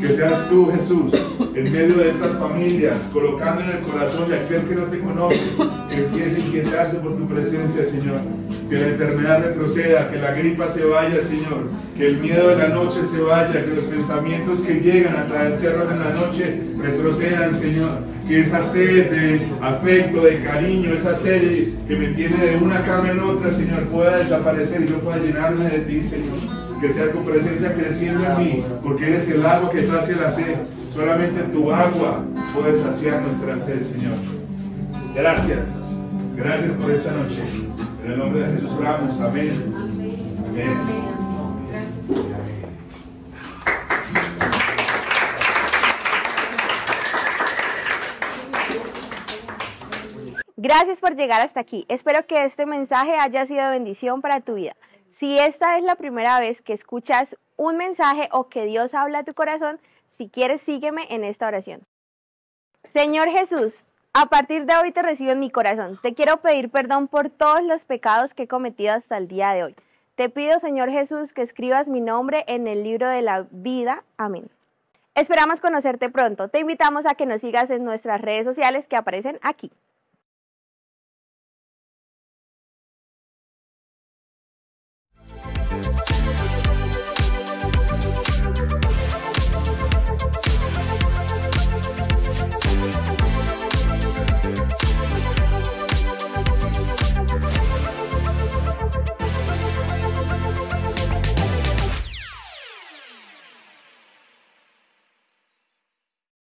Que 0.00 0.12
seas 0.12 0.48
tú, 0.48 0.70
Jesús, 0.72 1.12
en 1.54 1.72
medio 1.72 1.96
de 1.96 2.10
estas 2.10 2.38
familias, 2.38 3.08
colocando 3.12 3.62
en 3.62 3.70
el 3.70 3.78
corazón 3.78 4.28
de 4.28 4.36
aquel 4.36 4.62
que 4.62 4.74
no 4.76 4.84
te 4.84 5.00
conoce, 5.00 5.40
que 5.90 6.04
empiece 6.04 6.36
a 6.36 6.38
inquietarse 6.38 6.96
por 6.98 7.16
tu 7.16 7.26
presencia, 7.26 7.84
Señor. 7.84 8.20
Que 8.70 8.76
la 8.76 8.88
enfermedad 8.88 9.42
retroceda, 9.42 10.08
que 10.08 10.18
la 10.18 10.32
gripa 10.34 10.68
se 10.68 10.84
vaya, 10.84 11.20
Señor. 11.20 11.70
Que 11.96 12.06
el 12.06 12.18
miedo 12.18 12.48
de 12.48 12.56
la 12.56 12.68
noche 12.68 13.00
se 13.10 13.20
vaya, 13.20 13.64
que 13.64 13.74
los 13.74 13.84
pensamientos 13.84 14.60
que 14.60 14.74
llegan 14.74 15.16
a 15.16 15.26
traer 15.26 15.56
terror 15.58 15.88
en 15.90 15.98
la 15.98 16.10
noche 16.10 16.60
retrocedan, 16.80 17.54
Señor. 17.54 17.98
Que 18.28 18.40
esa 18.42 18.62
sed 18.62 19.10
de 19.10 19.48
afecto, 19.60 20.20
de 20.22 20.42
cariño, 20.42 20.92
esa 20.92 21.16
sed 21.16 21.70
que 21.88 21.96
me 21.96 22.08
tiene 22.08 22.36
de 22.36 22.56
una 22.58 22.84
cama 22.84 23.10
en 23.10 23.20
otra, 23.20 23.50
Señor, 23.50 23.84
pueda 23.84 24.18
desaparecer 24.18 24.82
y 24.82 24.88
yo 24.88 25.00
pueda 25.00 25.18
llenarme 25.18 25.64
de 25.64 25.78
ti, 25.80 26.02
Señor 26.02 26.57
que 26.80 26.92
sea 26.92 27.10
tu 27.10 27.24
presencia 27.24 27.72
creciendo 27.74 28.24
en 28.24 28.38
mí, 28.38 28.64
porque 28.82 29.08
eres 29.08 29.28
el 29.28 29.44
agua 29.44 29.70
que 29.70 29.84
sacia 29.84 30.16
la 30.16 30.30
sed. 30.30 30.56
Solamente 30.94 31.42
tu 31.52 31.70
agua 31.72 32.24
puede 32.54 32.74
saciar 32.74 33.22
nuestra 33.22 33.56
sed, 33.58 33.80
Señor. 33.80 34.16
Gracias. 35.14 35.76
Gracias 36.36 36.72
por 36.72 36.90
esta 36.90 37.10
noche. 37.12 37.42
En 38.04 38.12
el 38.12 38.18
nombre 38.18 38.40
de 38.40 38.54
Jesús 38.54 38.72
oramos. 38.78 39.20
Amén. 39.20 39.74
Amén. 40.48 41.08
Gracias 50.60 51.00
por 51.00 51.14
llegar 51.14 51.40
hasta 51.40 51.60
aquí. 51.60 51.86
Espero 51.88 52.26
que 52.26 52.44
este 52.44 52.66
mensaje 52.66 53.12
haya 53.20 53.46
sido 53.46 53.62
de 53.64 53.70
bendición 53.70 54.20
para 54.20 54.40
tu 54.40 54.54
vida. 54.54 54.74
Si 55.18 55.36
esta 55.36 55.76
es 55.76 55.82
la 55.82 55.96
primera 55.96 56.38
vez 56.38 56.62
que 56.62 56.72
escuchas 56.72 57.36
un 57.56 57.76
mensaje 57.76 58.28
o 58.30 58.48
que 58.48 58.66
Dios 58.66 58.94
habla 58.94 59.18
a 59.18 59.24
tu 59.24 59.34
corazón, 59.34 59.80
si 60.06 60.28
quieres 60.28 60.60
sígueme 60.60 61.08
en 61.10 61.24
esta 61.24 61.48
oración. 61.48 61.82
Señor 62.84 63.28
Jesús, 63.28 63.86
a 64.12 64.26
partir 64.26 64.64
de 64.64 64.76
hoy 64.76 64.92
te 64.92 65.02
recibo 65.02 65.32
en 65.32 65.40
mi 65.40 65.50
corazón. 65.50 65.98
Te 66.02 66.14
quiero 66.14 66.36
pedir 66.36 66.70
perdón 66.70 67.08
por 67.08 67.30
todos 67.30 67.64
los 67.64 67.84
pecados 67.84 68.32
que 68.32 68.44
he 68.44 68.46
cometido 68.46 68.94
hasta 68.94 69.16
el 69.16 69.26
día 69.26 69.50
de 69.50 69.64
hoy. 69.64 69.76
Te 70.14 70.28
pido, 70.28 70.60
Señor 70.60 70.88
Jesús, 70.88 71.32
que 71.32 71.42
escribas 71.42 71.88
mi 71.88 72.00
nombre 72.00 72.44
en 72.46 72.68
el 72.68 72.84
libro 72.84 73.08
de 73.08 73.22
la 73.22 73.48
vida. 73.50 74.04
Amén. 74.18 74.48
Esperamos 75.16 75.60
conocerte 75.60 76.10
pronto. 76.10 76.46
Te 76.46 76.60
invitamos 76.60 77.06
a 77.06 77.16
que 77.16 77.26
nos 77.26 77.40
sigas 77.40 77.70
en 77.70 77.82
nuestras 77.82 78.20
redes 78.20 78.46
sociales 78.46 78.86
que 78.86 78.94
aparecen 78.94 79.40
aquí. 79.42 79.72